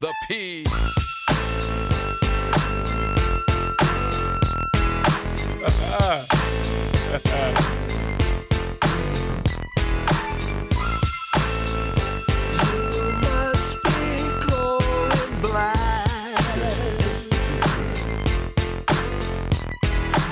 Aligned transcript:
The 0.00 0.12
P. 0.28 0.64
Must 0.64 0.94
be 13.84 14.18
going 14.46 15.40
blind. 15.42 16.38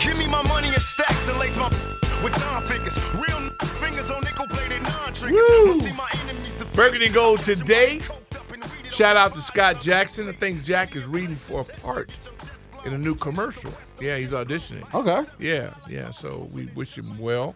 Give 0.01 0.19
me 0.19 0.27
my 0.27 0.43
money 0.49 0.69
in 0.69 0.81
stacks 0.81 1.29
and 1.29 1.39
lace 1.39 1.57
my 1.57 1.69
with 2.23 2.39
non 2.41 2.63
figures. 2.63 2.97
Real 3.15 3.51
fingers 3.81 4.11
on 4.11 4.23
nickel 4.23 4.47
plated 4.49 4.83
non 4.83 5.13
triggers. 5.15 5.41
Woo! 5.41 5.81
See 5.81 5.93
my 5.93 6.09
enemies 6.23 6.55
defeated. 6.55 6.77
Burgundy 6.77 7.09
Gold 7.09 7.41
today. 7.43 8.01
Shout 8.97 9.17
out 9.17 9.35
to 9.35 9.43
Scott 9.43 9.81
Jackson. 9.83 10.27
I 10.27 10.33
think 10.33 10.65
Jack 10.65 10.97
is 10.97 11.05
reading 11.05 11.37
for 11.37 11.61
a 11.61 11.65
part 11.65 12.11
in 12.87 12.95
a 12.95 12.99
new 12.99 13.15
commercial. 13.15 13.71
Yeah, 14.01 14.17
he's 14.17 14.31
auditioning. 14.33 14.93
Okay. 14.95 15.29
Yeah, 15.39 15.75
yeah. 15.87 16.11
So 16.13 16.49
we 16.55 16.67
wish 16.75 16.97
him 16.97 17.19
well, 17.19 17.55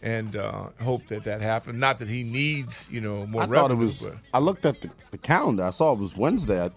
and 0.00 0.36
uh, 0.36 0.68
hope 0.80 1.08
that 1.08 1.24
that 1.24 1.40
happens. 1.40 1.76
Not 1.76 1.98
that 1.98 2.08
he 2.08 2.22
needs, 2.22 2.88
you 2.88 3.00
know, 3.00 3.26
more 3.26 3.42
I 3.42 3.46
revenue. 3.46 3.56
thought 3.56 3.70
it 3.72 3.74
was. 3.78 4.02
but- 4.04 4.16
I 4.32 4.38
looked 4.38 4.64
at 4.64 4.80
the, 4.80 4.90
the 5.10 5.18
calendar. 5.18 5.64
I 5.64 5.70
saw 5.70 5.92
it 5.92 5.98
was 5.98 6.16
Wednesday. 6.16 6.62
I, 6.62 6.68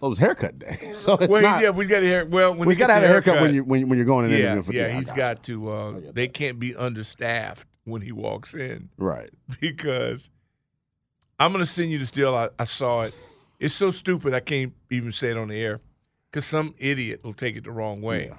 thought 0.00 0.06
it 0.06 0.08
was 0.08 0.18
haircut 0.18 0.58
day. 0.58 0.76
So 0.92 1.14
it's 1.14 1.28
well, 1.28 1.42
not. 1.42 1.62
yeah, 1.62 1.70
we 1.70 1.86
got 1.86 2.00
to 2.00 2.06
hear. 2.06 2.24
Well, 2.24 2.52
when 2.52 2.66
we 2.66 2.74
got 2.74 2.88
to 2.88 2.94
have 2.94 3.02
a 3.04 3.06
your 3.06 3.12
haircut, 3.12 3.40
when 3.40 3.54
you 3.54 3.62
when, 3.62 3.88
when 3.88 3.96
you're 3.96 4.06
going 4.06 4.24
in 4.24 4.32
Yeah, 4.32 4.38
interviewing 4.54 4.62
for 4.64 4.72
yeah. 4.72 4.88
the 4.88 4.94
He's 4.94 5.12
got 5.12 5.44
to. 5.44 5.70
Uh, 5.70 6.00
they 6.12 6.26
can't 6.26 6.58
be 6.58 6.74
understaffed 6.74 7.64
when 7.84 8.02
he 8.02 8.10
walks 8.10 8.54
in. 8.54 8.88
right. 8.96 9.30
because 9.60 10.30
I'm 11.38 11.52
gonna 11.52 11.66
send 11.66 11.90
you 11.90 11.98
the 11.98 12.06
deal. 12.06 12.34
I, 12.34 12.48
I 12.58 12.64
saw 12.64 13.02
it. 13.02 13.14
It's 13.58 13.74
so 13.74 13.90
stupid 13.90 14.34
I 14.34 14.40
can't 14.40 14.72
even 14.90 15.12
say 15.12 15.30
it 15.30 15.36
on 15.36 15.48
the 15.48 15.56
air 15.56 15.80
because 16.30 16.46
some 16.46 16.74
idiot 16.78 17.20
will 17.24 17.34
take 17.34 17.56
it 17.56 17.64
the 17.64 17.70
wrong 17.70 18.00
way. 18.02 18.26
Yeah. 18.26 18.36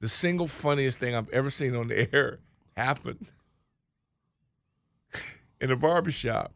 The 0.00 0.08
single 0.08 0.48
funniest 0.48 0.98
thing 0.98 1.14
I've 1.14 1.28
ever 1.30 1.50
seen 1.50 1.74
on 1.76 1.88
the 1.88 2.12
air 2.14 2.38
happened 2.76 3.26
in 5.60 5.70
a 5.70 5.76
barbershop. 5.76 6.52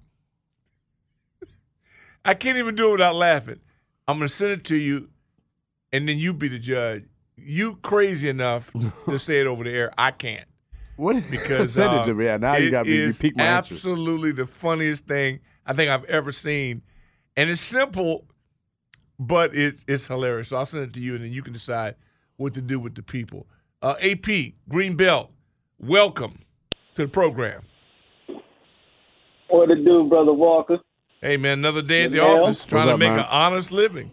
I 2.25 2.35
can't 2.35 2.57
even 2.57 2.75
do 2.75 2.89
it 2.89 2.93
without 2.93 3.15
laughing. 3.17 3.61
I'm 4.09 4.19
gonna 4.19 4.29
send 4.29 4.53
it 4.53 4.65
to 4.65 4.77
you, 4.77 5.09
and 5.93 6.09
then 6.09 6.19
you 6.19 6.33
be 6.33 6.49
the 6.49 6.59
judge. 6.59 7.05
You 7.37 7.77
crazy 7.77 8.29
enough 8.29 8.71
to 9.07 9.19
say 9.19 9.41
it 9.41 9.47
over 9.47 9.65
the 9.65 9.71
air? 9.71 9.93
I 9.99 10.11
can't 10.13 10.47
What? 10.97 11.23
because 11.31 11.75
send 11.75 11.91
uh, 11.91 12.01
it 12.03 12.05
to 12.07 12.15
me. 12.15 12.25
Yeah, 12.27 12.37
now 12.39 12.57
you 12.57 12.71
got 12.71 12.87
me. 12.87 12.97
You 12.97 13.13
piqued 13.13 13.37
my 13.37 13.45
interest. 13.59 13.73
absolutely 13.85 14.33
the 14.33 14.47
funniest 14.47 15.07
thing 15.07 15.41
I 15.67 15.73
think 15.73 15.91
I've 15.91 16.05
ever 16.05 16.33
seen, 16.33 16.83
and 17.37 17.49
it's 17.51 17.61
simple, 17.61 18.27
but 19.19 19.55
it's 19.55 19.85
it's 19.89 20.07
hilarious. 20.07 20.49
So 20.49 20.57
I'll 20.57 20.67
send 20.67 20.85
it 20.85 20.93
to 20.95 21.01
you, 21.01 21.15
and 21.15 21.25
then 21.25 21.33
you 21.33 21.43
can 21.43 21.53
decide 21.53 21.95
what 22.37 22.55
to 22.55 22.61
do 22.63 22.79
with 22.79 22.95
the 22.95 23.03
people. 23.03 23.47
Uh, 23.83 23.95
AP 24.03 24.55
Green 24.69 24.97
Belt, 24.97 25.31
welcome 25.79 26.41
to 26.95 27.03
the 27.03 27.09
program. 27.09 27.63
What 29.49 29.67
to 29.67 29.77
do, 29.77 30.05
brother 30.09 30.33
Walker? 30.33 30.79
Hey 31.21 31.37
man, 31.37 31.59
another 31.59 31.83
day 31.83 32.05
at 32.05 32.11
the 32.11 32.19
Yeah. 32.19 32.25
office 32.25 32.65
trying 32.65 32.81
What's 32.81 32.89
to 32.89 32.93
up, 32.95 32.99
make 33.01 33.11
man? 33.11 33.21
an 33.21 33.27
honest 33.31 33.73
living. 33.73 34.11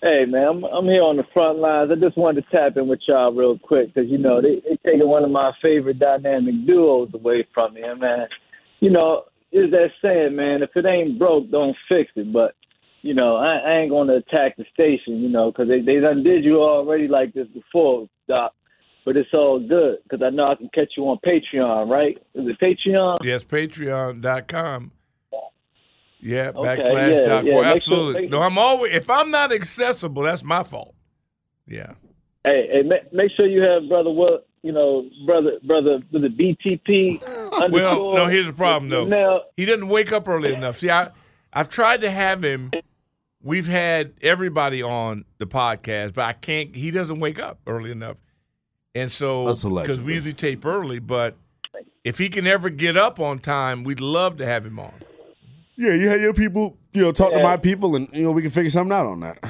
Hey 0.00 0.26
man, 0.26 0.46
I'm 0.46 0.64
I'm 0.64 0.84
here 0.84 1.02
on 1.02 1.16
the 1.16 1.24
front 1.34 1.58
lines. 1.58 1.90
I 1.90 1.96
just 1.98 2.16
wanted 2.16 2.44
to 2.44 2.50
tap 2.50 2.76
in 2.76 2.86
with 2.86 3.00
y'all 3.08 3.34
real 3.34 3.58
quick 3.58 3.92
because 3.92 4.08
you 4.08 4.18
know 4.18 4.40
they 4.40 4.62
they 4.62 4.76
taking 4.84 5.08
one 5.08 5.24
of 5.24 5.30
my 5.30 5.52
favorite 5.60 5.98
dynamic 5.98 6.66
duos 6.66 7.10
away 7.14 7.46
from 7.52 7.74
me, 7.74 7.82
and 7.82 8.00
man. 8.00 8.28
You 8.80 8.90
know, 8.90 9.24
is 9.50 9.72
that 9.72 9.88
saying, 10.00 10.36
man? 10.36 10.62
If 10.62 10.70
it 10.76 10.86
ain't 10.86 11.18
broke, 11.18 11.50
don't 11.50 11.76
fix 11.88 12.12
it. 12.14 12.32
But 12.32 12.54
you 13.02 13.14
know, 13.14 13.36
I, 13.36 13.56
I 13.56 13.78
ain't 13.78 13.90
gonna 13.90 14.16
attack 14.16 14.56
the 14.56 14.64
station, 14.72 15.20
you 15.20 15.28
know, 15.28 15.50
because 15.50 15.68
they 15.68 15.80
they 15.80 16.00
done 16.00 16.22
did 16.22 16.44
you 16.44 16.62
already 16.62 17.08
like 17.08 17.34
this 17.34 17.48
before, 17.48 18.08
Doc. 18.28 18.52
But 19.04 19.16
it's 19.16 19.32
all 19.32 19.58
good 19.58 19.98
because 20.02 20.22
I 20.24 20.30
know 20.30 20.48
I 20.48 20.54
can 20.54 20.68
catch 20.74 20.92
you 20.96 21.04
on 21.04 21.18
Patreon, 21.24 21.88
right? 21.88 22.18
Is 22.34 22.46
it 22.46 22.60
Patreon? 22.60 23.18
Yes, 23.22 23.42
Patreon.com. 23.42 24.92
Yeah, 26.20 26.50
Okay, 26.54 26.82
backslash 26.82 27.14
yeah, 27.14 27.20
dot 27.24 27.44
yeah, 27.44 27.52
com. 27.54 27.62
make 27.62 27.82
sure- 27.82 27.96
Absolutely. 27.96 28.28
no, 28.28 28.42
I'm 28.42 28.58
always 28.58 28.92
if 28.94 29.08
I'm 29.08 29.30
not 29.30 29.52
accessible, 29.52 30.22
that's 30.22 30.42
my 30.42 30.62
fault. 30.62 30.94
Yeah. 31.66 31.92
Hey, 32.44 32.68
hey, 32.72 32.82
make, 32.82 33.12
make 33.12 33.30
sure 33.36 33.46
you 33.46 33.62
have 33.62 33.88
brother 33.88 34.10
what 34.10 34.46
you 34.62 34.72
know, 34.72 35.08
brother, 35.24 35.52
brother, 35.64 36.00
the 36.10 36.18
BTP. 36.18 37.22
Well, 37.70 38.14
no, 38.14 38.26
here's 38.26 38.46
the 38.46 38.52
problem 38.52 38.88
though. 38.88 39.04
Now, 39.04 39.42
He 39.56 39.64
doesn't 39.64 39.88
wake 39.88 40.12
up 40.12 40.28
early 40.28 40.52
enough. 40.54 40.78
See, 40.78 40.90
I 40.90 41.10
I've 41.52 41.68
tried 41.68 42.02
to 42.02 42.10
have 42.10 42.44
him. 42.44 42.70
We've 43.42 43.66
had 43.66 44.14
everybody 44.22 44.82
on 44.82 45.24
the 45.38 45.46
podcast, 45.46 46.14
but 46.14 46.24
I 46.24 46.32
can't. 46.34 46.74
He 46.74 46.90
doesn't 46.90 47.18
wake 47.20 47.38
up 47.38 47.58
early 47.66 47.90
enough, 47.90 48.16
and 48.94 49.10
so 49.10 49.46
That's 49.46 49.64
because 49.64 50.00
we 50.00 50.14
usually 50.14 50.34
tape 50.34 50.64
early. 50.64 50.98
But 50.98 51.36
if 52.04 52.18
he 52.18 52.28
can 52.28 52.46
ever 52.46 52.70
get 52.70 52.96
up 52.96 53.18
on 53.20 53.38
time, 53.40 53.84
we'd 53.84 54.00
love 54.00 54.36
to 54.38 54.46
have 54.46 54.64
him 54.64 54.78
on. 54.78 54.94
Yeah, 55.80 55.94
you 55.94 56.08
had 56.08 56.20
your 56.20 56.34
people. 56.34 56.76
You 56.92 57.02
know, 57.02 57.12
talk 57.12 57.32
to 57.32 57.42
my 57.42 57.56
people, 57.56 57.94
and 57.96 58.08
you 58.12 58.24
know 58.24 58.32
we 58.32 58.42
can 58.42 58.50
figure 58.50 58.70
something 58.70 58.92
out 58.92 59.06
on 59.06 59.20
that. 59.20 59.40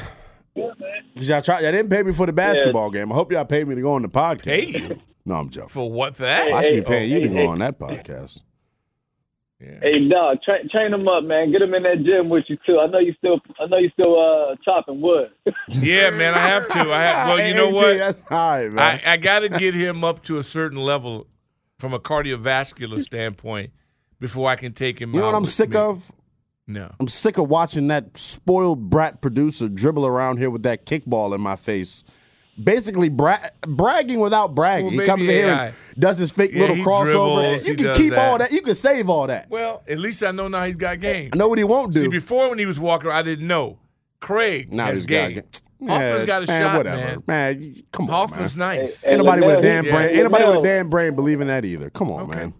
Cause 1.17 1.29
y'all 1.29 1.41
try. 1.43 1.61
Y'all 1.61 1.73
didn't 1.73 1.89
pay 1.91 2.03
me 2.03 2.13
for 2.13 2.27
the 2.27 2.33
basketball 2.33 2.91
game. 2.91 3.11
I 3.11 3.15
hope 3.15 3.33
y'all 3.33 3.45
paid 3.45 3.67
me 3.67 3.75
to 3.75 3.81
go 3.81 3.95
on 3.95 4.03
the 4.03 4.09
podcast. 4.09 4.43
Pay 4.45 4.67
you 4.67 5.01
No, 5.25 5.37
I'm 5.37 5.49
joking. 5.49 5.71
for 5.71 5.91
what 5.91 6.17
that? 6.17 6.53
I 6.53 6.63
should 6.63 6.71
be 6.71 6.77
Hey, 6.81 6.83
paying 6.85 7.11
you 7.11 7.21
to 7.23 7.29
go 7.29 7.35
hey. 7.35 7.47
on 7.47 7.59
that 7.61 7.79
podcast. 7.79 8.43
Yeah. 9.61 9.79
hey, 9.83 10.09
dog, 10.09 10.39
tra- 10.45 10.69
train 10.69 10.93
them 10.93 11.09
up, 11.09 11.25
man. 11.25 11.51
Get 11.51 11.59
them 11.61 11.75
in 11.75 11.83
that 11.83 12.05
gym 12.05 12.29
with 12.29 12.45
you 12.49 12.57
too. 12.65 12.79
I 12.79 12.87
know 12.87 12.99
you 13.01 13.13
still, 13.19 13.41
I 13.61 13.67
know 13.67 13.79
you 13.79 13.91
still 13.93 14.17
uh, 14.21 14.55
chopping 14.65 15.01
wood. 15.01 15.31
Yeah, 15.71 16.11
man, 16.11 16.35
I 16.35 16.39
have 16.39 16.69
to. 16.69 16.93
I 16.93 17.07
have. 17.07 17.29
Well, 17.29 17.49
you 17.49 17.55
know 17.55 17.71
what? 17.71 17.97
That's 17.99 18.21
high, 18.21 18.69
man. 18.69 19.01
I, 19.05 19.15
I 19.15 19.17
got 19.17 19.41
to 19.41 19.49
get 19.49 19.75
him 19.75 20.05
up 20.05 20.23
to 20.25 20.39
a 20.39 20.45
certain 20.45 20.79
level 20.79 21.27
from 21.81 21.93
a 21.95 21.99
cardiovascular 21.99 23.03
standpoint 23.03 23.71
before 24.21 24.49
I 24.49 24.55
can 24.57 24.73
take 24.75 25.01
him. 25.01 25.13
you 25.15 25.21
know 25.21 25.27
what 25.27 25.35
I'm 25.35 25.45
sick 25.45 25.71
me. 25.71 25.77
of? 25.79 26.11
No. 26.69 26.93
I'm 27.01 27.09
sick 27.09 27.39
of 27.39 27.49
watching 27.49 27.89
that 27.89 28.17
spoiled 28.19 28.91
brat 28.91 29.21
producer 29.23 29.69
dribble 29.69 30.07
around 30.07 30.37
here 30.37 30.51
with 30.51 30.63
that 30.65 30.85
kickball 30.87 31.35
in 31.35 31.41
my 31.41 31.57
face. 31.57 32.05
Basically, 32.63 33.09
bra- 33.09 33.39
bragging 33.63 34.19
without 34.21 34.55
bragging. 34.55 34.85
Well, 34.87 34.91
he 34.91 34.97
maybe 34.99 35.07
comes 35.07 35.23
in 35.23 35.29
here 35.31 35.47
and 35.49 35.75
does 35.99 36.19
his 36.19 36.31
fake 36.33 36.51
Yeah, 36.53 36.61
little 36.63 36.77
he 36.77 36.83
crossover. 36.83 37.05
dribbles, 37.41 37.67
you 37.69 37.75
can 37.75 37.85
does 37.87 37.97
keep 37.97 38.13
all 38.19 38.37
that. 38.39 38.51
that. 38.51 38.53
You 38.53 38.61
can 38.63 38.75
save 38.75 39.09
all 39.09 39.27
that. 39.29 39.49
Well, 39.49 39.83
at 39.89 39.99
least 39.99 40.23
I 40.25 40.33
know 40.33 40.49
now 40.49 40.65
he's 40.65 40.77
got 40.77 41.01
game. 41.01 41.31
I 41.33 41.37
know 41.37 41.49
what 41.49 41.59
he 41.59 41.65
won't 41.65 41.93
do. 41.95 42.03
See, 42.03 42.09
before 42.09 42.51
when 42.51 42.59
he 42.59 42.67
was 42.67 42.79
walking, 42.81 43.11
I 43.11 43.23
didn't 43.23 43.47
know. 43.47 43.79
Craig 44.21 44.73
now 44.73 44.87
has 44.87 44.97
he's 44.97 45.07
game. 45.07 45.35
got 45.37 45.63
Hoffman's 45.89 46.27
got 46.27 46.43
a 46.43 46.47
man, 46.49 46.63
shot, 46.65 46.77
whatever. 46.77 47.23
man. 47.29 47.63
you- 47.63 47.83
come 47.93 48.07
on, 48.07 48.11
Hoffman's 48.11 48.57
man. 48.57 48.79
nice. 48.79 49.03
Hey, 49.05 49.11
Ain't 49.13 49.19
nobody 49.19 49.43
with 49.47 49.59
a 49.61 49.63
damn 49.63 49.85
he- 49.85 49.91
brain. 49.93 50.11
yeah, 50.11 50.15
Ain't 50.17 50.25
nobody 50.25 50.45
with 50.45 50.57
a 50.57 50.63
damn 50.63 50.91
brain 50.91 51.15
believing 51.15 51.47
that 51.47 51.65
either. 51.65 51.89
Come 51.91 52.11
on, 52.11 52.29
man. 52.29 52.53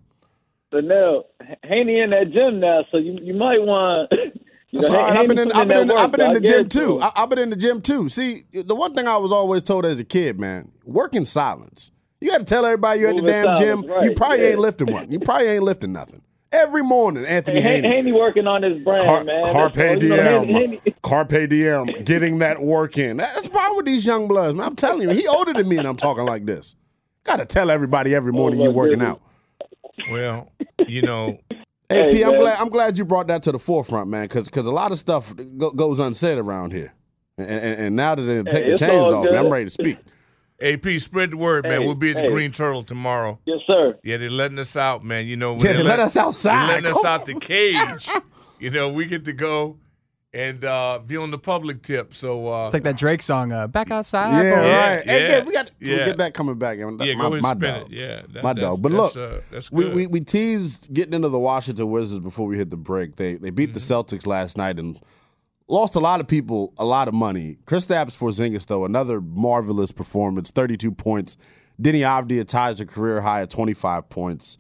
But 0.71 0.85
now, 0.85 1.25
Haney 1.65 2.01
in 2.01 2.11
that 2.11 2.31
gym 2.33 2.61
now, 2.61 2.85
so 2.91 2.99
you 2.99 3.19
you 3.23 3.35
might 3.35 3.63
want. 3.63 4.13
You 4.71 4.83
know, 4.83 4.89
right. 4.89 5.17
I've 5.17 5.27
been 5.29 5.39
in, 5.39 5.53
I've 5.53 5.67
been 5.67 5.79
in, 5.79 5.89
work, 5.89 5.99
I've 5.99 6.13
been 6.13 6.21
in 6.21 6.35
the 6.35 6.41
gym 6.43 6.69
too. 6.69 7.01
I, 7.01 7.11
I've 7.17 7.31
been 7.31 7.39
in 7.39 7.49
the 7.49 7.57
gym 7.57 7.81
too. 7.81 8.11
See, 8.11 8.45
the 8.53 8.75
one 8.75 8.95
thing 8.95 9.09
I 9.09 9.17
was 9.17 9.33
always 9.33 9.63
told 9.63 9.87
as 9.87 9.99
a 9.99 10.05
kid, 10.05 10.39
man, 10.39 10.71
work 10.85 11.15
in 11.15 11.25
silence. 11.25 11.91
You 12.21 12.31
got 12.31 12.41
to 12.41 12.45
tell 12.45 12.67
everybody 12.67 13.01
you're 13.01 13.09
at 13.09 13.17
the 13.17 13.23
damn 13.23 13.57
silence, 13.57 13.61
gym. 13.61 14.03
you 14.03 14.15
probably 14.15 14.43
yeah. 14.43 14.51
ain't 14.51 14.59
lifting 14.59 14.93
one. 14.93 15.11
You 15.11 15.21
probably 15.21 15.47
ain't 15.47 15.63
lifting 15.63 15.95
nothing. 15.95 16.21
Every 16.53 16.83
morning, 16.83 17.25
Anthony 17.25 17.63
Hey, 17.63 17.81
Haney. 17.81 17.89
Haney 17.89 18.13
working 18.13 18.47
on 18.47 18.63
his 18.63 18.83
brand, 18.83 19.05
Car- 19.05 19.25
man. 19.25 19.43
That's 19.43 19.55
Carpe. 19.55 19.77
You 19.77 20.09
know, 20.09 20.45
diem. 20.45 20.45
Haney- 20.49 20.81
Haney- 20.85 20.95
Carpe 21.03 21.49
diem. 21.49 21.87
Getting 22.05 22.39
that 22.41 22.61
work 22.61 22.99
in. 22.99 23.17
That's 23.19 23.45
the 23.45 23.51
problem 23.51 23.77
with 23.77 23.87
these 23.87 24.05
young 24.05 24.29
bloods, 24.29 24.55
man. 24.55 24.67
I'm 24.67 24.77
telling 24.77 25.09
you, 25.09 25.15
he 25.15 25.27
older 25.29 25.55
than 25.55 25.67
me 25.67 25.79
and 25.79 25.87
I'm 25.87 25.97
talking 25.97 26.27
like 26.27 26.45
this. 26.45 26.75
Gotta 27.25 27.47
tell 27.47 27.71
everybody 27.71 28.15
every 28.15 28.33
oh, 28.33 28.37
morning 28.37 28.61
you're 28.61 28.71
working 28.71 29.01
out. 29.03 29.23
Well, 30.11 30.53
you 30.87 31.03
know, 31.03 31.39
AP, 31.51 31.61
Hey, 31.91 32.23
I'm 32.25 32.33
man. 32.33 32.41
glad 32.41 32.61
I'm 32.61 32.69
glad 32.69 32.99
you 32.99 33.05
brought 33.05 33.27
that 33.29 33.43
to 33.45 33.53
the 33.53 33.59
forefront, 33.59 34.09
man, 34.09 34.25
because 34.25 34.45
because 34.47 34.67
a 34.67 34.73
lot 34.73 34.93
of 34.93 34.99
stuff 34.99 35.35
go, 35.57 35.71
goes 35.71 35.99
unsaid 35.99 36.39
around 36.39 36.73
here, 36.73 36.93
and, 37.37 37.49
and, 37.49 37.81
and 37.81 37.97
now 37.97 38.15
that 38.15 38.23
they 38.23 38.43
take 38.45 38.65
Hey, 38.65 38.73
the 38.73 38.79
chains 38.79 39.13
off, 39.13 39.25
man, 39.25 39.37
I'm 39.47 39.53
ready 39.53 39.65
to 39.67 39.71
speak. 39.71 39.99
AP, 40.61 41.01
spread 41.01 41.31
the 41.31 41.37
word, 41.37 41.63
man. 41.65 41.81
Hey, 41.81 41.87
we'll 41.87 41.95
be 41.95 42.11
at 42.11 42.17
the 42.17 42.23
hey. 42.23 42.29
Green 42.33 42.51
Turtle 42.51 42.83
tomorrow. 42.83 43.39
yes, 43.45 43.61
sir. 43.65 43.97
Yeah, 44.03 44.17
they're 44.17 44.29
letting 44.29 44.59
us 44.59 44.75
out, 44.77 45.05
man. 45.05 45.27
You 45.27 45.37
know, 45.37 45.53
when 45.55 45.65
Yeah, 45.65 45.75
they 45.75 45.83
let 45.85 46.01
us 46.01 46.15
They're 46.15 46.25
outside. 46.25 46.67
letting 46.67 46.87
us 46.91 46.95
Come 46.95 47.07
out 47.07 47.21
on. 47.21 47.27
the 47.27 47.35
cage. 47.39 48.09
you 48.59 48.71
know, 48.71 48.89
we 48.93 49.07
get 49.07 49.25
to 49.27 49.33
go 49.33 49.79
and 50.33 50.63
uh, 50.65 51.01
be 51.05 51.17
on 51.17 51.31
the 51.31 51.39
public 51.39 51.83
tip. 51.83 52.13
So 52.13 52.53
uh, 52.53 52.67
It's 52.67 52.75
like 52.75 52.83
that 52.83 52.99
Drake 52.99 53.23
song, 53.23 53.53
uh, 53.53 53.67
"Back 53.67 53.91
Outside." 53.91 54.43
Yeah, 54.43 54.57
boys." 54.57 54.65
Yeah, 54.65 54.95
right. 54.97 55.11
Hey, 55.11 55.23
yeah, 55.23 55.37
yeah, 55.39 55.45
we 55.45 55.53
got 55.53 55.71
we 55.81 55.91
yeah. 55.91 56.05
get 56.05 56.19
that 56.19 56.35
coming 56.35 56.59
back. 56.59 56.79
man. 56.79 56.99
yeah, 57.01 57.15
my, 57.15 57.23
go 57.23 57.33
ahead 57.33 57.43
my 57.43 57.55
dog. 57.55 57.83
it. 57.87 57.93
Yeah, 57.93 58.23
that, 58.35 58.43
my 58.43 58.53
dog. 58.53 58.83
But 58.83 58.93
that's, 58.93 59.17
look, 59.17 59.33
uh, 59.33 59.41
that's 59.51 59.73
we, 59.73 59.89
we 59.89 60.07
we 60.07 60.21
teased 60.21 60.93
getting 60.93 61.15
into 61.15 61.29
the 61.29 61.39
Washington 61.39 61.91
Wizards 61.91 62.21
before 62.21 62.47
we 62.47 62.57
hit 62.57 62.71
the 62.71 62.77
break. 62.77 63.17
They 63.17 63.35
they 63.35 63.51
beat 63.51 63.75
the 63.75 63.81
Mm-hmm. 63.81 64.15
Celtics 64.17 64.27
last 64.27 64.57
night 64.59 64.79
and 64.79 65.01
lost 65.69 65.95
a 65.95 66.01
lot 66.01 66.21
of 66.21 66.27
people 66.27 66.75
a 66.79 66.85
lot 66.85 67.09
of 67.09 67.15
money. 67.15 67.59
Kristaps 67.65 68.17
Porzingis 68.19 68.67
though 68.67 68.85
another 68.85 69.21
marvelous 69.21 69.93
performance, 69.93 70.51
32 70.51 70.93
points. 70.93 71.37
Deni 71.81 72.01
Avdija 72.01 72.47
ties 72.47 72.81
a 72.81 72.87
career 72.87 73.21
high 73.21 73.43
at 73.43 73.51
25 73.51 74.09
points. 74.09 74.59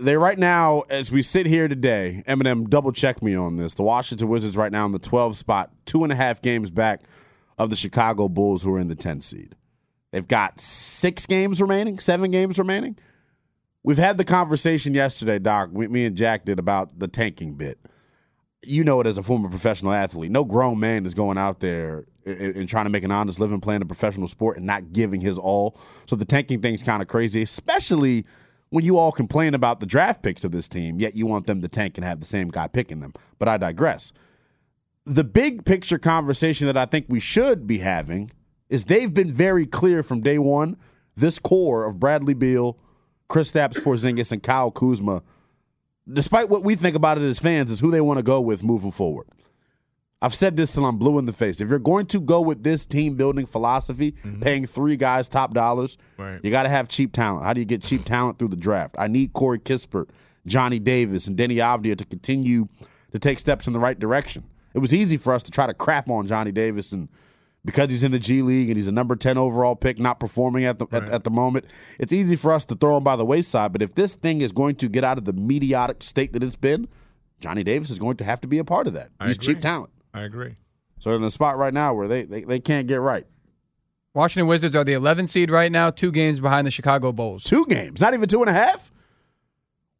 They 0.00 0.16
right 0.16 0.38
now, 0.38 0.82
as 0.88 1.12
we 1.12 1.20
sit 1.20 1.44
here 1.44 1.68
today, 1.68 2.22
Eminem, 2.26 2.70
double 2.70 2.90
check 2.90 3.22
me 3.22 3.34
on 3.34 3.56
this. 3.56 3.74
The 3.74 3.82
Washington 3.82 4.28
Wizards 4.28 4.56
right 4.56 4.72
now 4.72 4.86
in 4.86 4.92
the 4.92 4.98
12 4.98 5.36
spot, 5.36 5.70
two 5.84 6.04
and 6.04 6.12
a 6.12 6.16
half 6.16 6.40
games 6.40 6.70
back 6.70 7.02
of 7.58 7.68
the 7.68 7.76
Chicago 7.76 8.28
Bulls, 8.28 8.62
who 8.62 8.74
are 8.74 8.80
in 8.80 8.88
the 8.88 8.94
10 8.94 9.20
seed. 9.20 9.54
They've 10.10 10.26
got 10.26 10.58
six 10.58 11.26
games 11.26 11.60
remaining, 11.60 11.98
seven 11.98 12.30
games 12.30 12.58
remaining. 12.58 12.96
We've 13.82 13.98
had 13.98 14.16
the 14.16 14.24
conversation 14.24 14.94
yesterday, 14.94 15.38
Doc. 15.38 15.72
Me 15.72 16.06
and 16.06 16.16
Jack 16.16 16.46
did 16.46 16.58
about 16.58 16.98
the 16.98 17.06
tanking 17.06 17.54
bit. 17.54 17.78
You 18.62 18.84
know 18.84 19.00
it 19.00 19.06
as 19.06 19.18
a 19.18 19.22
former 19.22 19.50
professional 19.50 19.92
athlete. 19.92 20.30
No 20.30 20.44
grown 20.44 20.80
man 20.80 21.04
is 21.04 21.14
going 21.14 21.36
out 21.36 21.60
there 21.60 22.06
and 22.24 22.68
trying 22.68 22.84
to 22.84 22.90
make 22.90 23.04
an 23.04 23.10
honest 23.10 23.38
living 23.38 23.60
playing 23.60 23.82
a 23.82 23.86
professional 23.86 24.28
sport 24.28 24.56
and 24.56 24.66
not 24.66 24.92
giving 24.92 25.20
his 25.20 25.38
all. 25.38 25.78
So 26.06 26.16
the 26.16 26.24
tanking 26.24 26.60
thing's 26.62 26.82
kind 26.82 27.02
of 27.02 27.08
crazy, 27.08 27.42
especially 27.42 28.24
when 28.70 28.84
you 28.84 28.96
all 28.96 29.12
complain 29.12 29.54
about 29.54 29.80
the 29.80 29.86
draft 29.86 30.22
picks 30.22 30.44
of 30.44 30.52
this 30.52 30.68
team, 30.68 30.98
yet 30.98 31.14
you 31.14 31.26
want 31.26 31.46
them 31.46 31.60
to 31.60 31.68
tank 31.68 31.98
and 31.98 32.04
have 32.04 32.20
the 32.20 32.26
same 32.26 32.48
guy 32.48 32.68
picking 32.68 33.00
them. 33.00 33.12
But 33.38 33.48
I 33.48 33.56
digress. 33.56 34.12
The 35.04 35.24
big 35.24 35.64
picture 35.64 35.98
conversation 35.98 36.66
that 36.66 36.76
I 36.76 36.86
think 36.86 37.06
we 37.08 37.20
should 37.20 37.66
be 37.66 37.78
having 37.78 38.30
is 38.68 38.84
they've 38.84 39.12
been 39.12 39.30
very 39.30 39.66
clear 39.66 40.02
from 40.02 40.20
day 40.20 40.38
one. 40.38 40.76
This 41.16 41.38
core 41.38 41.84
of 41.84 41.98
Bradley 41.98 42.34
Beal, 42.34 42.78
Kristaps 43.28 43.74
Porzingis, 43.82 44.30
and 44.30 44.42
Kyle 44.42 44.70
Kuzma, 44.70 45.22
despite 46.10 46.48
what 46.48 46.62
we 46.62 46.76
think 46.76 46.94
about 46.94 47.18
it 47.18 47.24
as 47.24 47.40
fans, 47.40 47.70
is 47.70 47.80
who 47.80 47.90
they 47.90 48.00
want 48.00 48.18
to 48.18 48.22
go 48.22 48.40
with 48.40 48.62
moving 48.62 48.92
forward. 48.92 49.26
I've 50.22 50.34
said 50.34 50.56
this 50.56 50.74
till 50.74 50.84
I'm 50.84 50.98
blue 50.98 51.18
in 51.18 51.24
the 51.24 51.32
face. 51.32 51.60
If 51.60 51.70
you're 51.70 51.78
going 51.78 52.06
to 52.06 52.20
go 52.20 52.42
with 52.42 52.62
this 52.62 52.84
team 52.84 53.16
building 53.16 53.46
philosophy, 53.46 54.12
mm-hmm. 54.12 54.40
paying 54.40 54.66
three 54.66 54.96
guys 54.96 55.28
top 55.28 55.54
dollars, 55.54 55.96
Right. 56.18 56.40
you 56.42 56.50
got 56.50 56.64
to 56.64 56.68
have 56.68 56.88
cheap 56.88 57.12
talent. 57.12 57.44
How 57.46 57.54
do 57.54 57.60
you 57.60 57.66
get 57.66 57.82
cheap 57.82 58.04
talent 58.04 58.38
through 58.38 58.48
the 58.48 58.56
draft? 58.56 58.96
I 58.98 59.08
need 59.08 59.32
Corey 59.32 59.58
Kispert, 59.58 60.10
Johnny 60.46 60.78
Davis, 60.78 61.26
and 61.26 61.38
Deni 61.38 61.56
Avdija 61.56 61.96
to 61.96 62.04
continue 62.04 62.66
to 63.12 63.18
take 63.18 63.38
steps 63.38 63.66
in 63.66 63.72
the 63.72 63.78
right 63.78 63.98
direction. 63.98 64.44
It 64.74 64.78
was 64.80 64.92
easy 64.92 65.16
for 65.16 65.32
us 65.32 65.42
to 65.44 65.50
try 65.50 65.66
to 65.66 65.74
crap 65.74 66.08
on 66.10 66.26
Johnny 66.26 66.52
Davis 66.52 66.92
and 66.92 67.08
because 67.64 67.90
he's 67.90 68.02
in 68.02 68.12
the 68.12 68.18
G 68.18 68.40
League 68.42 68.68
and 68.68 68.76
he's 68.76 68.88
a 68.88 68.92
number 68.92 69.16
10 69.16 69.36
overall 69.36 69.76
pick, 69.76 69.98
not 69.98 70.18
performing 70.18 70.64
at 70.64 70.78
the 70.78 70.86
at, 70.92 71.08
at 71.10 71.24
the 71.24 71.30
moment, 71.30 71.66
it's 71.98 72.12
easy 72.12 72.36
for 72.36 72.52
us 72.52 72.64
to 72.66 72.74
throw 72.74 72.96
him 72.96 73.04
by 73.04 73.16
the 73.16 73.24
wayside. 73.24 73.72
But 73.72 73.82
if 73.82 73.94
this 73.94 74.14
thing 74.14 74.40
is 74.40 74.52
going 74.52 74.76
to 74.76 74.88
get 74.88 75.04
out 75.04 75.18
of 75.18 75.24
the 75.24 75.34
mediotic 75.34 76.02
state 76.02 76.32
that 76.32 76.42
it's 76.42 76.56
been, 76.56 76.88
Johnny 77.40 77.62
Davis 77.62 77.90
is 77.90 77.98
going 77.98 78.16
to 78.18 78.24
have 78.24 78.40
to 78.42 78.48
be 78.48 78.58
a 78.58 78.64
part 78.64 78.86
of 78.86 78.94
that. 78.94 79.10
I 79.18 79.26
He's 79.26 79.36
agree. 79.36 79.54
cheap 79.54 79.62
talent. 79.62 79.90
I 80.12 80.22
agree. 80.22 80.56
So 80.98 81.10
they're 81.10 81.16
in 81.16 81.22
the 81.22 81.30
spot 81.30 81.56
right 81.56 81.72
now 81.72 81.94
where 81.94 82.08
they, 82.08 82.24
they, 82.24 82.42
they 82.42 82.60
can't 82.60 82.86
get 82.86 83.00
right. 83.00 83.26
Washington 84.12 84.48
Wizards 84.48 84.74
are 84.74 84.84
the 84.84 84.92
11th 84.92 85.28
seed 85.28 85.50
right 85.50 85.70
now, 85.70 85.90
two 85.90 86.10
games 86.10 86.40
behind 86.40 86.66
the 86.66 86.70
Chicago 86.70 87.12
Bulls. 87.12 87.44
Two 87.44 87.64
games, 87.66 88.00
not 88.00 88.12
even 88.12 88.28
two 88.28 88.40
and 88.40 88.50
a 88.50 88.52
half. 88.52 88.90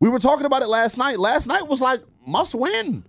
We 0.01 0.09
were 0.09 0.19
talking 0.19 0.47
about 0.47 0.63
it 0.63 0.69
last 0.69 0.99
night. 0.99 1.19
Last 1.19 1.47
night 1.47 1.69
was 1.69 1.81
like 1.81 2.01
must 2.27 2.55
win 2.55 3.05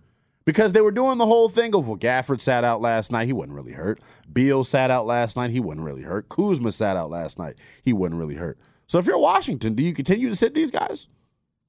because 0.46 0.74
they 0.74 0.82
were 0.82 0.92
doing 0.92 1.18
the 1.18 1.26
whole 1.26 1.50
thing 1.50 1.74
of 1.74 1.88
well, 1.88 1.98
Gafford 1.98 2.42
sat 2.42 2.64
out 2.64 2.82
last 2.82 3.12
night. 3.12 3.28
He 3.28 3.34
wasn't 3.34 3.56
really 3.56 3.72
hurt. 3.72 4.00
Beal 4.32 4.64
sat 4.64 4.92
out 4.92 5.06
last 5.06 5.38
night. 5.38 5.52
He 5.52 5.60
wasn't 5.60 5.86
really 5.86 6.04
hurt. 6.04 6.30
Kuzma 6.30 6.72
sat 6.72 6.98
out 6.98 7.10
last 7.10 7.40
night. 7.40 7.56
He 7.82 7.94
wasn't 7.94 8.20
really 8.20 8.36
hurt. 8.36 8.60
So 8.88 9.00
if 9.00 9.06
you're 9.06 9.18
Washington, 9.18 9.74
do 9.74 9.84
you 9.84 9.94
continue 9.94 10.30
to 10.30 10.36
sit 10.36 10.54
these 10.54 10.72
guys? 10.72 11.08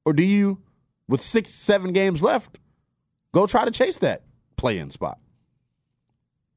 Or 0.05 0.13
do 0.13 0.25
you, 0.25 0.61
with 1.09 1.21
six, 1.21 1.51
seven 1.51 1.93
games 1.93 2.23
left, 2.23 2.59
go 3.33 3.47
try 3.47 3.65
to 3.65 3.71
chase 3.71 3.99
that 3.99 4.25
play 4.57 4.79
in 4.79 4.91
spot? 4.91 5.21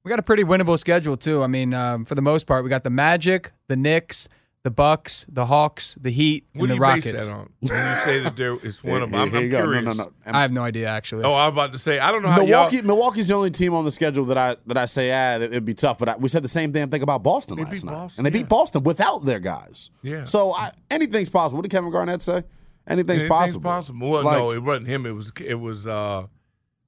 We 0.06 0.10
got 0.10 0.20
a 0.20 0.24
pretty 0.24 0.44
winnable 0.44 0.78
schedule 0.80 1.18
too. 1.18 1.42
I 1.44 1.48
mean, 1.48 1.74
um, 1.74 2.06
for 2.06 2.14
the 2.14 2.22
most 2.22 2.46
part, 2.46 2.64
we 2.64 2.70
got 2.70 2.84
the 2.84 2.92
Magic, 2.92 3.52
the 3.68 3.76
Knicks, 3.76 4.30
the 4.62 4.70
Bucks, 4.70 5.26
the 5.28 5.48
Hawks, 5.48 5.98
the 6.00 6.12
Heat, 6.12 6.46
What 6.54 6.62
and 6.62 6.62
do 6.62 6.68
the 6.68 6.74
you 6.76 6.82
Rockets. 6.82 7.12
base 7.12 7.28
that 7.30 7.36
on? 7.36 7.50
When 7.60 7.72
you 7.72 7.96
say 8.04 8.20
that 8.20 8.36
there 8.38 8.54
is 8.64 8.84
one 8.84 9.02
of 9.02 9.10
them, 9.10 9.20
I'm, 9.20 9.30
Here 9.32 9.40
I'm 9.40 9.46
you 9.46 9.50
go. 9.52 9.58
curious. 9.64 9.84
No, 9.84 9.92
no, 9.94 10.04
no. 10.04 10.12
I 10.32 10.42
have 10.44 10.52
no 10.52 10.62
idea 10.62 10.88
actually. 10.88 11.24
Oh, 11.24 11.34
I 11.34 11.48
was 11.48 11.54
about 11.54 11.74
to 11.74 11.80
say 11.80 11.98
I 11.98 12.12
don't 12.12 12.22
know 12.22 12.30
how 12.30 12.44
Milwaukee, 12.44 12.76
y'all. 12.78 12.86
Milwaukee's 12.86 13.28
the 13.30 13.34
only 13.34 13.50
team 13.50 13.74
on 13.74 13.84
the 13.84 13.92
schedule 13.92 14.26
that 14.26 14.38
I 14.38 14.56
that 14.68 14.78
I 14.78 14.86
say 14.86 15.12
ah 15.12 15.42
it, 15.44 15.50
would 15.52 15.66
be 15.66 15.74
tough. 15.74 15.98
But 15.98 16.10
I, 16.10 16.16
we 16.18 16.30
said 16.30 16.44
the 16.44 16.50
same 16.50 16.72
damn 16.72 16.92
thing 16.92 17.02
about 17.02 17.24
Boston 17.24 17.58
They 17.58 17.64
last 17.64 17.84
night, 17.84 17.92
Boston, 17.94 18.26
and 18.26 18.32
they 18.32 18.38
yeah. 18.38 18.44
beat 18.44 18.50
Boston 18.50 18.84
without 18.84 19.26
their 19.26 19.40
guys. 19.40 19.90
Yeah. 20.04 20.24
So 20.26 20.54
I, 20.54 20.70
anything's 20.92 21.30
possible. 21.30 21.58
What 21.58 21.64
did 21.64 21.72
Kevin 21.72 21.90
Garnett 21.90 22.22
say? 22.22 22.44
Anything's, 22.88 23.24
Anything's 23.24 23.30
possible. 23.30 23.62
possible. 23.62 24.10
Well, 24.12 24.24
Like- 24.24 24.38
no, 24.38 24.52
it 24.52 24.62
wasn't 24.62 24.86
him. 24.88 25.08
It 25.08 25.12
was 25.16 25.32
it 25.44 25.56
was 25.56 25.88
uh, 25.88 26.28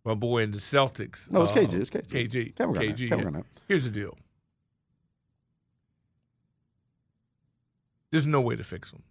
my 0.08 0.14
boy 0.14 0.42
in 0.42 0.52
the 0.52 0.58
Celtics. 0.58 1.30
No, 1.30 1.42
it's 1.44 1.52
was 1.52 1.64
uh, 1.66 1.68
KG. 1.68 1.74
It 1.74 1.80
was 1.80 1.90
KG. 1.90 2.54
KG. 2.54 2.54
KG. 2.56 3.10
Yeah. 3.36 3.42
Here's 3.68 3.84
the 3.84 3.90
deal. 3.90 4.18
There's 8.12 8.26
no 8.26 8.40
way 8.40 8.56
to 8.56 8.64
fix 8.64 8.92
them. 8.92 9.04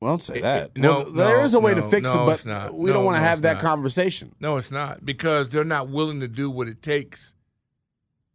Well, 0.00 0.12
don't 0.14 0.22
say 0.22 0.38
It- 0.38 0.42
that. 0.42 0.70
it- 0.74 0.80
no, 0.80 0.94
Well, 0.96 1.10
there 1.12 1.36
no, 1.38 1.44
is 1.44 1.54
a 1.54 1.60
way 1.60 1.74
no, 1.74 1.80
to 1.82 1.88
fix 1.88 2.12
no, 2.12 2.24
it, 2.28 2.44
but 2.44 2.74
we 2.74 2.92
don't 2.92 3.04
want 3.04 3.16
to 3.16 3.22
have 3.22 3.42
that 3.42 3.54
not. 3.54 3.62
conversation. 3.62 4.34
No, 4.40 4.56
it's 4.56 4.72
not 4.72 5.04
because 5.06 5.48
they're 5.48 5.62
not 5.64 5.88
willing 5.88 6.18
to 6.20 6.28
do 6.28 6.50
what 6.50 6.66
it 6.68 6.82
takes 6.82 7.34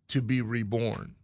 to 0.08 0.22
be 0.22 0.42
reborn. 0.42 1.16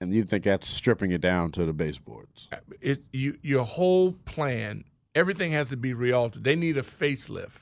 And 0.00 0.12
you 0.12 0.24
think 0.24 0.44
that's 0.44 0.66
stripping 0.68 1.10
it 1.10 1.20
down 1.20 1.52
to 1.52 1.64
the 1.66 1.72
baseboards? 1.74 2.48
It 2.80 3.04
you 3.12 3.38
your 3.42 3.64
whole 3.64 4.12
plan, 4.12 4.84
everything 5.14 5.52
has 5.52 5.68
to 5.68 5.76
be 5.76 5.92
realtered. 5.94 6.44
They 6.44 6.56
need 6.56 6.76
a 6.78 6.82
facelift, 6.82 7.60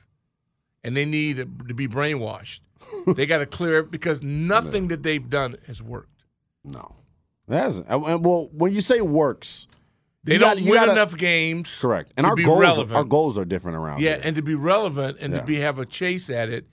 and 0.85 0.97
they 0.97 1.05
need 1.05 1.37
to 1.39 1.47
be 1.75 1.89
brainwashed. 1.89 2.61
they 3.07 3.27
got 3.27 3.39
to 3.39 3.47
clear 3.47 3.79
it 3.81 3.91
because 3.91 4.23
nothing 4.23 4.89
that 4.89 5.03
they've 5.03 5.29
done 5.31 5.57
has 5.67 5.83
worked. 5.83 6.23
No, 6.65 6.97
it 7.49 7.55
hasn't. 7.55 7.89
Well, 7.89 8.51
when 8.53 8.73
you 8.73 8.81
say 8.83 9.01
works, 9.01 9.67
They 10.23 10.39
don't 10.39 10.57
gotta- 10.59 10.65
win 10.71 10.75
gotta- 10.75 10.93
enough 10.93 11.17
games. 11.17 11.77
Correct. 11.81 12.13
And 12.17 12.27
our 12.27 12.37
goals, 12.37 12.61
relevant. 12.61 12.97
our 12.97 13.05
goals 13.05 13.37
are 13.39 13.45
different 13.45 13.79
around 13.79 14.01
Yeah, 14.01 14.15
here. 14.17 14.21
and 14.25 14.37
to 14.37 14.43
be 14.43 14.55
relevant 14.55 15.19
and 15.21 15.33
Yeah. 15.33 15.41
to 15.41 15.47
be 15.47 15.57
have 15.57 15.79
a 15.79 15.87
chase 15.87 16.29
at 16.31 16.49
it, 16.51 16.67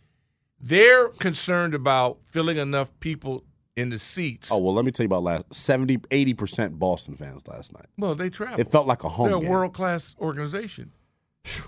they're 0.60 1.08
concerned 1.10 1.74
about 1.74 2.20
filling 2.26 2.58
enough 2.58 2.92
people 3.00 3.44
in 3.76 3.90
the 3.90 3.98
seats. 4.00 4.50
Oh 4.52 4.58
well, 4.60 4.74
let 4.74 4.84
me 4.86 4.92
tell 4.92 5.04
you 5.06 5.08
about 5.08 5.24
last 5.24 5.54
70, 5.54 5.98
80 6.12 6.34
percent 6.34 6.78
Boston 6.80 7.16
fans 7.16 7.48
last 7.48 7.74
night. 7.74 7.86
Well, 7.98 8.16
they 8.16 8.30
traveled. 8.30 8.60
It 8.60 8.70
felt 8.72 8.86
like 8.86 9.04
a 9.04 9.10
home 9.10 9.28
They're 9.28 9.48
a 9.48 9.50
world 9.52 9.74
class 9.74 10.14
organization. 10.20 10.92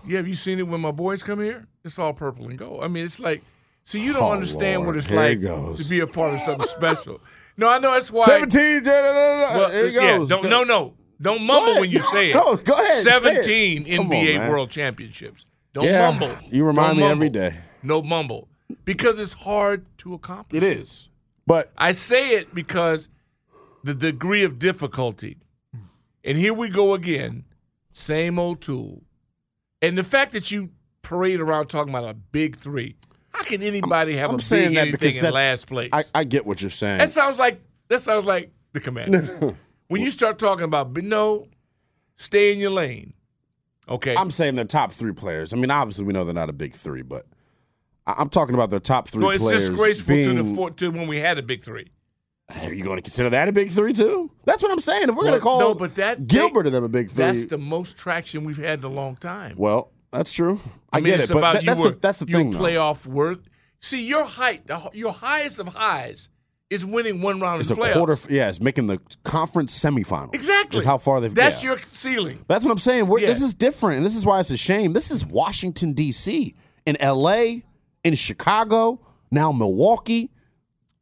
Yeah, 0.06 0.18
have 0.18 0.28
you 0.28 0.36
seen 0.36 0.60
it 0.60 0.68
when 0.68 0.82
my 0.82 0.92
boys 0.92 1.24
come 1.24 1.42
here? 1.42 1.66
It's 1.84 1.98
all 1.98 2.14
purple 2.14 2.48
and 2.48 2.58
gold. 2.58 2.84
I 2.84 2.88
mean, 2.88 3.06
it's 3.06 3.20
like, 3.20 3.42
so 3.84 3.98
you 3.98 4.14
don't 4.14 4.24
Oh, 4.24 4.32
understand 4.32 4.82
Lord. 4.84 4.96
what 4.96 4.98
it's 4.98 5.08
Here 5.08 5.18
like 5.18 5.78
to 5.78 5.90
be 5.90 6.00
a 6.02 6.08
part 6.08 6.34
of 6.36 6.42
something 6.42 6.68
special. 6.68 7.20
No, 7.58 7.68
I 7.70 7.80
know 7.80 7.92
that's 7.92 8.12
why. 8.12 8.26
Seventeen. 8.26 8.84
da, 8.84 8.92
da, 8.92 9.02
da, 9.02 9.38
da. 9.38 9.58
Well, 9.58 9.72
Here 9.72 9.88
he 9.88 9.96
yeah, 9.96 10.18
goes. 10.18 10.30
don't, 10.30 10.50
no, 10.50 10.64
no, 10.64 10.94
don't 11.22 11.44
mumble 11.44 11.82
when 11.82 11.90
you 11.90 12.02
say 12.02 12.32
it. 12.32 12.36
No, 12.36 12.56
go 12.56 12.74
ahead. 12.74 13.04
Seventeen 13.04 13.86
Come 13.86 14.08
on, 14.08 14.12
NBA. 14.12 14.50
World 14.50 14.70
Championships. 14.72 15.46
Don't 15.74 15.86
Yeah, 15.86 16.10
mumble. 16.12 16.36
you 16.52 16.66
remind 16.66 16.98
Don't 17.00 17.06
me 17.06 17.12
every 17.12 17.30
mumble. 17.30 17.50
day. 17.52 17.58
No 17.82 18.02
mumble, 18.02 18.48
because 18.86 19.20
it's 19.20 19.34
hard 19.34 19.86
to 20.00 20.14
accomplish. 20.14 20.58
It 20.58 20.64
is, 20.64 21.10
but 21.46 21.72
I 21.78 21.92
say 21.92 22.30
it 22.36 22.54
because 22.56 23.10
the 23.84 23.94
degree 23.94 24.44
of 24.44 24.58
difficulty. 24.60 25.38
And 26.26 26.38
here 26.38 26.54
we 26.54 26.70
go 26.70 26.94
again, 26.94 27.44
same 27.92 28.40
old 28.40 28.62
tool. 28.62 29.02
And 29.84 29.98
the 29.98 30.04
fact 30.04 30.32
that 30.32 30.50
you 30.50 30.70
parade 31.04 31.40
around 31.40 31.68
talking 31.68 31.94
about 31.94 32.10
a 32.10 32.14
big 32.16 32.58
three, 32.58 32.96
how 33.32 33.44
can 33.44 33.62
anybody 33.62 34.16
have 34.16 34.30
I'm 34.32 34.38
a 34.38 34.42
saying 34.42 34.70
big 34.70 34.76
that 34.76 34.82
anything 34.82 35.00
because 35.00 35.16
in 35.18 35.24
that- 35.24 35.34
last 35.34 35.68
place? 35.68 35.90
I, 35.94 36.04
I 36.16 36.24
get 36.24 36.46
what 36.46 36.62
you're 36.62 36.72
saying. 36.72 37.00
that 37.00 37.12
sounds 37.12 37.38
like 37.38 37.62
that 37.90 38.02
sounds 38.02 38.26
like 38.26 38.52
the 38.72 38.80
commander. 38.80 39.20
when 39.90 40.02
you 40.02 40.10
start 40.10 40.40
talking 40.40 40.64
about, 40.64 40.94
but 40.94 41.04
no, 41.04 41.48
stay 42.16 42.54
in 42.54 42.60
your 42.60 42.72
lane. 42.72 43.14
Okay. 43.90 44.16
I'm 44.16 44.32
saying 44.32 44.56
they're 44.56 44.64
top 44.66 44.94
three 44.94 45.12
players. 45.12 45.52
I 45.54 45.58
mean, 45.58 45.70
obviously 45.70 46.06
we 46.06 46.14
know 46.14 46.24
they're 46.24 46.34
not 46.34 46.50
a 46.50 46.54
big 46.54 46.74
three, 46.74 47.02
but 47.02 47.26
I- 48.08 48.16
I'm 48.18 48.30
talking 48.30 48.56
about 48.56 48.70
their 48.70 48.80
top 48.80 49.10
three 49.10 49.22
Well, 49.24 49.32
it's 49.32 49.44
players. 49.44 49.70
disgraceful 49.70 50.16
to 50.16 50.34
the 50.44 50.56
four, 50.56 50.72
to 50.72 50.90
when 50.92 51.08
we 51.08 51.18
had 51.20 51.38
a 51.38 51.42
big 51.44 51.64
three. 51.64 51.92
Are 52.62 52.74
you 52.74 52.84
going 52.84 52.98
to 52.98 53.02
consider 53.02 53.30
that 53.32 53.48
a 53.48 53.52
big 53.52 53.72
three 53.72 53.94
too? 53.94 54.32
That's 54.46 54.62
what 54.62 54.72
I'm 54.72 54.80
saying. 54.80 55.10
If 55.10 55.16
we're 55.16 55.24
going 55.24 55.34
to 55.34 55.40
call 55.40 55.60
no, 55.60 55.74
but 55.74 55.96
that 55.96 56.28
Gilbert 56.28 56.66
and 56.68 56.76
them 56.76 56.84
a 56.84 56.90
big 56.90 57.10
three, 57.10 57.26
That's 57.26 57.46
the 57.46 57.58
most 57.58 57.98
traction 57.98 58.44
we've 58.44 58.58
had 58.58 58.80
in 58.80 58.86
a 58.86 58.90
long 58.90 59.16
time. 59.16 59.56
well, 59.58 59.92
that's 60.12 60.32
true. 60.32 60.60
I, 60.92 60.98
mean, 60.98 61.06
get 61.06 61.22
it's 61.22 61.32
it, 61.32 61.34
but 61.34 61.54
that- 61.54 61.66
that's 61.66 61.80
were, 61.80 61.90
the 61.90 62.00
that's 62.00 62.20
the 62.20 62.26
thing. 62.26 62.54
playoff 62.54 63.06
worth. 63.08 63.40
See, 63.80 64.06
your 64.06 64.24
height, 64.24 64.68
the, 64.68 64.90
your 64.94 65.12
highest 65.12 65.60
of 65.60 65.68
highs, 65.68 66.30
is 66.70 66.86
winning 66.86 67.22
one 67.22 67.40
round 67.40 67.62
It's 67.62 67.70
of 67.72 67.78
a 67.78 67.82
playoffs. 67.82 67.94
quarter. 67.94 68.18
Yeah, 68.30 68.50
it's 68.50 68.62
making 68.62 68.88
the 68.88 69.00
conference 69.24 69.78
semifinals. 69.78 70.34
Exactly. 70.34 70.80
Is 70.80 70.86
how 70.86 70.98
far 70.98 71.20
they've. 71.20 71.34
That's 71.34 71.64
yeah. 71.64 71.72
your 71.72 71.80
ceiling. 71.92 72.46
That's 72.48 72.64
what 72.64 72.72
I'm 72.72 72.78
saying. 72.78 73.08
We're, 73.08 73.20
This 73.20 73.42
is 73.42 73.54
different, 73.54 73.98
and 73.98 74.06
this 74.06 74.16
is 74.16 74.26
why 74.26 74.40
it's 74.40 74.52
a 74.52 74.58
shame. 74.58 74.94
This 74.94 75.12
is 75.12 75.26
Washington 75.26 75.94
D.C. 75.94 76.56
in 76.86 76.98
L.A. 76.98 77.64
in 78.04 78.16
Chicago 78.16 79.00
now 79.32 79.52
Milwaukee. 79.52 80.32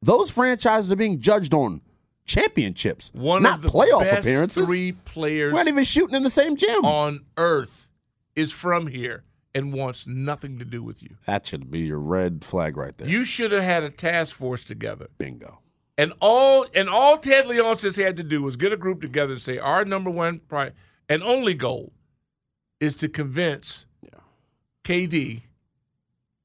Those 0.02 0.32
franchises 0.32 0.92
are 0.92 0.96
being 0.96 1.20
judged 1.20 1.54
on 1.54 1.82
championships, 2.26 3.12
One 3.14 3.44
not 3.44 3.56
of 3.58 3.62
the 3.64 3.68
playoff 3.70 4.02
best 4.02 4.20
appearances. 4.28 4.66
three 4.66 4.94
players 4.94 5.54
We're 5.54 5.60
not 5.60 5.68
even 5.68 5.84
shooting 5.84 6.16
in 6.16 6.24
the 6.24 6.30
same 6.30 6.56
gym. 6.56 6.86
on 6.86 7.26
earth 7.38 7.90
is 8.36 8.52
from 8.52 8.88
here 8.88 9.24
and 9.54 9.74
wants 9.74 10.08
nothing 10.08 10.58
to 10.60 10.66
do 10.66 10.82
with 10.82 11.04
you. 11.04 11.18
That 11.26 11.46
should 11.46 11.70
be 11.70 11.80
your 11.82 12.00
red 12.00 12.44
flag 12.46 12.78
right 12.78 12.98
there. 12.98 13.08
You 13.08 13.26
should 13.26 13.52
have 13.52 13.64
had 13.64 13.84
a 13.84 13.90
task 13.90 14.34
force 14.36 14.64
together. 14.64 15.08
Bingo. 15.18 15.60
And 15.98 16.14
all 16.20 16.66
and 16.74 16.90
all 16.90 17.18
Ted 17.18 17.46
Leonsis 17.46 18.02
had 18.02 18.18
to 18.18 18.24
do 18.24 18.42
was 18.42 18.56
get 18.56 18.72
a 18.72 18.78
group 18.78 19.02
together 19.02 19.34
and 19.34 19.42
say 19.42 19.58
our 19.60 19.84
number 19.86 20.10
one 20.10 20.40
pri- 20.48 20.72
and 21.10 21.22
only 21.22 21.54
goal 21.54 21.92
is 22.80 22.96
to 22.96 23.10
convince 23.10 23.86
KD 24.84 25.44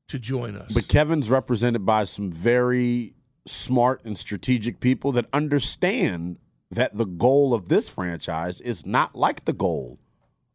to 0.08 0.18
join 0.18 0.56
us. 0.56 0.72
But 0.74 0.88
Kevin's 0.88 1.30
represented 1.30 1.86
by 1.86 2.04
some 2.04 2.30
very 2.30 3.14
smart 3.46 4.04
and 4.04 4.16
strategic 4.18 4.80
people 4.80 5.12
that 5.12 5.26
understand 5.32 6.38
that 6.70 6.96
the 6.96 7.06
goal 7.06 7.54
of 7.54 7.68
this 7.68 7.88
franchise 7.88 8.60
is 8.60 8.84
not 8.84 9.14
like 9.14 9.44
the 9.44 9.52
goal 9.52 9.98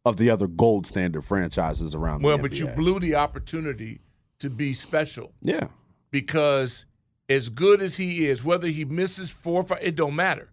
of 0.04 0.16
the 0.16 0.28
other 0.30 0.46
gold 0.46 0.86
standard 0.86 1.22
franchises 1.24 1.94
around 1.94 2.22
well, 2.22 2.36
but 2.38 2.52
you 2.52 2.66
blew 2.68 2.98
the 3.00 3.14
opportunity 3.14 4.00
to 4.40 4.50
be 4.50 4.74
special 4.74 5.32
Yeah. 5.40 5.68
because 6.10 6.86
as 7.28 7.48
good 7.48 7.80
as 7.80 7.96
he 7.96 8.26
is, 8.26 8.44
whether 8.44 8.66
he 8.68 8.84
misses 8.84 9.30
four 9.30 9.60
or 9.60 9.64
five, 9.64 9.78
it 9.80 9.94
don't 9.94 10.14
matter. 10.16 10.50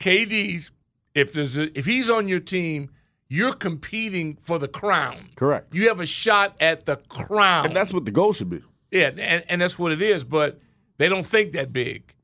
KD's 0.00 0.70
if 1.14 1.32
there's 1.32 1.56
a, 1.58 1.76
if 1.78 1.86
he's 1.86 2.10
on 2.10 2.26
your 2.28 2.40
team, 2.40 2.90
you're 3.28 3.52
competing 3.52 4.36
for 4.42 4.58
the 4.58 4.68
crown. 4.68 5.28
Correct. 5.36 5.72
You 5.74 5.88
have 5.88 6.00
a 6.00 6.06
shot 6.06 6.56
at 6.60 6.84
the 6.84 6.96
crown. 6.96 7.66
And 7.66 7.76
that's 7.76 7.94
what 7.94 8.04
the 8.04 8.10
goal 8.10 8.32
should 8.32 8.50
be. 8.50 8.62
Yeah, 8.90 9.10
and, 9.16 9.44
and 9.48 9.60
that's 9.60 9.78
what 9.78 9.92
it 9.92 10.02
is. 10.02 10.24
But 10.24 10.60
they 10.98 11.08
don't 11.08 11.26
think 11.26 11.52
that 11.52 11.72
big. 11.72 12.14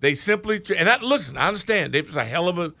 They 0.00 0.14
simply 0.14 0.62
and 0.76 0.88
I, 0.90 0.98
listen. 1.00 1.36
I 1.36 1.48
understand. 1.48 1.94
They've 1.94 2.16
a 2.16 2.24
hell 2.24 2.48
of 2.48 2.58
a 2.58 2.72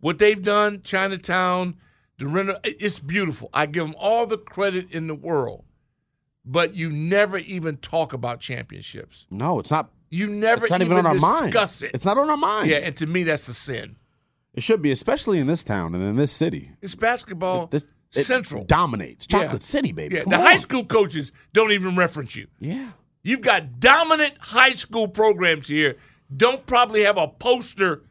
what 0.00 0.18
they've 0.18 0.42
done. 0.42 0.80
Chinatown, 0.82 1.76
the 2.18 2.26
reno, 2.26 2.58
it's 2.64 2.98
beautiful. 2.98 3.50
I 3.52 3.66
give 3.66 3.84
them 3.84 3.94
all 3.98 4.26
the 4.26 4.38
credit 4.38 4.90
in 4.90 5.06
the 5.06 5.14
world. 5.14 5.64
But 6.44 6.74
you 6.74 6.90
never 6.90 7.38
even 7.38 7.76
talk 7.76 8.12
about 8.12 8.40
championships. 8.40 9.26
No, 9.30 9.60
it's 9.60 9.70
not. 9.70 9.90
You 10.10 10.26
never 10.26 10.64
It's 10.64 10.70
not 10.72 10.80
even, 10.80 10.92
even 10.98 11.06
on 11.06 11.14
our 11.16 11.20
mind. 11.20 11.52
discuss 11.52 11.82
it. 11.82 11.92
It's 11.94 12.04
not 12.04 12.18
on 12.18 12.28
our 12.28 12.36
mind. 12.36 12.68
Yeah, 12.68 12.78
and 12.78 12.96
to 12.96 13.06
me, 13.06 13.22
that's 13.22 13.46
a 13.48 13.54
sin. 13.54 13.96
It 14.52 14.62
should 14.62 14.82
be, 14.82 14.90
especially 14.90 15.38
in 15.38 15.46
this 15.46 15.62
town 15.64 15.94
and 15.94 16.02
in 16.02 16.16
this 16.16 16.32
city. 16.32 16.72
It's 16.82 16.94
basketball 16.94 17.68
This, 17.68 17.86
it 18.14 18.24
central. 18.24 18.64
dominates. 18.64 19.26
Chocolate 19.26 19.52
Yeah. 19.52 19.58
City, 19.60 19.92
baby. 19.92 20.16
Yeah, 20.16 20.22
Come 20.22 20.30
the 20.32 20.36
on. 20.36 20.42
high 20.42 20.58
school 20.58 20.84
coaches 20.84 21.32
don't 21.54 21.70
even 21.72 21.96
reference 21.96 22.34
you. 22.36 22.48
Yeah. 22.58 22.90
You've 23.22 23.40
got 23.40 23.78
dominant 23.80 24.34
high 24.38 24.72
school 24.72 25.08
programs 25.08 25.68
here. 25.68 25.96
Don't 26.34 26.64
probably 26.66 27.02
have 27.04 27.18
a 27.18 27.28
poster 27.28 28.02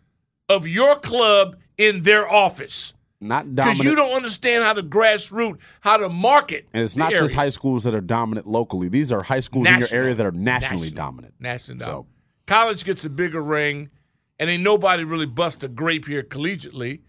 of 0.48 0.68
your 0.68 0.98
club 1.00 1.58
in 1.78 2.02
their 2.04 2.32
office 2.32 2.94
Not 3.20 3.56
dominant. 3.56 3.80
because 3.80 3.92
you 3.92 3.96
don't 3.96 4.14
understand 4.16 4.64
how 4.64 4.74
to 4.74 4.84
grassroots, 4.84 5.58
how 5.82 5.98
to 5.98 6.08
market. 6.10 6.68
and 6.74 6.84
it's 6.84 6.96
not 6.96 7.12
just 7.12 7.34
high 7.34 7.50
schools 7.50 7.84
that 7.84 7.96
are 7.96 8.02
dominant 8.02 8.48
locally. 8.48 8.88
These 8.90 9.12
are 9.12 9.24
high 9.24 9.40
schools 9.40 9.68
in 9.68 9.80
your 9.80 9.88
area 9.92 10.14
that 10.14 10.26
are 10.26 10.32
nationally 10.32 10.90
National. 10.90 11.06
dominant. 11.06 11.34
National. 11.40 11.80
So- 11.80 12.08
College 12.48 12.84
gets 12.84 13.06
a 13.06 13.10
bigger 13.10 13.42
ring, 13.42 13.90
and 14.38 14.50
ain't 14.50 14.64
nobody 14.64 15.04
really 15.06 15.26
bust 15.26 15.64
a 15.64 15.68
grape 15.70 16.06
here 16.06 16.22
collegiately 16.22 17.00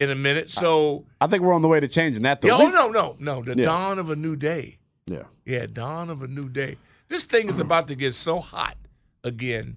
in 0.00 0.10
a 0.10 0.14
minute. 0.14 0.50
So, 0.50 1.04
I 1.20 1.28
think 1.28 1.42
we're 1.44 1.52
on 1.54 1.62
the 1.62 1.68
way 1.68 1.78
to 1.78 1.86
changing 1.86 2.22
that, 2.24 2.40
though. 2.40 2.48
yeah, 2.48 2.58
oh 2.60 2.68
no, 2.70 2.88
no, 2.88 3.16
no, 3.20 3.42
the 3.42 3.56
Yeah. 3.60 3.66
dawn 3.66 3.98
of 4.00 4.10
a 4.10 4.16
new 4.16 4.34
day. 4.34 4.78
Yeah. 5.06 5.22
Yeah, 5.44 5.66
dawn 5.66 6.10
of 6.10 6.22
a 6.22 6.26
new 6.26 6.48
day. 6.48 6.78
This 7.08 7.22
thing 7.24 7.48
is 7.48 7.58
about 7.60 7.88
to 7.88 7.94
get 7.94 8.14
so 8.14 8.40
hot 8.40 8.76
again 9.24 9.76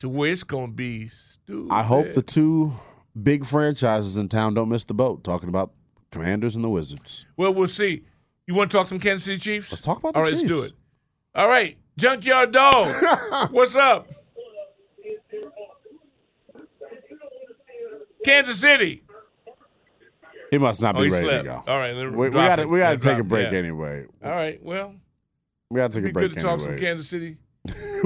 to 0.00 0.08
where 0.08 0.30
it's 0.30 0.42
going 0.44 0.68
to 0.68 0.72
be 0.72 1.08
stupid. 1.08 1.72
I 1.72 1.82
hope 1.82 2.12
the 2.14 2.22
two 2.22 2.72
big 3.20 3.44
franchises 3.44 4.16
in 4.16 4.28
town 4.28 4.54
don't 4.54 4.68
miss 4.68 4.84
the 4.84 4.94
boat. 4.94 5.22
Talking 5.24 5.48
about 5.48 5.72
Commanders 6.10 6.56
and 6.56 6.64
the 6.64 6.70
Wizards. 6.70 7.26
Well, 7.36 7.52
we'll 7.52 7.68
see. 7.68 8.04
You 8.46 8.54
want 8.54 8.70
to 8.70 8.76
talk 8.76 8.88
some 8.88 8.98
Kansas 8.98 9.24
City 9.24 9.38
Chiefs? 9.38 9.70
Let's 9.70 9.82
talk 9.82 9.98
about 9.98 10.14
the 10.14 10.18
All 10.18 10.24
right, 10.24 10.32
let's 10.32 10.44
do 10.44 10.62
it. 10.62 10.72
All 11.34 11.48
right, 11.48 11.76
Junkyard 11.96 12.50
Dog, 12.52 12.88
what's 13.52 13.76
up? 13.76 14.08
Kansas 18.24 18.60
City. 18.60 19.02
He 20.50 20.58
must 20.58 20.80
not 20.82 20.96
Oh, 20.96 21.02
be 21.02 21.10
ready 21.10 21.26
slept. 21.26 21.44
to 21.44 21.50
go. 21.50 21.64
All 21.72 21.78
right, 21.78 21.94
we, 21.94 22.08
we 22.10 22.30
got 22.30 22.56
to 22.56 22.66
we 22.66 22.80
got 22.80 22.90
to 22.90 22.98
take 22.98 23.18
a 23.18 23.24
break 23.24 23.52
yeah. 23.52 23.58
anyway. 23.58 24.06
All 24.24 24.32
right, 24.32 24.60
well, 24.62 24.94
We 25.70 25.76
got 25.78 25.92
to 25.92 25.98
take 25.98 26.04
be 26.04 26.10
a 26.10 26.12
break 26.12 26.28
good 26.30 26.36
to 26.36 26.42
talk 26.42 26.60
some 26.60 26.70
anyway. 26.70 26.84
Kansas 26.84 27.08
City. 27.08 27.36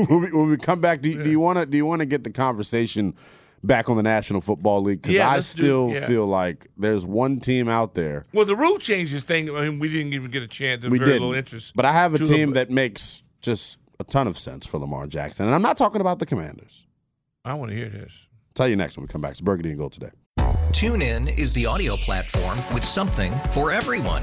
when, 0.09 0.21
we, 0.21 0.31
when 0.33 0.49
we 0.51 0.57
come 0.57 0.81
back, 0.81 1.01
do, 1.01 1.23
do 1.23 1.31
you 1.31 1.41
want 1.41 1.59
to 1.59 1.65
do 1.67 1.77
you 1.77 1.87
want 1.87 2.01
to 2.01 2.07
get 2.07 2.25
the 2.25 2.31
conversation 2.31 3.15
back 3.63 3.89
on 3.89 3.97
the 3.97 4.03
National 4.03 4.41
Football 4.43 4.83
League? 4.83 5.01
Because 5.01 5.15
Yeah, 5.15 5.31
I 5.31 5.37
let's 5.37 5.55
do- 5.55 5.63
still 5.63 5.91
yeah. 5.91 6.07
feel 6.07 6.27
like 6.27 6.67
there's 6.77 7.07
one 7.07 7.41
team 7.41 7.69
out 7.69 7.95
there. 7.95 8.27
Well, 8.35 8.45
the 8.45 8.57
rule 8.57 8.79
changes 8.79 9.23
thing. 9.23 9.49
I 9.55 9.63
mean, 9.63 9.79
we 9.79 9.89
didn't 9.89 10.13
even 10.13 10.31
get 10.31 10.43
a 10.43 10.49
chance. 10.49 10.83
There's 10.83 10.91
we 10.93 10.99
very 10.99 11.13
did, 11.13 11.21
little 11.23 11.35
interest. 11.35 11.73
but 11.75 11.85
I 11.87 11.93
have 11.93 12.15
a 12.15 12.19
to 12.19 12.25
the- 12.25 12.35
team 12.35 12.53
that 12.53 12.71
makes 12.71 13.23
just 13.41 13.79
a 14.01 14.05
ton 14.05 14.27
of 14.27 14.37
sense 14.37 14.67
for 14.67 14.79
Lamar 14.79 15.07
Jackson, 15.07 15.47
and 15.47 15.55
I'm 15.55 15.63
not 15.63 15.77
talking 15.79 16.01
about 16.03 16.19
the 16.19 16.27
Commanders. 16.27 16.87
I 17.45 17.55
want 17.55 17.71
to 17.71 17.77
hear 17.77 17.89
this. 17.89 18.27
tell 18.55 18.67
you 18.69 18.75
next 18.77 18.97
when 18.97 19.05
we 19.05 19.09
come 19.09 19.21
back. 19.21 19.33
It's 19.33 19.41
Burgundy 19.41 19.71
and 19.71 19.79
Gold 19.79 19.93
today. 19.93 20.11
Tune 20.73 21.01
in 21.01 21.29
is 21.29 21.53
the 21.53 21.65
audio 21.67 21.97
platform 21.97 22.59
with 22.75 22.83
something 22.85 23.33
for 23.53 23.71
everyone. 23.71 24.23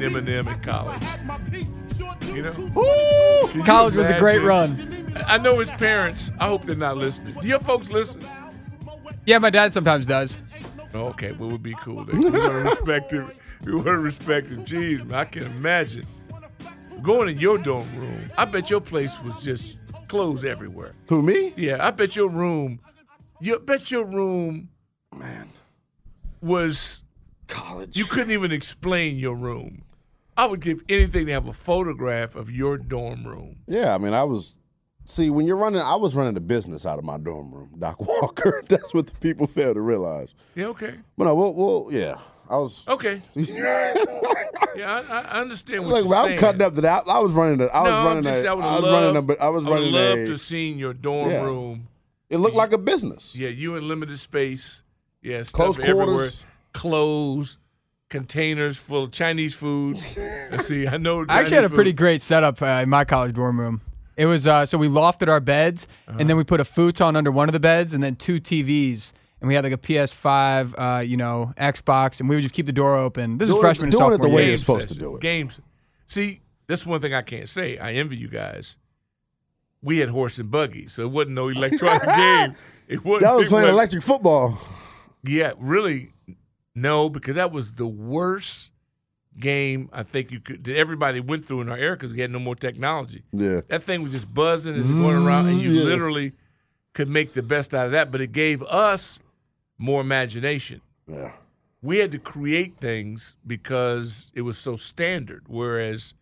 have 0.00 0.12
loved 0.12 0.26
to 0.26 0.32
Eminem 0.32 0.52
in 0.52 0.60
college. 0.60 1.02
You 2.34 2.42
know, 2.42 2.52
Woo! 2.74 3.48
Can 3.48 3.60
you 3.60 3.64
College 3.64 3.96
was 3.96 4.10
a 4.10 4.18
great 4.18 4.42
run. 4.42 5.12
I 5.16 5.34
I 5.34 5.38
know 5.38 5.58
his 5.58 5.70
parents. 5.70 6.30
I 6.38 6.46
hope 6.46 6.64
they're 6.64 6.76
not 6.76 6.96
listening. 6.96 7.34
Do 7.40 7.46
your 7.46 7.58
folks 7.60 7.90
listen? 7.90 8.22
Yeah, 9.26 9.38
my 9.38 9.50
dad 9.50 9.74
sometimes 9.74 10.06
does. 10.06 10.38
Okay, 10.94 11.32
well, 11.32 11.50
would 11.50 11.62
be 11.62 11.74
cool. 11.74 12.04
Then. 12.04 12.20
We 12.20 12.30
want 12.30 12.44
to 12.44 12.70
respect 12.70 13.12
him. 13.12 13.30
We 13.64 13.74
want 13.74 13.86
to 13.86 13.98
respect 13.98 14.48
him. 14.48 14.64
Jeez, 14.64 15.04
man, 15.04 15.18
I 15.18 15.24
can 15.24 15.44
imagine 15.44 16.06
going 17.02 17.28
in 17.28 17.38
your 17.38 17.58
dorm 17.58 17.86
room. 17.96 18.30
I 18.36 18.44
bet 18.44 18.70
your 18.70 18.80
place 18.80 19.12
was 19.22 19.42
just 19.42 19.78
clothes 20.08 20.44
everywhere. 20.44 20.94
Who 21.08 21.22
me? 21.22 21.52
Yeah, 21.56 21.86
I 21.86 21.90
bet 21.90 22.16
your 22.16 22.28
room. 22.28 22.80
You 23.40 23.58
bet 23.58 23.90
your 23.90 24.04
room, 24.04 24.70
man, 25.14 25.48
was 26.40 27.02
college. 27.46 27.96
You 27.96 28.04
couldn't 28.04 28.32
even 28.32 28.50
explain 28.50 29.16
your 29.18 29.34
room. 29.34 29.84
I 30.38 30.46
would 30.46 30.60
give 30.60 30.80
anything 30.88 31.26
to 31.26 31.32
have 31.32 31.48
a 31.48 31.52
photograph 31.52 32.36
of 32.36 32.48
your 32.48 32.78
dorm 32.78 33.26
room. 33.26 33.56
Yeah, 33.66 33.92
I 33.94 33.98
mean, 33.98 34.14
I 34.14 34.22
was. 34.22 34.54
See, 35.04 35.30
when 35.30 35.46
you're 35.46 35.56
running, 35.56 35.80
I 35.80 35.96
was 35.96 36.14
running 36.14 36.36
a 36.36 36.40
business 36.40 36.86
out 36.86 36.98
of 36.98 37.04
my 37.04 37.18
dorm 37.18 37.50
room, 37.52 37.70
Doc 37.78 38.00
Walker. 38.00 38.62
That's 38.68 38.94
what 38.94 39.06
the 39.08 39.14
people 39.16 39.48
fail 39.48 39.74
to 39.74 39.80
realize. 39.80 40.34
Yeah, 40.54 40.66
okay. 40.66 40.94
But 41.16 41.24
no, 41.24 41.34
well, 41.34 41.54
well 41.54 41.88
yeah, 41.90 42.14
I 42.48 42.56
was. 42.56 42.84
Okay. 42.86 43.20
yeah, 43.34 43.94
I, 44.78 45.02
I 45.10 45.40
understand 45.40 45.86
what 45.86 46.04
you're 46.04 46.14
I'm 46.14 46.26
saying. 46.26 46.38
cutting 46.38 46.62
up 46.62 46.74
that. 46.74 47.08
I 47.08 47.18
was 47.18 47.32
running. 47.32 47.60
A, 47.60 47.66
I 47.66 47.80
was 47.82 47.90
no, 47.90 48.04
running. 48.04 48.22
just, 48.22 48.44
a, 48.44 48.48
I, 48.48 48.52
I 48.52 48.54
was 48.54 48.90
running. 48.90 49.16
A, 49.30 49.42
I 49.42 49.48
was 49.48 49.66
I 49.66 49.70
would 49.70 49.74
running. 49.74 49.92
love 49.92 50.18
a, 50.18 50.26
to 50.26 50.38
seen 50.38 50.78
your 50.78 50.94
dorm 50.94 51.30
Yeah. 51.30 51.44
room. 51.44 51.88
It 52.30 52.36
looked 52.36 52.56
like 52.56 52.72
a 52.72 52.78
business. 52.78 53.34
Yeah, 53.34 53.48
you 53.48 53.74
in 53.74 53.88
limited 53.88 54.18
space. 54.20 54.82
Yeah, 55.20 55.42
Close 55.50 55.74
stuff 55.74 55.78
everywhere. 55.84 56.06
quarters. 56.06 56.44
Clothes, 56.74 57.58
containers 58.08 58.76
full 58.76 59.04
of 59.04 59.12
Chinese 59.12 59.54
food. 59.54 59.96
Let's 60.50 60.66
see. 60.66 60.86
I 60.86 60.96
know. 60.96 61.24
I 61.28 61.40
actually 61.40 61.56
had 61.56 61.64
a 61.64 61.68
Chinese 61.68 61.74
pretty 61.74 61.92
great 61.92 62.22
setup 62.22 62.60
uh, 62.62 62.66
in 62.82 62.88
my 62.88 63.04
college 63.04 63.34
dorm 63.34 63.58
room. 63.60 63.80
It 64.16 64.26
was 64.26 64.46
uh, 64.46 64.66
so 64.66 64.78
we 64.78 64.88
lofted 64.88 65.28
our 65.28 65.40
beds, 65.40 65.86
Uh-huh. 66.08 66.16
and 66.20 66.28
then 66.28 66.36
we 66.36 66.44
put 66.44 66.60
a 66.60 66.64
futon 66.64 67.14
under 67.16 67.30
one 67.30 67.48
of 67.48 67.52
the 67.52 67.60
beds, 67.60 67.94
and 67.94 68.02
then 68.02 68.16
two 68.16 68.40
TVs, 68.40 69.12
and 69.40 69.46
we 69.48 69.54
had 69.54 69.62
like 69.62 69.72
a 69.72 69.78
PS5, 69.78 70.74
uh, 70.98 71.00
you 71.02 71.16
know, 71.16 71.52
Xbox, 71.56 72.18
and 72.18 72.28
we 72.28 72.34
would 72.34 72.42
just 72.42 72.54
keep 72.54 72.66
the 72.66 72.72
door 72.72 72.96
open. 72.96 73.38
This 73.38 73.48
is 73.48 73.54
Doing 73.54 73.58
it- 73.58 73.62
freshman 73.62 73.84
and 73.84 73.92
doing 73.92 74.12
it 74.14 74.22
the 74.22 74.28
way 74.28 74.42
year. 74.42 74.48
you're 74.50 74.58
supposed 74.58 74.88
to 74.88 74.94
do 74.96 75.14
it. 75.14 75.20
Games. 75.22 75.60
See, 76.08 76.40
that's 76.66 76.84
one 76.84 77.00
thing 77.00 77.14
I 77.14 77.22
can't 77.22 77.48
say. 77.48 77.78
I 77.78 77.92
envy 77.92 78.16
you 78.16 78.28
guys. 78.28 78.76
We 79.82 79.98
had 79.98 80.08
horse 80.08 80.38
and 80.38 80.50
buggy, 80.50 80.88
so 80.88 81.02
it 81.02 81.10
wasn't 81.12 81.36
no 81.36 81.46
electronic 81.48 82.02
game. 82.16 82.56
It 82.88 83.04
wasn't. 83.04 83.22
That 83.22 83.36
was 83.36 83.48
playing 83.48 83.68
electric 83.68 84.02
football. 84.02 84.58
Yeah, 85.22 85.52
really, 85.58 86.10
no, 86.82 87.08
because 87.08 87.36
that 87.36 87.52
was 87.52 87.72
the 87.74 87.86
worst 87.86 88.70
game 89.38 89.88
I 89.92 90.02
think 90.02 90.32
you 90.32 90.40
could 90.40 90.68
everybody 90.68 91.20
went 91.20 91.44
through 91.44 91.60
in 91.60 91.68
our 91.68 91.76
era 91.76 91.96
because 91.96 92.12
we 92.12 92.20
had 92.20 92.30
no 92.30 92.38
more 92.40 92.56
technology. 92.56 93.22
Yeah. 93.32 93.60
That 93.68 93.84
thing 93.84 94.02
was 94.02 94.12
just 94.12 94.32
buzzing 94.32 94.74
and 94.74 94.82
going 94.84 95.24
around, 95.24 95.46
and 95.46 95.60
you 95.60 95.70
Yeah. 95.72 95.84
literally 95.84 96.32
could 96.94 97.08
make 97.08 97.34
the 97.34 97.42
best 97.42 97.72
out 97.74 97.86
of 97.86 97.92
that. 97.92 98.10
But 98.10 98.20
it 98.20 98.32
gave 98.32 98.62
us 98.64 99.20
more 99.78 100.00
imagination. 100.00 100.80
Yeah. 101.06 101.32
We 101.82 101.98
had 101.98 102.10
to 102.12 102.18
create 102.18 102.78
things 102.80 103.36
because 103.46 104.32
it 104.34 104.40
was 104.42 104.58
so 104.58 104.74
standard, 104.74 105.44
whereas 105.46 106.14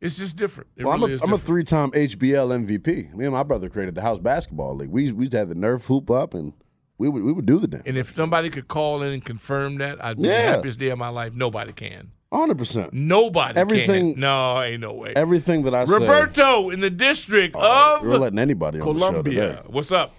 it's 0.00 0.16
just 0.16 0.36
different. 0.36 0.68
It 0.76 0.84
Well, 0.84 0.98
really 0.98 1.14
I'm, 1.14 1.20
a, 1.20 1.24
I'm 1.24 1.32
a 1.34 1.38
three-time 1.38 1.92
HBL 1.92 2.50
MVP. 2.66 3.14
Me 3.14 3.24
and 3.26 3.32
my 3.32 3.44
brother 3.44 3.68
created 3.68 3.94
the 3.94 4.02
house 4.02 4.18
basketball 4.18 4.74
league. 4.74 4.90
We 4.90 5.12
we 5.12 5.20
used 5.26 5.32
to 5.32 5.38
have 5.38 5.48
the 5.48 5.54
Nerf 5.54 5.86
hoop 5.86 6.10
up, 6.10 6.34
and 6.34 6.52
we 6.98 7.08
would 7.08 7.22
we 7.22 7.32
would 7.32 7.46
do 7.46 7.58
the 7.58 7.68
damn. 7.68 7.82
And 7.86 7.96
if 7.98 8.14
somebody 8.14 8.50
could 8.50 8.68
call 8.68 9.02
in 9.02 9.12
and 9.12 9.24
confirm 9.24 9.78
that, 9.78 10.02
I'd 10.04 10.16
be 10.16 10.28
the 10.28 10.34
happiest 10.34 10.78
day 10.78 10.88
of 10.90 10.98
my 10.98 11.08
life. 11.08 11.32
Nobody 11.34 11.72
can. 11.72 12.10
Hundred 12.32 12.58
percent. 12.58 12.92
Nobody. 12.92 13.58
Everything- 13.58 14.12
Can. 14.14 14.20
No, 14.20 14.60
ain't 14.62 14.80
no 14.80 14.92
way. 14.92 15.12
Everything 15.16 15.62
that 15.62 15.74
I 15.74 15.84
say, 15.84 15.92
Roberto 15.94 16.70
in 16.70 16.80
the 16.80 16.90
district 16.90 17.54
Oh, 17.58 17.98
of 18.00 18.02
we're 18.06 18.16
letting 18.18 18.38
anybody 18.38 18.80
on 18.80 18.86
the 18.94 19.00
show 19.00 19.06
Columbia. 19.10 19.48
today. 19.56 19.62
What's 19.66 19.92
up? 19.92 20.12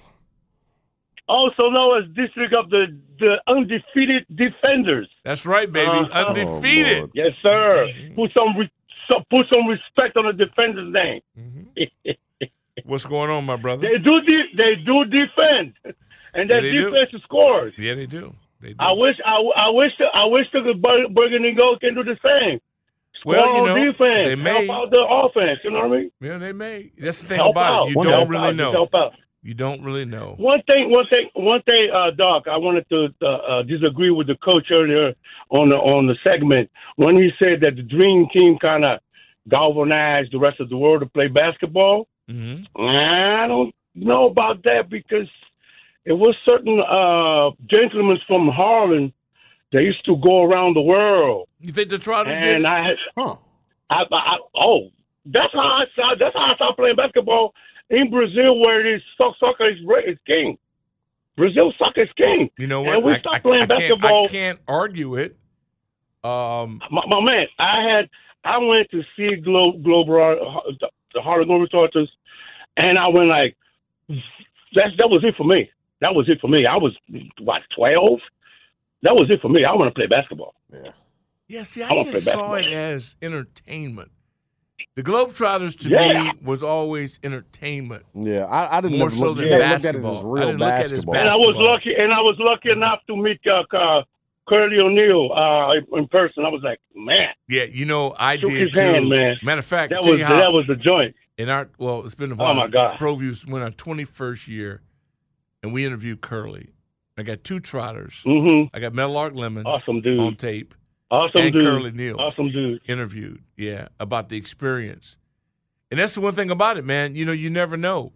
also 1.30 1.70
known 1.70 2.02
as 2.04 2.10
District 2.16 2.54
of 2.54 2.70
the, 2.70 2.86
the 3.20 3.36
Undefeated 3.48 4.26
Defenders. 4.34 5.10
That's 5.26 5.46
right, 5.46 5.70
baby. 5.70 5.90
Uh-huh. 5.92 6.28
Undefeated. 6.28 7.04
Oh, 7.04 7.10
Yes, 7.14 7.34
sir. 7.44 7.88
Put 8.16 8.32
some 8.34 8.56
re- 8.58 8.72
so, 9.10 9.16
put 9.30 9.46
some 9.50 9.68
respect 9.68 10.16
on 10.16 10.26
the 10.26 10.46
defender's 10.46 10.92
name. 10.94 11.22
What's 12.86 13.06
going 13.06 13.30
on, 13.30 13.44
my 13.46 13.58
brother? 13.58 13.82
They 13.90 13.98
do 13.98 14.22
de- 14.22 14.56
they 14.56 14.76
do 14.76 15.04
defend, 15.06 15.74
and 16.34 16.50
Yeah, 16.50 16.56
that 16.58 16.62
they 16.62 16.72
do. 16.72 16.90
defense 16.92 17.24
scores. 17.24 17.74
Yeah, 17.78 17.96
they 17.96 18.06
do. 18.06 18.34
They 18.62 18.70
do. 18.70 18.76
I 18.80 18.92
wish 18.94 19.16
I, 19.26 19.36
I 19.56 19.70
wish 19.70 19.92
the, 20.00 20.06
I 20.14 20.26
wish 20.26 20.46
the 20.54 20.74
Bur- 20.82 21.10
Burgundy 21.14 21.54
Gold 21.54 21.80
can 21.82 21.94
do 21.96 22.04
the 22.04 22.18
same. 22.24 22.60
Score 23.20 23.34
Well, 23.34 23.56
you 23.56 23.66
know, 23.66 23.76
defense, 23.92 24.28
they 24.28 24.36
may. 24.36 24.66
help 24.66 24.78
out 24.86 24.92
the 24.92 25.06
offense. 25.10 25.60
You 25.64 25.72
know 25.72 25.88
what 25.88 25.98
I 25.98 26.02
mean? 26.02 26.12
Yeah, 26.22 26.38
they 26.38 26.54
may. 26.54 26.92
That's 27.00 27.22
the 27.22 27.28
thing 27.28 27.38
Help 27.38 27.52
about 27.56 27.74
out. 27.74 27.88
it. 27.88 27.96
You 27.96 28.02
Help 28.04 28.12
don't 28.12 28.30
really 28.30 28.48
out. 28.50 28.56
know. 28.56 28.72
Help 28.72 28.94
out. 28.96 29.14
You 29.44 29.54
don't 29.54 29.82
really 29.84 30.06
know. 30.06 30.36
One 30.38 30.62
thing, 30.64 30.90
one 30.92 31.06
thing, 31.08 31.30
one 31.36 31.62
thing, 31.64 31.90
uh, 31.94 32.12
Doc. 32.12 32.48
I 32.52 32.58
wanted 32.58 32.88
to 32.90 33.08
uh, 33.22 33.26
uh, 33.28 33.64
disagree 33.64 34.10
with 34.12 34.28
the 34.28 34.36
coach 34.36 34.68
earlier 34.72 35.14
on 35.50 35.70
the 35.70 35.76
on 35.78 36.06
the 36.08 36.16
segment 36.24 36.70
when 36.98 37.16
he 37.16 37.30
said 37.40 37.62
that 37.62 37.76
the 37.76 37.82
dream 37.84 38.28
team 38.34 38.58
kind 38.60 38.84
of 38.84 39.00
galvanized 39.48 40.34
the 40.34 40.40
rest 40.40 40.60
of 40.60 40.70
the 40.70 40.78
world 40.78 41.00
to 41.02 41.06
play 41.08 41.28
basketball. 41.28 42.08
Mm-hmm. 42.30 42.64
I 42.82 43.48
don't 43.48 43.74
know 43.96 44.28
about 44.28 44.64
that 44.64 44.90
because 44.90 45.28
it 46.12 46.14
was 46.14 46.36
certain 46.46 46.80
uh, 46.80 47.52
gentlemen 47.70 48.18
from 48.28 48.48
Harlem. 48.50 49.14
They 49.74 49.82
used 49.82 50.06
to 50.06 50.16
go 50.24 50.44
around 50.44 50.76
the 50.76 50.82
world, 50.82 51.50
You 51.60 51.74
think 51.74 51.90
the 51.90 52.00
Trotters 52.00 52.38
did? 52.40 52.56
and 52.56 52.64
it? 52.64 52.68
I 52.68 52.80
had, 52.88 52.96
I, 53.90 54.04
I, 54.10 54.38
oh, 54.56 54.88
that's 55.26 55.52
how 55.52 55.60
I 55.60 55.84
saw. 55.96 56.16
That's 56.18 56.34
how 56.34 56.52
I 56.52 56.56
started 56.56 56.78
playing 56.78 56.96
basketball 56.96 57.54
in 57.90 58.10
Brazil, 58.10 58.60
where 58.62 58.80
it 58.86 58.96
is 58.96 59.02
soc- 59.18 59.36
soccer 59.40 59.70
is, 59.70 59.76
re- 59.86 60.06
is 60.08 60.18
king. 60.26 60.58
Brazil 61.36 61.74
soccer 61.78 62.04
is 62.04 62.10
king. 62.16 62.50
You 62.58 62.68
know 62.68 62.82
what? 62.82 62.96
And 62.96 63.04
we 63.04 63.12
I, 63.12 63.20
stopped 63.20 63.36
I- 63.36 63.40
playing 63.40 63.64
I 63.64 63.68
can't, 63.68 63.80
basketball. 63.80 64.26
I 64.26 64.30
can't 64.30 64.60
argue 64.70 65.16
it. 65.18 65.36
Um, 66.24 66.82
My, 66.90 67.02
my 67.08 67.22
man, 67.22 67.48
I 67.60 67.82
had 67.90 68.10
I 68.46 68.58
went 68.60 68.90
to 68.92 69.02
see 69.18 69.36
Glo- 69.36 69.78
Global 69.84 70.16
uh, 70.16 70.72
the 71.14 71.22
Harlem 71.22 71.50
Globetrotters, 71.50 72.08
and 72.78 72.98
I 72.98 73.08
went 73.10 73.28
like, 73.28 73.56
that's 74.08 74.96
that 74.98 75.10
was 75.10 75.24
it 75.26 75.36
for 75.38 75.44
me. 75.44 75.70
That 76.02 76.14
was 76.16 76.30
it 76.30 76.40
for 76.40 76.48
me. 76.48 76.66
I 76.66 76.76
was 76.78 76.96
what 77.40 77.62
twelve. 77.76 78.20
That 79.04 79.16
was 79.16 79.30
it 79.30 79.42
for 79.42 79.50
me. 79.50 79.64
I 79.66 79.74
want 79.74 79.94
to 79.94 79.98
play 79.98 80.08
basketball. 80.08 80.56
yeah, 80.72 80.92
Yeah. 81.48 81.64
see, 81.64 81.84
I 81.84 81.90
I 81.90 82.04
just 82.04 82.12
play 82.26 82.34
saw 82.34 82.54
it 82.56 82.66
as 82.66 83.16
entertainment. 83.22 84.12
The 84.96 85.04
Globetrotters 85.04 85.78
to 85.82 85.90
Yeah. 85.90 86.24
me 86.24 86.32
was 86.42 86.64
always 86.64 87.20
entertainment. 87.24 88.04
Yeah, 88.16 88.46
I, 88.46 88.78
I 88.78 88.82
didn't 88.82 88.98
More 88.98 89.10
never 89.10 89.16
so 89.20 89.26
look, 89.32 89.38
than 89.38 89.50
never 89.50 89.64
look 89.64 89.72
at 89.72 89.76
it 89.78 89.84
basketball. 89.84 90.12
as 90.18 90.18
I 90.26 90.28
real 90.28 90.48
didn't 90.48 90.60
look 90.60 90.70
at 90.70 90.80
it 90.80 90.84
as 90.84 90.92
basketball. 90.92 91.16
And 91.16 91.30
I 91.30 91.36
was 91.36 91.56
lucky, 91.58 91.94
and 91.96 92.12
I 92.14 92.22
was 92.22 92.36
lucky 92.40 92.70
enough 92.72 93.00
to 93.08 93.16
meet 93.16 93.40
uh, 93.48 93.64
uh, 93.76 94.04
Curly 94.48 94.80
O'Neill 94.80 95.32
uh, 95.34 95.98
in 95.98 96.08
person. 96.08 96.46
I 96.46 96.50
was 96.50 96.62
like, 96.64 96.80
man, 96.96 97.30
Yeah, 97.48 97.64
you 97.64 97.86
know, 97.86 98.16
I 98.18 98.38
Shook 98.38 98.50
did 98.50 98.62
his 98.62 98.72
too. 98.72 98.80
hand, 98.80 99.10
man. 99.10 99.38
Matter 99.44 99.60
of 99.60 99.66
fact, 99.66 99.92
that 99.92 100.04
was 100.04 100.20
you 100.20 100.26
how, 100.26 100.38
that 100.38 100.52
was 100.52 100.66
the 100.68 100.76
joint. 100.76 101.16
in 101.38 101.50
our 101.50 101.70
well, 101.78 102.04
it's 102.06 102.16
been 102.16 102.32
a 102.32 102.36
while. 102.36 102.52
Oh, 102.52 102.56
my 102.56 102.68
God. 102.68 102.98
ProViews 102.98 103.48
went 103.48 103.64
our 103.64 103.72
twenty 103.72 104.04
first 104.06 104.48
year, 104.48 104.82
and 105.68 105.74
we 105.74 105.86
interviewed 105.86 106.22
Curly. 106.22 106.70
I 107.18 107.24
got 107.24 107.44
two 107.44 107.60
trotters. 107.60 108.22
Mm-hmm. 108.26 108.76
I 108.76 108.80
got 108.80 108.94
Meadowlark 108.94 109.34
Lemon 109.36 109.66
Awesome 109.66 110.02
dude. 110.02 110.20
on 110.20 110.36
tape. 110.36 110.74
Awesome 111.10 111.42
and 111.42 111.54
dude. 111.54 111.62
Curly 111.62 111.92
Neal 111.92 112.20
Awesome 112.20 112.52
dude. 112.52 112.82
interviewed. 112.88 113.42
Yeah, 113.56 113.88
about 114.00 114.30
the 114.30 114.38
experience, 114.38 115.18
and 115.90 116.00
that's 116.00 116.14
the 116.16 116.22
one 116.22 116.36
thing 116.36 116.50
about 116.52 116.78
it, 116.78 116.86
man. 116.86 117.16
You 117.16 117.26
know, 117.26 117.32
you 117.32 117.50
never 117.50 117.76
know, 117.78 118.12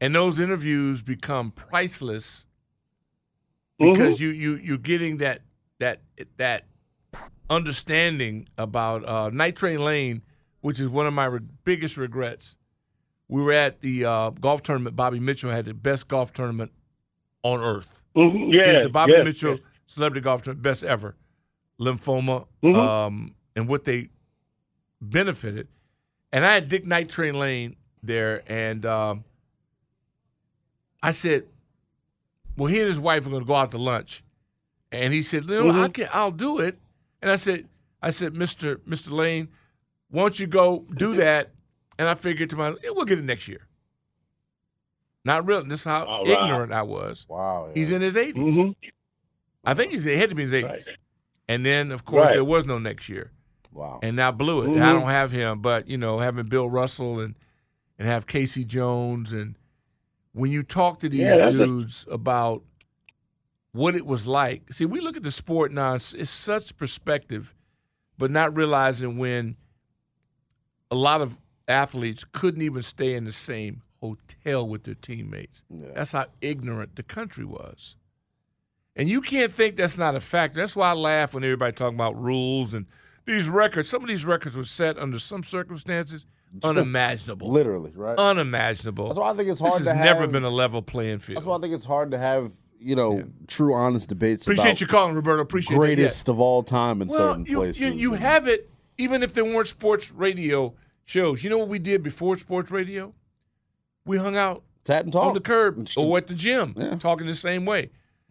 and 0.00 0.14
those 0.14 0.38
interviews 0.38 1.02
become 1.02 1.50
priceless 1.50 2.46
because 3.78 4.14
Mm-hmm. 4.16 4.22
you 4.22 4.28
you 4.30 4.54
you're 4.56 4.78
getting 4.78 5.16
that 5.18 5.40
that 5.80 6.00
that 6.36 6.64
understanding 7.50 8.48
about 8.58 9.04
uh, 9.08 9.30
Night 9.30 9.56
Train 9.56 9.78
Lane, 9.84 10.22
which 10.60 10.80
is 10.80 10.88
one 10.88 11.06
of 11.06 11.14
my 11.14 11.24
re- 11.26 11.40
biggest 11.64 11.96
regrets. 11.96 12.56
We 13.28 13.42
were 13.42 13.52
at 13.52 13.80
the 13.80 14.04
uh, 14.04 14.30
golf 14.30 14.62
tournament. 14.62 14.96
Bobby 14.96 15.20
Mitchell 15.20 15.50
had 15.50 15.64
the 15.66 15.74
best 15.74 16.08
golf 16.08 16.32
tournament 16.32 16.72
on 17.52 17.60
earth. 17.60 18.02
Mhm. 18.16 18.48
It 18.48 18.54
Yeah, 18.54 18.72
was 18.74 18.84
the 18.84 18.90
Bobby 18.90 19.12
yes, 19.12 19.24
Mitchell 19.24 19.52
yes. 19.52 19.60
Celebrity 19.86 20.22
Golf 20.22 20.42
Tournament, 20.42 20.62
best 20.62 20.84
ever. 20.84 21.16
Lymphoma, 21.80 22.46
Mhm. 22.62 22.76
um, 22.76 23.34
and 23.54 23.68
what 23.68 23.84
they 23.84 24.10
benefited. 25.00 25.68
And 26.32 26.44
I 26.44 26.54
had 26.54 26.68
Dick 26.68 26.84
Night 26.84 27.08
Train 27.08 27.34
Lane 27.34 27.76
there, 28.02 28.42
and 28.50 28.84
um, 28.84 29.24
I 31.02 31.12
said, 31.12 31.46
"Well, 32.56 32.66
he 32.66 32.80
and 32.80 32.88
his 32.88 32.98
wife 32.98 33.26
are 33.26 33.30
going 33.30 33.42
to 33.42 33.46
go 33.46 33.54
out 33.54 33.70
to 33.70 33.78
lunch," 33.78 34.24
and 34.90 35.14
he 35.14 35.22
said, 35.22 35.46
"No, 35.46 35.70
I 35.70 35.88
Mhm. 35.88 35.94
can, 35.94 36.08
I'll 36.12 36.32
do 36.32 36.58
it." 36.58 36.78
And 37.22 37.30
I 37.30 37.36
said, 37.36 37.68
"I 38.02 38.10
said, 38.10 38.34
Mister 38.34 38.80
Mister 38.84 39.10
Lane, 39.10 39.48
why 40.10 40.22
don't 40.22 40.38
you 40.40 40.48
go 40.48 40.84
do 40.94 41.14
that?" 41.14 41.50
And 41.98 42.08
I 42.08 42.14
figured 42.16 42.50
to 42.50 42.56
myself, 42.56 42.80
"We'll 42.82 43.04
get 43.04 43.18
it 43.20 43.24
next 43.24 43.46
year." 43.46 43.67
Not 45.28 45.46
real. 45.46 45.62
This 45.62 45.80
is 45.80 45.84
how 45.84 46.04
All 46.06 46.24
right. 46.24 46.32
ignorant 46.42 46.72
I 46.72 46.82
was. 46.82 47.26
Wow. 47.28 47.70
He's 47.74 47.92
in 47.92 48.00
his 48.00 48.16
80s. 48.16 48.34
Mhm. 48.54 48.74
I 49.62 49.74
think 49.74 49.92
he's 49.92 50.04
he 50.04 50.16
had 50.16 50.30
to 50.30 50.34
be 50.34 50.44
in 50.44 50.48
his 50.48 50.64
80s. 50.64 50.88
And 51.48 51.66
then, 51.66 51.92
of 51.92 52.04
course, 52.06 52.26
Right. 52.28 52.32
there 52.32 52.44
was 52.44 52.64
no 52.64 52.78
next 52.78 53.08
year. 53.10 53.30
Wow. 53.72 54.00
And 54.02 54.16
now 54.16 54.32
blew 54.32 54.62
it. 54.62 54.70
And 54.74 54.82
I 54.82 54.92
don't 54.94 55.08
have 55.08 55.30
him, 55.30 55.60
but, 55.60 55.86
you 55.86 55.98
know, 55.98 56.18
having 56.18 56.46
Bill 56.46 56.68
Russell 56.70 57.20
and, 57.20 57.34
and 57.98 58.08
have 58.08 58.26
K.C. 58.26 58.64
Jones. 58.64 59.32
And 59.34 59.56
when 60.32 60.50
you 60.50 60.62
talk 60.62 61.00
to 61.00 61.08
these 61.10 61.20
Yeah, 61.20 61.36
that's 61.36 61.52
a- 61.52 61.56
dudes 61.58 62.06
about 62.10 62.62
what 63.72 63.94
it 63.94 64.06
was 64.06 64.26
like. 64.26 64.72
See, 64.72 64.86
we 64.86 65.00
look 65.00 65.16
at 65.18 65.22
the 65.24 65.30
sport 65.30 65.72
now; 65.72 65.92
it's, 65.94 66.14
it's 66.14 66.30
such 66.30 66.74
perspective, 66.78 67.54
but 68.16 68.30
not 68.30 68.56
realizing 68.56 69.18
when 69.18 69.56
a 70.90 70.94
lot 70.94 71.20
of 71.20 71.36
athletes 71.68 72.24
couldn't 72.32 72.62
even 72.62 72.80
stay 72.80 73.12
in 73.14 73.24
the 73.24 73.32
same 73.32 73.82
hotel 74.00 74.66
with 74.68 74.84
their 74.84 74.94
teammates. 74.94 75.62
That's 75.70 76.12
how 76.12 76.26
ignorant 76.40 76.96
the 76.96 77.02
country 77.02 77.44
was. 77.44 77.96
And 78.96 79.08
you 79.08 79.20
can't 79.20 79.52
think 79.52 79.76
that's 79.76 79.96
not 79.96 80.16
a 80.16 80.20
factor. 80.20 80.58
That's 80.58 80.74
why 80.74 80.90
I 80.90 80.94
laugh 80.94 81.34
when 81.34 81.44
everybody 81.44 81.72
talking 81.72 81.96
about 81.96 82.20
rules 82.20 82.74
and 82.74 82.86
these 83.26 83.48
records. 83.48 83.88
Some 83.88 84.02
of 84.02 84.08
these 84.08 84.24
records 84.24 84.56
were 84.56 84.64
set 84.64 84.98
under 84.98 85.18
some 85.18 85.44
circumstances 85.44 86.26
unimaginable. 86.64 87.50
Literally, 87.50 87.92
right? 87.94 88.18
Unimaginable. 88.18 89.06
That's 89.08 89.18
why 89.18 89.30
I 89.30 89.34
think 89.34 89.48
it's 89.50 89.60
This 89.60 89.70
hard 89.70 89.82
has 89.82 89.88
to 89.88 90.02
never 90.02 90.22
have- 90.22 90.32
been 90.32 90.44
a 90.44 90.50
level 90.50 90.82
playing 90.82 91.20
field. 91.20 91.36
That's 91.36 91.46
why 91.46 91.56
I 91.56 91.60
think 91.60 91.74
it's 91.74 91.84
hard 91.84 92.10
to 92.10 92.18
have 92.18 92.52
you 92.80 92.96
know 92.96 93.24
true, 93.46 93.74
honest 93.74 94.08
debates. 94.08 94.42
Appreciate 94.42 94.64
about 94.64 94.80
you 94.80 94.86
calling, 94.86 95.14
Roberto. 95.14 95.42
Appreciate 95.42 95.74
that. 95.74 95.78
greatest 95.78 96.28
of 96.28 96.40
all 96.40 96.62
time 96.62 97.02
in 97.02 97.08
well, 97.08 97.18
certain 97.18 97.44
you, 97.46 97.56
places. 97.56 97.80
You, 97.80 97.92
you 97.92 98.12
have 98.14 98.48
it, 98.48 98.68
even 98.96 99.22
if 99.22 99.34
there 99.34 99.44
weren't 99.44 99.68
sports 99.68 100.10
radio 100.10 100.74
shows. 101.04 101.44
You 101.44 101.50
know 101.50 101.58
what 101.58 101.68
we 101.68 101.78
did 101.78 102.02
before 102.02 102.36
sports 102.36 102.70
radio? 102.70 103.14
We 104.08 104.16
hung 104.16 104.36
out 104.36 104.64
Sat 104.86 105.04
and 105.04 105.14
on 105.14 105.34
the 105.34 105.40
curb 105.40 105.86
or 105.98 106.16
at 106.16 106.28
the 106.28 106.34
gym, 106.34 106.74
talking 106.98 107.26
the 107.26 107.34
same 107.34 107.66
way. 107.66 107.90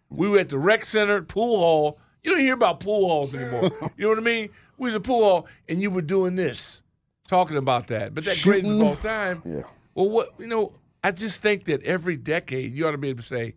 We 0.09 0.27
were 0.27 0.39
at 0.39 0.49
the 0.49 0.57
rec 0.57 0.85
center, 0.85 1.21
pool 1.21 1.57
hall. 1.57 1.99
You 2.23 2.31
don't 2.31 2.39
hear 2.39 2.55
about 2.55 2.79
pool 2.79 3.07
halls 3.07 3.35
anymore. 3.35 3.69
you 3.95 4.03
know 4.03 4.09
what 4.09 4.17
I 4.17 4.21
mean? 4.21 4.49
We 4.79 4.85
was 4.85 4.95
a 4.95 4.99
pool 4.99 5.23
hall, 5.23 5.47
and 5.69 5.81
you 5.81 5.91
were 5.91 6.01
doing 6.01 6.35
this, 6.35 6.81
talking 7.27 7.57
about 7.57 7.87
that. 7.87 8.15
But 8.15 8.25
that 8.25 8.41
greatest 8.41 8.71
of 8.71 8.81
all 8.81 8.95
time. 8.95 9.43
Yeah. 9.45 9.61
Well, 9.93 10.09
what 10.09 10.33
you 10.39 10.47
know, 10.47 10.73
I 11.03 11.11
just 11.11 11.43
think 11.43 11.65
that 11.65 11.83
every 11.83 12.17
decade 12.17 12.73
you 12.73 12.87
ought 12.87 12.91
to 12.91 12.97
be 12.97 13.09
able 13.09 13.21
to 13.21 13.27
say, 13.27 13.53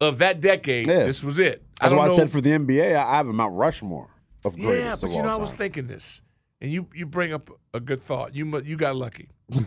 of 0.00 0.18
that 0.18 0.40
decade, 0.40 0.86
Yeah. 0.86 1.04
this 1.04 1.22
was 1.22 1.38
it. 1.38 1.62
That's 1.80 1.90
don't 1.90 1.98
why 1.98 2.08
I 2.08 2.16
said 2.16 2.30
for 2.30 2.40
the 2.40 2.50
NBA, 2.50 2.96
I 2.96 3.12
I 3.12 3.16
have 3.16 3.28
a 3.28 3.32
Mount 3.34 3.54
Rushmore 3.54 4.08
of 4.42 4.56
greatest 4.56 4.84
yeah, 4.84 4.96
but 5.00 5.06
of 5.08 5.12
you 5.12 5.22
know, 5.22 5.28
I 5.28 5.36
was 5.36 5.52
thinking 5.52 5.86
this, 5.86 6.22
and 6.62 6.72
you 6.72 6.86
you 6.94 7.04
bring 7.04 7.34
up 7.34 7.50
a 7.74 7.80
good 7.80 8.02
thought. 8.02 8.34
You 8.34 8.58
you 8.60 8.78
got 8.78 8.96
lucky. 8.96 9.28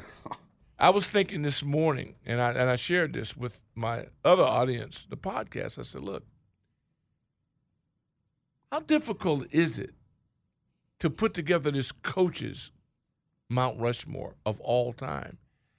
I 0.80 0.92
was 0.92 1.08
thinking 1.08 1.42
this 1.42 1.63
morning, 1.63 2.16
and 2.26 2.42
I 2.42 2.52
and 2.52 2.70
I 2.70 2.76
shared 2.76 3.13
this 3.13 3.36
with 3.36 3.60
my 3.74 4.08
other 4.24 4.44
audience, 4.44 5.08
the 5.10 5.18
podcast. 5.18 5.80
I 5.80 5.84
said, 5.84 6.04
look, 6.04 6.24
how 8.72 8.82
difficult 8.82 9.48
is 9.52 9.80
it 9.80 9.92
to 11.00 11.10
put 11.10 11.34
together 11.34 11.72
this 11.72 11.92
coaches 11.92 12.72
Mount 13.50 13.80
Rushmore 13.80 14.36
of 14.46 14.60
all 14.62 14.94
time? 14.94 15.38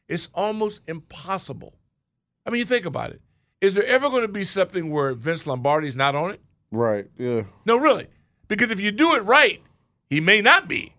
It's 0.09 0.31
almost 0.35 0.83
impossible. 0.89 1.75
I 2.45 2.51
mean, 2.51 2.61
you 2.61 2.65
think 2.65 2.87
about 2.87 3.11
it. 3.11 3.21
Is 3.61 3.75
there 3.75 3.85
ever 3.85 4.09
going 4.09 4.23
to 4.23 4.29
be 4.29 4.45
something 4.45 4.91
where 4.91 5.13
Vince 5.15 5.47
Lombardi's 5.47 5.97
not 5.97 6.15
on 6.15 6.31
it? 6.31 6.41
right? 6.71 7.07
Yeah. 7.17 7.45
No, 7.65 7.77
really. 7.77 8.07
Because 8.47 8.71
if 8.71 8.81
you 8.81 8.91
do 8.91 9.15
it 9.15 9.21
right, 9.21 9.63
he 10.09 10.21
may 10.21 10.41
not 10.41 10.69
be. 10.69 10.95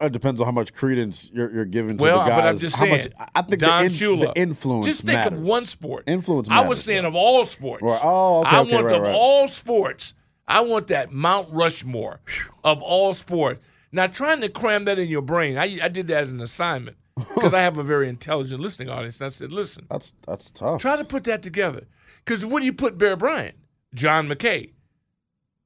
It 0.00 0.12
depends 0.12 0.40
on 0.40 0.46
how 0.46 0.52
much 0.52 0.72
credence 0.74 1.30
you're, 1.32 1.50
you're 1.52 1.64
giving 1.64 1.96
to 1.98 2.02
Well, 2.02 2.18
the 2.24 2.30
guys. 2.30 2.36
but 2.36 2.46
I'm 2.48 2.58
just 2.58 2.76
how 2.76 2.82
saying. 2.84 2.96
much 2.96 3.28
I 3.34 3.42
think 3.42 3.60
Don 3.60 3.80
the, 3.80 3.86
in, 3.86 3.92
Shula. 3.92 4.20
the 4.34 4.40
influence 4.40 4.86
Just 4.86 5.00
think 5.04 5.14
matters. 5.16 5.38
of 5.38 5.44
one 5.46 5.66
sport. 5.66 6.04
Influence 6.08 6.48
I 6.50 6.66
was 6.68 6.82
saying 6.82 7.02
yeah. 7.02 7.08
of 7.08 7.14
all 7.14 7.46
sports. 7.46 7.82
Oh, 7.86 8.40
okay, 8.40 8.56
I 8.56 8.60
okay, 8.60 8.72
want 8.72 8.86
right, 8.86 8.94
of 8.96 9.02
right. 9.02 9.14
all 9.14 9.48
sports. 9.48 10.14
I 10.48 10.60
want 10.62 10.88
that 10.88 11.12
Mount 11.12 11.48
Rushmore 11.52 12.20
of 12.64 12.82
all 12.82 13.14
sports. 13.14 13.62
Now, 13.92 14.08
trying 14.08 14.40
to 14.40 14.48
cram 14.48 14.84
that 14.86 14.98
in 14.98 15.08
your 15.08 15.22
brain, 15.22 15.56
I, 15.56 15.78
I 15.84 15.88
did 15.88 16.08
that 16.08 16.24
as 16.24 16.32
an 16.32 16.40
assignment 16.40 16.96
because 17.16 17.54
I 17.54 17.60
have 17.62 17.78
a 17.78 17.84
very 17.84 18.08
intelligent 18.08 18.60
listening 18.60 18.88
audience. 18.90 19.22
I 19.22 19.28
said, 19.28 19.52
listen, 19.52 19.86
That's 19.88 20.12
that's 20.26 20.50
tough. 20.50 20.80
try 20.80 20.96
to 20.96 21.04
put 21.04 21.24
that 21.24 21.42
together. 21.42 21.86
Because 22.24 22.44
when 22.44 22.62
you 22.64 22.72
put 22.72 22.98
Bear 22.98 23.16
Bryant, 23.16 23.54
John 23.94 24.28
McKay, 24.28 24.72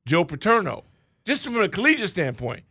Joe 0.06 0.24
Paterno, 0.24 0.84
just 1.24 1.44
from 1.44 1.60
a 1.60 1.68
collegiate 1.68 2.10
standpoint? 2.10 2.64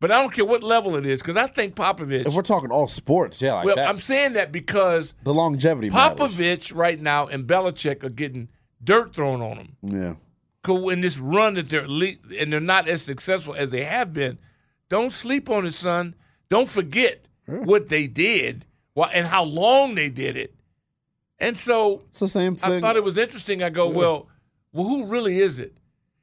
But 0.00 0.12
I 0.12 0.20
don't 0.20 0.32
care 0.32 0.44
what 0.44 0.62
level 0.62 0.94
it 0.94 1.04
is 1.04 1.20
because 1.20 1.36
I 1.36 1.48
think 1.48 1.74
Popovich. 1.74 2.26
If 2.26 2.34
we're 2.34 2.42
talking 2.42 2.70
all 2.70 2.86
sports, 2.86 3.42
yeah, 3.42 3.54
like 3.54 3.66
well, 3.66 3.76
that. 3.76 3.88
I'm 3.88 4.00
saying 4.00 4.34
that 4.34 4.52
because 4.52 5.14
the 5.24 5.34
longevity 5.34 5.90
matters. 5.90 6.18
Popovich 6.36 6.74
right 6.74 7.00
now 7.00 7.26
and 7.26 7.46
Belichick 7.46 8.04
are 8.04 8.08
getting 8.08 8.48
dirt 8.82 9.12
thrown 9.12 9.42
on 9.42 9.56
them. 9.56 9.76
Yeah. 9.82 10.14
Cause 10.62 10.92
in 10.92 11.00
this 11.00 11.18
run 11.18 11.54
that 11.54 11.68
they're 11.68 11.88
le- 11.88 12.14
and 12.38 12.52
they're 12.52 12.60
not 12.60 12.88
as 12.88 13.02
successful 13.02 13.54
as 13.54 13.70
they 13.70 13.84
have 13.84 14.12
been, 14.12 14.38
don't 14.88 15.10
sleep 15.10 15.50
on 15.50 15.66
it, 15.66 15.74
son. 15.74 16.14
Don't 16.48 16.68
forget 16.68 17.26
what 17.46 17.88
they 17.88 18.06
did, 18.06 18.66
and 19.12 19.26
how 19.26 19.42
long 19.44 19.94
they 19.94 20.08
did 20.10 20.36
it. 20.36 20.54
And 21.38 21.56
so 21.56 22.02
It's 22.10 22.20
the 22.20 22.28
same 22.28 22.56
thing. 22.56 22.72
I 22.72 22.80
thought 22.80 22.96
it 22.96 23.04
was 23.04 23.16
interesting. 23.16 23.62
I 23.62 23.70
go, 23.70 23.90
Yeah. 23.90 23.96
well, 23.96 24.28
well, 24.72 24.86
who 24.86 25.06
really 25.06 25.40
is 25.40 25.58
it? 25.58 25.76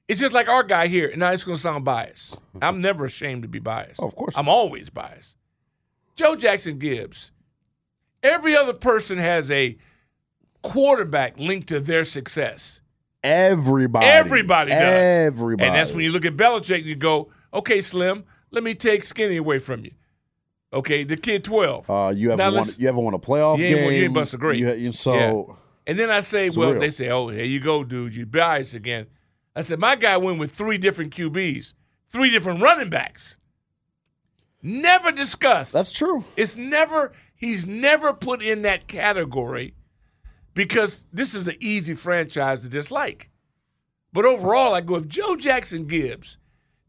It's 0.07 0.19
just 0.19 0.33
like 0.33 0.47
our 0.47 0.63
guy 0.63 0.87
here. 0.87 1.11
Now 1.15 1.31
it's 1.31 1.43
going 1.43 1.55
to 1.55 1.61
sound 1.61 1.83
biased. 1.83 2.37
I'm 2.61 2.79
never 2.79 3.05
ashamed 3.05 3.41
to 3.41 3.47
be 3.47 3.59
biased. 3.59 3.99
Oh, 3.99 4.07
of 4.07 4.15
course. 4.15 4.37
I'm 4.37 4.47
always 4.47 4.89
biased. 4.89 5.35
Joe 6.15 6.35
Jackson 6.35 6.77
Gibbs. 6.77 7.31
Every 8.21 8.55
other 8.55 8.73
person 8.73 9.17
has 9.17 9.49
a 9.51 9.77
quarterback 10.61 11.37
linked 11.39 11.69
to 11.69 11.79
their 11.79 12.03
success. 12.03 12.81
Everybody. 13.23 14.05
Everybody 14.05 14.71
does. 14.71 14.79
Everybody. 14.79 15.67
And 15.67 15.75
that's 15.75 15.91
when 15.91 16.03
you 16.03 16.11
look 16.11 16.25
at 16.25 16.37
Belichick, 16.37 16.83
you 16.83 16.95
go, 16.95 17.31
okay, 17.53 17.81
Slim, 17.81 18.25
let 18.51 18.63
me 18.63 18.75
take 18.75 19.03
Skinny 19.03 19.37
away 19.37 19.59
from 19.59 19.83
you. 19.85 19.91
Okay, 20.71 21.03
the 21.03 21.17
kid 21.17 21.43
12. 21.43 21.89
Uh, 21.89 22.13
you 22.15 22.31
ever 22.31 22.37
Now 22.37 22.53
won? 22.53 22.67
You 22.77 22.89
ever 22.89 22.99
won 22.99 23.13
a 23.13 23.19
playoff 23.19 23.57
You 23.57 23.69
game? 23.69 23.91
you 23.91 24.03
ain't 24.05 24.13
bust 24.13 24.33
a 24.33 24.37
great. 24.37 24.59
You, 24.59 24.91
so 24.91 25.13
Yeah. 25.15 25.55
And 25.87 25.99
then 25.99 26.09
I 26.09 26.19
say, 26.19 26.47
It's 26.47 26.57
well, 26.57 26.71
real. 26.71 26.79
they 26.79 26.89
say, 26.89 27.09
oh, 27.09 27.29
here 27.29 27.45
you 27.45 27.59
go, 27.59 27.83
dude. 27.83 28.15
You're 28.15 28.25
biased 28.25 28.73
again. 28.73 29.07
I 29.55 29.61
said, 29.61 29.79
my 29.79 29.95
guy 29.95 30.17
went 30.17 30.39
with 30.39 30.51
three 30.51 30.77
different 30.77 31.15
QBs, 31.15 31.73
three 32.09 32.29
different 32.29 32.61
running 32.61 32.89
backs. 32.89 33.37
Never 34.61 35.11
discussed. 35.11 35.73
that's 35.73 35.91
true. 35.91 36.23
It's 36.35 36.57
never, 36.57 37.13
he's 37.35 37.67
never 37.67 38.13
put 38.13 38.41
in 38.41 38.63
that 38.63 38.87
category 38.87 39.75
because 40.55 41.05
this 41.13 41.35
is 41.35 41.47
an 41.47 41.55
easy 41.59 41.93
franchise 41.93 42.63
to 42.63 42.69
dislike. 42.69 43.29
But 44.11 44.25
overall, 44.25 44.73
I 44.73 44.81
go, 44.81 44.95
if 44.95 45.07
Joe 45.07 45.35
Jackson 45.35 45.85
Gibbs 45.85 46.37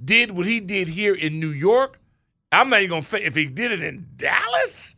did 0.02 0.30
what 0.30 0.46
he 0.46 0.60
did 0.60 0.88
here 0.88 1.14
in 1.14 1.40
New 1.40 1.50
York, 1.50 2.00
I'm 2.52 2.70
not 2.70 2.80
even 2.80 2.90
going 2.90 3.02
to 3.02 3.26
if 3.26 3.34
he 3.34 3.46
did 3.46 3.72
it 3.72 3.82
in 3.82 4.06
Dallas, 4.16 4.94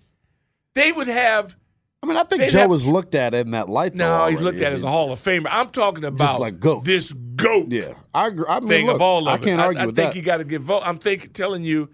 they 0.74 0.92
would 0.92 1.08
have. 1.08 1.56
I 2.02 2.06
mean, 2.06 2.16
I 2.16 2.22
think 2.22 2.42
they'd 2.42 2.50
Joe 2.50 2.60
have- 2.60 2.70
was 2.70 2.86
looked 2.86 3.14
at 3.14 3.34
in 3.34 3.50
that 3.52 3.68
light. 3.68 3.94
No, 3.94 4.26
he's 4.28 4.40
looked 4.40 4.60
at 4.60 4.72
as 4.72 4.82
a 4.82 4.88
Hall 4.88 5.12
of 5.12 5.20
Famer. 5.22 5.48
I'm 5.50 5.70
talking 5.70 6.04
about 6.04 6.40
like 6.40 6.60
goats. 6.60 6.86
this 6.86 7.12
goat 7.12 7.66
Yeah, 7.70 7.94
I. 8.14 8.30
I 8.48 8.60
mean, 8.60 8.86
look, 8.86 8.96
of 8.96 9.02
all 9.02 9.28
of 9.28 9.34
I 9.34 9.38
can't 9.42 9.60
argue 9.60 9.82
I, 9.82 9.86
with 9.86 9.96
that. 9.96 10.02
I 10.02 10.04
think 10.06 10.16
you 10.16 10.22
got 10.22 10.36
to 10.38 10.44
give 10.44 10.62
vote. 10.62 10.82
I'm 10.84 10.98
think, 10.98 11.32
telling 11.32 11.64
you, 11.64 11.88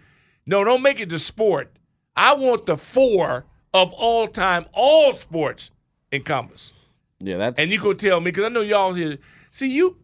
no, 0.47 0.63
don't 0.63 0.83
make 0.83 1.01
it 1.01 1.09
the 1.09 1.19
sport. 1.19 1.77
I 2.17 2.35
want 2.35 2.67
the 2.67 2.77
four 2.77 3.47
of 3.73 3.93
all 3.95 4.29
time, 4.29 4.67
all 4.73 5.15
sports 5.15 5.71
encompass. 6.13 6.73
yeah, 7.21 7.39
that's 7.39 7.59
And 7.61 7.71
you 7.71 7.81
go 7.81 7.93
tell 7.95 8.21
me 8.21 8.31
because 8.31 8.45
I 8.45 8.49
know 8.51 8.61
y'all 8.61 8.93
here. 8.95 9.19
See 9.51 9.69
you. 9.71 9.97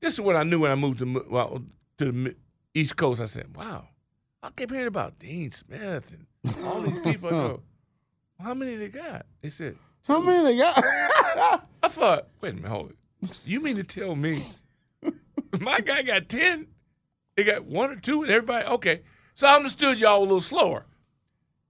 This 0.00 0.14
is 0.14 0.20
what 0.20 0.36
I 0.36 0.44
knew 0.44 0.60
when 0.60 0.70
I 0.70 0.76
moved 0.76 1.00
to 1.00 1.24
well, 1.28 1.62
to 1.98 2.12
the 2.12 2.34
East 2.74 2.96
Coast. 2.96 3.20
I 3.20 3.26
said, 3.26 3.56
"Wow, 3.56 3.88
I 4.42 4.50
kept 4.50 4.70
hearing 4.70 4.86
about 4.86 5.18
Dean 5.18 5.50
Smith 5.50 6.12
and 6.12 6.54
all 6.64 6.80
these 6.82 7.00
people." 7.00 7.62
I 8.38 8.42
go, 8.42 8.48
"How 8.48 8.54
many 8.54 8.76
they 8.76 8.88
got?" 8.88 9.26
They 9.42 9.48
said, 9.50 9.76
How 10.06 10.20
many 10.20 10.42
they 10.44 10.58
got? 10.58 10.76
I 11.82 11.88
thought, 11.88 12.28
wait 12.40 12.50
a 12.50 12.56
minute, 12.56 12.68
hold 12.68 12.90
it. 12.90 12.96
You 13.44 13.60
mean 13.60 13.76
to 13.76 13.84
tell 13.84 14.14
me 14.16 14.40
my 15.60 15.80
guy 15.80 16.02
got 16.02 16.28
10? 16.28 16.66
They 17.36 17.44
got 17.44 17.64
one 17.64 17.90
or 17.90 17.96
two 17.96 18.22
and 18.22 18.30
everybody? 18.32 18.66
Okay. 18.66 19.02
So 19.34 19.46
I 19.46 19.54
understood 19.54 19.98
y'all 19.98 20.18
a 20.20 20.22
little 20.22 20.40
slower. 20.40 20.86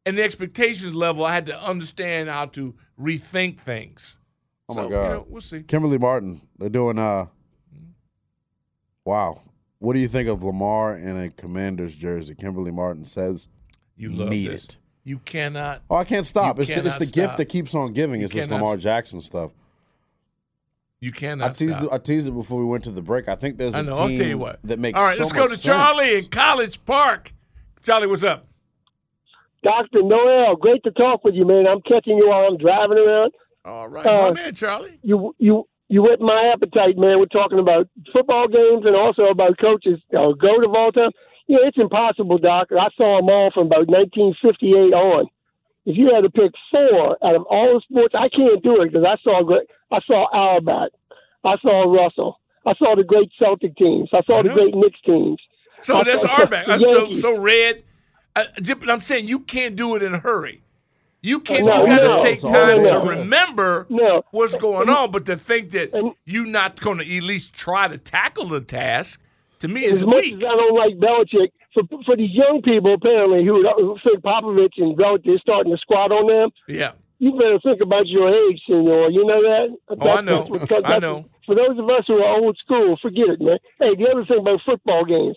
And 0.07 0.16
the 0.16 0.22
expectations 0.22 0.94
level, 0.94 1.24
I 1.26 1.35
had 1.35 1.46
to 1.46 1.62
understand 1.62 2.31
how 2.31 2.46
to 2.46 2.74
rethink 2.98 3.61
things. 3.61 4.18
Oh 4.68 4.74
So, 4.74 4.81
my 4.81 4.85
you 4.85 4.90
God. 4.90 5.11
know, 5.11 5.26
we'll 5.28 5.40
see. 5.42 5.62
Kimberly 5.62 5.98
Martin. 5.98 6.40
They're 6.59 6.68
doing. 6.70 6.98
uh 6.98 7.26
Wow. 9.04 9.42
What 9.78 9.92
do 9.94 10.00
you 10.00 10.09
think 10.09 10.28
of 10.28 10.42
Lamar 10.42 10.96
in 10.96 11.16
a 11.16 11.31
Commanders 11.31 11.94
jersey? 11.96 12.35
Kimberly 12.35 12.70
Martin 12.72 13.04
says, 13.04 13.48
You 13.96 14.11
love 14.11 14.28
need 14.28 14.50
this. 14.50 14.64
it." 14.64 14.76
You 15.09 15.18
cannot. 15.21 15.81
Oh, 15.88 15.97
I 15.97 16.05
can't 16.05 16.27
stop. 16.27 16.57
You 16.59 16.62
It's 16.62 16.71
the, 16.71 16.77
it's 16.77 16.85
cannot 16.85 16.99
the 16.99 17.07
gift 17.07 17.37
that 17.38 17.47
keeps 17.47 17.75
on 17.75 17.94
giving. 17.94 18.21
You 18.21 18.27
It's 18.27 18.35
this 18.35 18.51
Lamar 18.51 18.75
s- 18.75 18.83
Jackson 18.83 19.21
stuff. 19.23 19.53
You 21.01 21.11
I 21.14 21.18
cannot. 21.18 21.55
teased, 21.57 21.73
stop. 21.81 21.85
it, 21.85 21.92
I 21.94 21.99
teased 21.99 22.29
it 22.29 22.33
before 22.33 22.59
we 22.61 22.66
went 22.66 22.85
to 22.85 22.90
the 22.90 23.01
break. 23.01 23.27
I 23.29 23.35
think 23.35 23.57
there's 23.57 23.75
a 23.75 23.79
I 23.79 23.83
know. 23.83 23.92
team 23.94 24.03
I'll 24.03 24.09
tell 24.18 24.27
you 24.27 24.38
what. 24.38 24.61
that 24.64 24.79
makes 24.79 24.99
All 25.01 25.07
right, 25.07 25.16
so 25.16 25.23
let's 25.25 25.33
go 25.33 25.47
much 25.47 25.57
to 25.57 25.62
Charlie 25.62 26.18
in 26.18 26.25
College 26.27 26.85
Park. 26.85 27.33
Charlie, 27.83 28.07
what's 28.07 28.23
up? 28.23 28.47
Dr. 29.62 30.03
Noel, 30.03 30.57
great 30.57 30.83
to 30.85 30.90
talk 30.90 31.25
with 31.25 31.35
you, 31.35 31.44
man. 31.47 31.66
I'm 31.66 31.81
catching 31.83 32.16
you 32.18 32.29
while 32.29 32.47
I'm 32.47 32.59
driving 32.59 32.99
around. 32.99 33.33
All 33.64 33.88
right, 33.88 34.07
Uh, 34.07 34.29
my 34.29 34.33
man, 34.33 34.55
Charlie. 34.55 34.99
You 35.03 35.35
you 35.38 35.66
you 35.88 36.03
whet 36.03 36.21
my 36.21 36.53
appetite, 36.53 36.99
man. 36.99 37.18
We're 37.18 37.27
talking 37.27 37.59
about 37.59 37.88
football 38.12 38.47
games 38.47 38.85
and 38.85 38.94
also 38.94 39.25
about 39.25 39.59
coaches, 39.59 39.99
uh, 40.12 40.33
goat 40.33 40.64
of 40.64 40.75
all 40.75 40.92
know, 41.56 41.62
it's 41.64 41.78
impossible, 41.78 42.38
Doc. 42.38 42.68
I 42.72 42.88
saw 42.96 43.18
them 43.18 43.28
all 43.28 43.50
from 43.52 43.66
about 43.66 43.88
1958 43.88 44.92
on. 44.92 45.28
If 45.87 45.96
you 45.96 46.12
had 46.14 46.22
to 46.22 46.30
pick 46.30 46.52
four 46.70 47.16
out 47.24 47.34
of 47.34 47.42
all 47.44 47.74
the 47.74 47.80
sports, 47.88 48.14
I 48.14 48.28
can't 48.28 48.62
do 48.62 48.82
it 48.82 48.92
because 48.92 49.06
I 49.06 49.16
saw. 49.22 49.40
I 49.90 50.00
saw 50.06 50.28
Albat, 50.34 50.90
I 51.44 51.56
saw 51.62 51.90
Russell. 51.90 52.38
I 52.66 52.74
saw 52.74 52.94
the 52.94 53.04
great 53.04 53.30
Celtic 53.38 53.74
teams. 53.76 54.11
I 54.12 54.22
saw 54.26 54.42
the 54.42 54.50
great 54.50 54.74
Knicks 54.74 55.00
teams. 55.06 55.40
So 55.80 56.00
I 56.00 56.04
that's 56.04 56.22
saw 56.22 56.40
Auerbach. 56.40 56.66
So, 56.66 57.14
so 57.14 57.38
red. 57.38 57.84
Uh, 58.37 58.44
I'm 58.88 59.00
saying 59.00 59.26
you 59.26 59.40
can't 59.40 59.74
do 59.74 59.96
it 59.96 60.02
in 60.02 60.14
a 60.14 60.18
hurry. 60.18 60.62
You 61.22 61.40
can't. 61.40 61.64
No, 61.64 61.87
you 61.87 61.96
got 61.96 62.02
no, 62.02 62.16
to 62.16 62.22
take 62.22 62.42
no, 62.44 62.50
time 62.50 62.82
no. 62.82 63.00
to 63.00 63.08
remember 63.08 63.87
what's 64.30 64.54
going 64.56 64.88
on. 64.88 65.11
But 65.11 65.24
to 65.26 65.37
think 65.37 65.70
that 65.70 66.14
you're 66.24 66.46
not 66.46 66.80
going 66.80 66.98
to 66.98 67.16
at 67.16 67.22
least 67.22 67.54
try 67.54 67.88
to 67.88 67.98
tackle 67.98 68.48
the 68.48 68.61
task, 68.61 69.20
to 69.61 69.68
me, 69.68 69.85
is 69.85 69.99
as 70.03 70.07
much 70.07 70.23
weak. 70.25 70.35
as 70.37 70.44
I 70.44 70.57
don't 70.57 70.75
like 70.77 70.94
Belichick, 70.97 71.51
for 71.75 71.83
for 72.05 72.16
these 72.16 72.33
young 72.33 72.62
people 72.62 72.94
apparently 72.94 73.44
who, 73.44 73.62
who 73.77 73.97
think 74.05 74.23
Popovich 74.23 74.75
and 74.79 74.97
Belichick 74.97 75.35
is 75.35 75.40
starting 75.40 75.73
to 75.73 75.79
squat 75.79 76.12
on 76.12 76.27
them, 76.27 76.51
Yeah. 76.68 76.92
you 77.18 77.33
better 77.33 77.59
think 77.62 77.81
about 77.81 78.07
your 78.07 78.29
age, 78.29 78.61
senor. 78.66 79.11
You 79.11 79.25
know 79.27 79.42
that? 79.42 79.77
Oh, 80.01 80.11
I 80.11 80.21
know. 80.21 80.49
I 80.85 80.99
know. 80.99 81.25
For 81.47 81.55
those 81.55 81.79
of 81.79 81.88
us 81.88 82.05
who 82.07 82.18
are 82.23 82.38
old 82.40 82.57
school, 82.59 82.99
forget 83.01 83.29
it, 83.31 83.40
man. 83.40 83.59
Hey, 83.81 83.94
the 83.97 84.09
other 84.11 84.25
thing 84.27 84.38
about 84.40 84.61
football 84.66 85.05
games, 85.05 85.37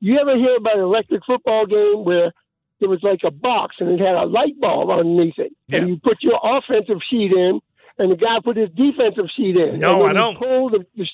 you 0.00 0.18
ever 0.20 0.36
hear 0.36 0.56
about 0.56 0.76
an 0.76 0.82
electric 0.84 1.24
football 1.24 1.66
game 1.66 2.04
where 2.04 2.32
it 2.80 2.86
was 2.86 3.00
like 3.02 3.20
a 3.24 3.30
box 3.30 3.76
and 3.80 3.88
it 3.90 3.98
had 3.98 4.14
a 4.14 4.24
light 4.26 4.58
bulb 4.60 4.90
underneath 4.90 5.38
it, 5.38 5.50
and 5.70 5.88
you 5.88 5.96
put 5.96 6.18
your 6.22 6.38
offensive 6.42 6.98
sheet 7.10 7.32
in, 7.32 7.60
and 7.98 8.12
the 8.12 8.16
guy 8.16 8.38
put 8.44 8.56
his 8.56 8.68
defensive 8.76 9.24
sheet 9.34 9.56
in. 9.56 9.80
No, 9.80 10.04
I 10.06 10.12
you 10.30 10.38
Pull 10.38 10.70
the, 10.70 10.84
the, 10.96 11.06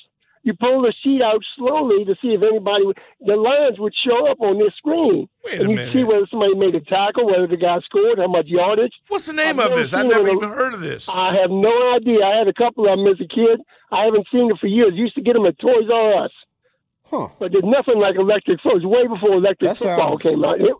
you 0.44 0.54
pull 0.54 0.82
the 0.82 0.92
sheet 1.02 1.20
out 1.22 1.40
slowly 1.56 2.04
to 2.04 2.14
see 2.22 2.28
if 2.34 2.42
anybody, 2.42 2.84
the 3.26 3.34
lines 3.34 3.78
would 3.80 3.92
show 4.06 4.30
up 4.30 4.40
on 4.40 4.58
this 4.58 4.72
screen, 4.76 5.28
Wait 5.44 5.60
and 5.60 5.70
you 5.70 5.76
minute. 5.76 5.92
see 5.92 6.04
whether 6.04 6.26
somebody 6.30 6.54
made 6.54 6.74
a 6.74 6.80
tackle, 6.82 7.26
whether 7.26 7.46
the 7.48 7.56
guy 7.56 7.78
scored, 7.80 8.18
how 8.18 8.28
much 8.28 8.46
yardage. 8.46 8.92
What's 9.08 9.26
the 9.26 9.32
name 9.32 9.58
I've 9.58 9.72
of 9.72 9.78
this? 9.78 9.92
I've 9.92 10.06
never 10.06 10.28
it. 10.28 10.36
even 10.36 10.50
heard 10.50 10.74
of 10.74 10.80
this. 10.80 11.08
I 11.08 11.34
have 11.40 11.50
no 11.50 11.94
idea. 11.96 12.24
I 12.24 12.36
had 12.38 12.46
a 12.48 12.52
couple 12.54 12.86
of 12.88 12.96
them 12.98 13.06
as 13.08 13.20
a 13.20 13.26
kid. 13.28 13.60
I 13.90 14.04
haven't 14.04 14.26
seen 14.30 14.50
it 14.50 14.58
for 14.60 14.66
years. 14.68 14.92
Used 14.94 15.14
to 15.16 15.22
get 15.22 15.32
them 15.34 15.46
at 15.46 15.58
Toys 15.58 15.88
R 15.92 16.24
Us. 16.24 16.30
Huh. 17.06 17.28
But 17.38 17.52
there's 17.52 17.64
nothing 17.64 17.98
like 18.00 18.16
electric 18.16 18.60
football. 18.60 18.80
It 18.80 18.84
was 18.86 18.96
way 18.96 19.06
before 19.06 19.34
electric 19.36 19.68
That 19.70 19.76
football 19.76 20.18
sounds- 20.18 20.22
came 20.22 20.44
out. 20.44 20.60
It, 20.60 20.74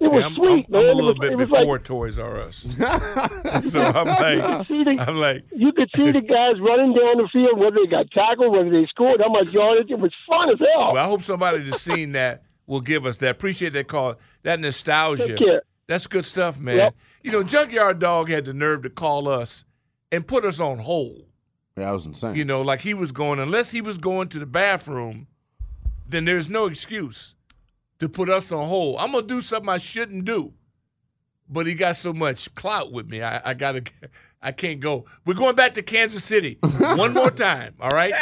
it 0.00 0.08
See, 0.08 0.14
was 0.14 0.22
I'm, 0.24 0.34
sweet, 0.34 0.66
I'm, 0.68 0.72
man. 0.72 0.80
I'm 0.80 0.86
a 0.86 0.90
It 0.90 0.94
little 0.94 1.06
was- 1.10 1.18
bit 1.20 1.32
it 1.32 1.36
was 1.36 1.50
before 1.50 1.76
like, 1.76 1.84
Toys 1.84 2.18
R 2.18 2.38
Us. 2.40 2.56
so 3.70 3.80
I'm 3.80 4.06
like, 4.06 4.66
see 4.68 4.84
the- 4.84 4.96
I'm 5.06 5.16
like, 5.16 5.44
you 5.52 5.72
could 5.72 5.90
see 5.96 6.10
the 6.12 6.20
guys 6.20 6.60
running 6.60 6.94
down 6.94 7.16
the 7.18 7.28
field, 7.32 7.58
whether 7.58 7.76
they 7.76 7.86
got 7.90 8.10
tackled, 8.12 8.52
whether 8.52 8.70
they 8.70 8.86
scored, 8.86 9.20
how 9.20 9.28
much 9.30 9.50
yardage. 9.52 9.90
It 9.90 9.98
was 9.98 10.12
fun 10.28 10.50
as 10.50 10.58
hell. 10.58 10.92
well, 10.92 11.04
I 11.04 11.08
hope 11.08 11.22
somebody 11.22 11.58
that's 11.68 11.82
seen 11.82 12.12
that 12.12 12.42
will 12.66 12.80
give 12.80 13.06
us 13.06 13.16
that. 13.18 13.30
Appreciate 13.30 13.72
that 13.72 13.88
call. 13.88 14.16
That 14.44 14.60
nostalgia. 14.60 15.26
Take 15.28 15.38
care. 15.38 15.62
That's 15.88 16.06
good 16.06 16.26
stuff, 16.26 16.58
man. 16.60 16.76
Yep. 16.76 16.94
You 17.22 17.32
know, 17.32 17.42
Junkyard 17.42 17.98
Dog 17.98 18.28
had 18.30 18.44
the 18.44 18.52
nerve 18.52 18.82
to 18.82 18.90
call 18.90 19.26
us 19.28 19.64
and 20.12 20.26
put 20.26 20.44
us 20.44 20.60
on 20.60 20.78
hold. 20.78 21.24
Yeah, 21.76 21.84
that 21.86 21.90
was 21.92 22.06
insane. 22.06 22.34
You 22.34 22.44
know, 22.44 22.60
like 22.62 22.80
he 22.82 22.92
was 22.94 23.10
going, 23.10 23.38
unless 23.38 23.70
he 23.70 23.80
was 23.80 23.98
going 23.98 24.28
to 24.28 24.38
the 24.38 24.46
bathroom, 24.46 25.26
then 26.08 26.24
there's 26.24 26.48
no 26.48 26.66
excuse 26.66 27.34
to 28.00 28.08
put 28.08 28.28
us 28.28 28.52
on 28.52 28.68
hold. 28.68 28.96
I'm 28.98 29.12
gonna 29.12 29.26
do 29.26 29.40
something 29.40 29.68
I 29.68 29.78
shouldn't 29.78 30.24
do, 30.24 30.52
but 31.48 31.66
he 31.66 31.74
got 31.74 31.96
so 31.96 32.12
much 32.12 32.54
clout 32.54 32.92
with 32.92 33.08
me. 33.08 33.22
I, 33.22 33.50
I 33.50 33.54
gotta, 33.54 33.82
I 34.42 34.52
can't 34.52 34.80
go. 34.80 35.06
We're 35.24 35.34
going 35.34 35.56
back 35.56 35.74
to 35.74 35.82
Kansas 35.82 36.24
City 36.24 36.58
one 36.94 37.12
more 37.14 37.30
time. 37.30 37.74
All 37.80 37.92
right. 37.92 38.12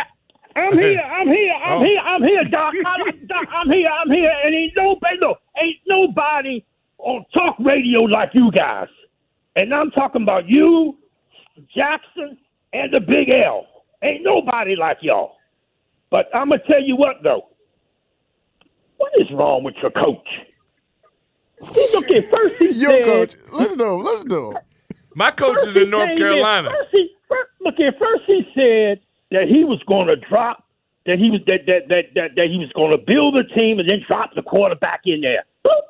I'm 0.54 0.72
here. 0.78 1.00
I'm 1.00 1.28
here. 1.28 1.52
I'm 1.54 1.72
Oh. 1.80 1.84
here. 1.84 1.98
I'm 2.00 2.22
here, 2.22 2.44
Doc. 2.44 2.72
I'm, 2.86 3.26
Doc. 3.26 3.46
I'm 3.52 3.70
here. 3.70 3.88
I'm 3.90 4.10
here. 4.10 4.32
And 4.44 4.54
ain't 4.54 4.72
nobody, 4.74 5.16
look, 5.20 5.38
ain't 5.62 5.76
nobody 5.86 6.64
on 6.98 7.26
talk 7.34 7.56
radio 7.58 8.00
like 8.02 8.30
you 8.32 8.50
guys. 8.52 8.88
And 9.56 9.74
I'm 9.74 9.90
talking 9.90 10.22
about 10.22 10.48
you, 10.48 10.96
Jackson, 11.74 12.38
and 12.72 12.92
the 12.92 13.00
Big 13.00 13.28
L. 13.28 13.66
Ain't 14.02 14.22
nobody 14.22 14.76
like 14.76 14.98
y'all. 15.02 15.36
But 16.10 16.34
I'm 16.34 16.48
gonna 16.48 16.62
tell 16.66 16.82
you 16.82 16.96
what, 16.96 17.16
though. 17.22 17.48
What 18.96 19.12
is 19.18 19.26
wrong 19.32 19.62
with 19.62 19.74
your 19.82 19.90
coach? 19.90 20.28
He 21.60 21.88
look 21.94 22.10
at 22.10 22.30
first 22.30 22.56
he 22.56 22.64
Your 22.80 22.92
said, 22.92 23.04
coach. 23.04 23.34
Listen 23.52 23.78
to 23.78 23.84
him. 23.86 24.00
Listen 24.00 24.28
to 24.28 24.50
him. 24.50 24.56
My 25.14 25.30
coach 25.30 25.56
First 25.56 25.68
is 25.68 25.82
in 25.84 25.90
North 25.90 26.16
Carolina. 26.16 26.70
First 26.70 26.90
he, 26.92 27.10
first, 27.28 27.50
look 27.60 27.80
at 27.80 27.98
first 27.98 28.24
he 28.26 28.42
said 28.54 29.00
that 29.30 29.48
he 29.48 29.64
was 29.64 29.82
going 29.86 30.08
to 30.08 30.16
drop 30.16 30.64
that 31.06 31.18
he 31.18 31.30
was 31.30 31.40
that 31.46 31.66
that 31.66 31.88
that 31.88 32.04
that, 32.14 32.30
that 32.36 32.48
he 32.50 32.58
was 32.58 32.70
going 32.74 32.90
to 32.90 32.98
build 32.98 33.36
a 33.36 33.44
team 33.44 33.78
and 33.78 33.88
then 33.88 34.04
drop 34.06 34.34
the 34.34 34.42
quarterback 34.42 35.02
in 35.04 35.20
there. 35.20 35.44
Boop. 35.64 35.80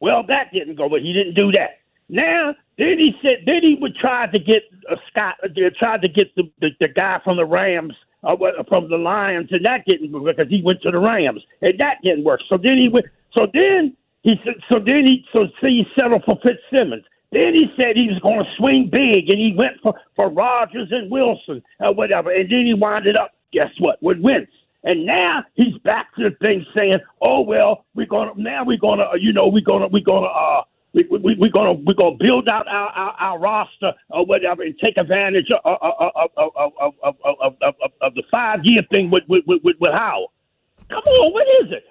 Well, 0.00 0.22
that 0.28 0.52
didn't 0.52 0.76
go, 0.76 0.88
but 0.88 1.02
he 1.02 1.12
didn't 1.12 1.34
do 1.34 1.50
that. 1.52 1.80
Now, 2.08 2.54
then 2.78 2.98
he 2.98 3.12
said, 3.20 3.44
then 3.44 3.60
he 3.62 3.76
would 3.80 3.96
try 3.96 4.28
to 4.28 4.38
get 4.38 4.62
a 4.88 4.96
Scott, 5.10 5.34
uh, 5.42 5.48
tried 5.78 6.02
to 6.02 6.08
get 6.08 6.34
the, 6.36 6.44
the 6.60 6.70
the 6.80 6.88
guy 6.88 7.20
from 7.24 7.36
the 7.36 7.44
Rams, 7.44 7.94
uh, 8.24 8.36
from 8.68 8.88
the 8.88 8.96
Lions, 8.96 9.48
and 9.50 9.64
that 9.64 9.84
didn't 9.86 10.12
work 10.12 10.36
because 10.36 10.50
he 10.50 10.62
went 10.62 10.82
to 10.82 10.90
the 10.90 10.98
Rams, 10.98 11.42
and 11.62 11.78
that 11.78 11.98
didn't 12.02 12.24
work. 12.24 12.40
So 12.48 12.56
then 12.56 12.76
he 12.76 12.88
went. 12.88 13.06
So 13.32 13.46
then 13.52 13.96
he 14.22 14.34
said. 14.44 14.54
So 14.68 14.78
then 14.78 15.04
he. 15.04 15.24
So 15.32 15.46
see, 15.60 15.84
he 15.84 15.86
settled 15.94 16.24
for 16.24 16.38
Fitzsimmons. 16.42 17.04
Then 17.30 17.52
he 17.52 17.66
said 17.76 17.96
he 17.96 18.08
was 18.08 18.18
going 18.20 18.38
to 18.38 18.50
swing 18.56 18.88
big, 18.90 19.28
and 19.28 19.38
he 19.38 19.54
went 19.56 19.80
for 19.82 19.94
for 20.16 20.30
Rodgers 20.30 20.88
and 20.90 21.10
Wilson, 21.10 21.62
or 21.80 21.94
whatever. 21.94 22.30
And 22.30 22.50
then 22.50 22.66
he 22.66 22.74
winded 22.74 23.16
up. 23.16 23.32
Guess 23.52 23.70
what? 23.78 24.02
With 24.02 24.20
Wentz. 24.20 24.52
And 24.84 25.04
now 25.04 25.42
he's 25.54 25.76
back 25.78 26.14
to 26.16 26.30
the 26.30 26.36
thing 26.36 26.64
saying, 26.74 26.98
"Oh 27.20 27.40
well, 27.40 27.84
we're 27.94 28.06
gonna 28.06 28.32
now 28.36 28.64
we're 28.64 28.78
gonna 28.78 29.04
uh, 29.12 29.16
you 29.16 29.32
know 29.32 29.48
we're 29.48 29.64
gonna 29.64 29.88
we're 29.88 30.04
gonna 30.04 30.26
uh 30.26 30.62
we, 31.10 31.18
we, 31.18 31.34
we're 31.36 31.50
gonna 31.50 31.72
we're 31.72 31.94
gonna 31.94 32.16
build 32.16 32.48
out 32.48 32.66
our, 32.68 32.88
our, 32.88 33.12
our 33.18 33.38
roster 33.38 33.92
or 34.10 34.26
whatever 34.26 34.62
and 34.62 34.78
take 34.78 34.96
advantage 34.96 35.50
of 35.50 35.60
of 35.64 36.10
of 36.36 36.52
of 36.56 36.72
of, 37.02 37.14
of, 37.42 37.54
of, 37.62 37.92
of, 38.00 38.14
the 38.14 38.22
five 38.30 38.60
year 38.64 38.82
thing 38.90 39.10
with 39.10 39.24
with 39.28 39.44
with, 39.46 39.62
with 39.64 39.92
Howard. 39.92 40.30
Come 40.90 41.02
on, 41.04 41.32
what 41.32 41.46
is 41.62 41.72
it? 41.72 41.84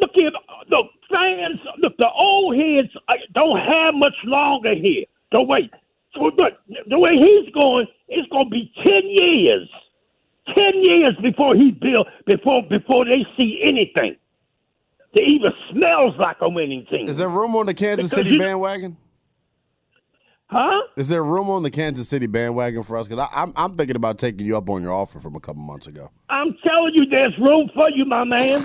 Look 0.00 0.12
here, 0.14 0.30
the 0.70 0.82
fans, 1.10 1.58
look, 1.78 1.96
the 1.96 2.08
old 2.08 2.56
heads 2.56 2.88
uh, 3.08 3.14
don't 3.34 3.58
have 3.58 3.94
much 3.94 4.14
longer 4.24 4.74
here. 4.74 5.04
Don't 5.32 5.48
wait. 5.48 5.72
Look, 6.14 6.36
the 6.88 6.98
way 6.98 7.16
he's 7.16 7.52
going, 7.52 7.86
it's 8.08 8.28
to 8.28 8.44
be 8.48 8.72
ten 8.82 9.02
years, 9.08 9.68
ten 10.54 10.82
years 10.82 11.14
before 11.20 11.56
he 11.56 11.72
build 11.72 12.06
before 12.26 12.62
before 12.62 13.04
they 13.04 13.26
see 13.36 13.60
anything 13.62 14.16
that 15.14 15.20
even 15.20 15.50
smells 15.70 16.14
like 16.18 16.36
a 16.40 16.48
winning 16.48 16.86
team. 16.90 17.08
Is 17.08 17.16
there 17.18 17.28
room 17.28 17.56
on 17.56 17.66
the 17.66 17.74
Kansas 17.74 18.10
Because 18.10 18.24
City 18.26 18.30
you- 18.34 18.38
bandwagon? 18.40 18.96
Huh? 20.48 20.82
Is 20.96 21.08
there 21.08 21.24
room 21.24 21.50
on 21.50 21.64
the 21.64 21.72
Kansas 21.72 22.08
City 22.08 22.26
bandwagon 22.28 22.84
for 22.84 22.96
us? 22.96 23.08
Because 23.08 23.28
I'm 23.34 23.52
I'm 23.56 23.76
thinking 23.76 23.96
about 23.96 24.18
taking 24.18 24.46
you 24.46 24.56
up 24.56 24.70
on 24.70 24.80
your 24.80 24.92
offer 24.92 25.18
from 25.18 25.34
a 25.34 25.40
couple 25.40 25.62
months 25.62 25.88
ago. 25.88 26.08
I'm 26.30 26.56
telling 26.64 26.94
you, 26.94 27.04
there's 27.06 27.36
room 27.38 27.68
for 27.74 27.90
you, 27.90 28.04
my 28.04 28.22
man. 28.22 28.64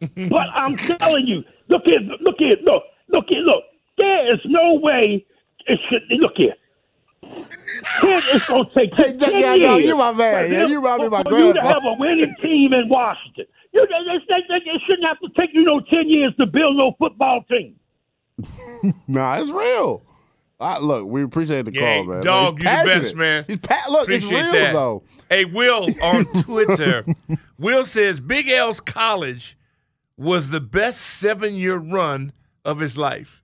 but 0.30 0.46
I'm 0.54 0.74
telling 0.76 1.26
you, 1.26 1.42
look 1.68 1.82
here, 1.84 2.00
look 2.22 2.36
here, 2.38 2.56
look, 2.64 2.82
look 3.08 3.24
here, 3.28 3.40
look. 3.40 3.64
There 3.98 4.32
is 4.32 4.40
no 4.46 4.74
way 4.82 5.26
it 5.66 5.78
should. 5.90 6.02
Look 6.20 6.32
here. 6.36 6.54
Kid, 8.00 8.24
it's 8.32 8.46
gonna 8.46 8.64
take 8.74 8.94
Hey, 8.94 9.12
10 9.14 9.38
yeah, 9.38 9.54
years. 9.54 9.66
no, 9.66 9.76
you 9.76 9.96
my 9.96 10.12
man. 10.12 10.50
Yeah, 10.50 10.66
you 10.68 10.76
remind 10.76 11.02
me 11.02 11.08
my 11.10 11.22
for 11.22 11.38
you 11.38 11.52
to 11.52 11.60
have 11.60 11.84
a 11.84 11.92
winning 11.98 12.34
team 12.40 12.72
in 12.72 12.88
Washington. 12.88 13.44
You, 13.76 13.86
they, 13.86 14.18
they, 14.28 14.40
they, 14.48 14.64
they 14.64 14.78
shouldn't 14.86 15.06
have 15.06 15.18
to 15.20 15.28
take 15.38 15.50
you 15.52 15.62
no 15.62 15.80
ten 15.80 16.08
years 16.08 16.32
to 16.40 16.46
build 16.46 16.76
no 16.76 16.92
football 16.98 17.42
team. 17.48 17.76
Nah, 19.08 19.36
it's 19.38 19.50
real. 19.50 20.02
I, 20.60 20.78
look, 20.78 21.06
we 21.06 21.22
appreciate 21.22 21.64
the 21.66 21.72
Yeah, 21.74 21.96
call, 21.98 22.04
man. 22.04 22.24
dog, 22.24 22.54
He's 22.60 22.70
you 22.70 22.76
the 22.78 22.84
best, 23.02 23.14
man. 23.16 23.44
He's 23.46 23.56
pa- 23.58 23.84
look, 23.90 24.08
it's 24.08 24.24
real 24.24 24.52
that. 24.52 24.72
though. 24.72 25.02
Hey, 25.28 25.44
Will 25.44 25.94
on 26.02 26.24
Twitter. 26.42 27.04
Will 27.58 27.84
says 27.84 28.20
Big 28.20 28.48
L's 28.48 28.80
college 28.80 29.56
was 30.16 30.50
the 30.50 30.60
best 30.60 31.00
seven 31.00 31.54
year 31.54 31.76
run 31.76 32.32
of 32.64 32.78
his 32.78 32.96
life. 32.96 33.42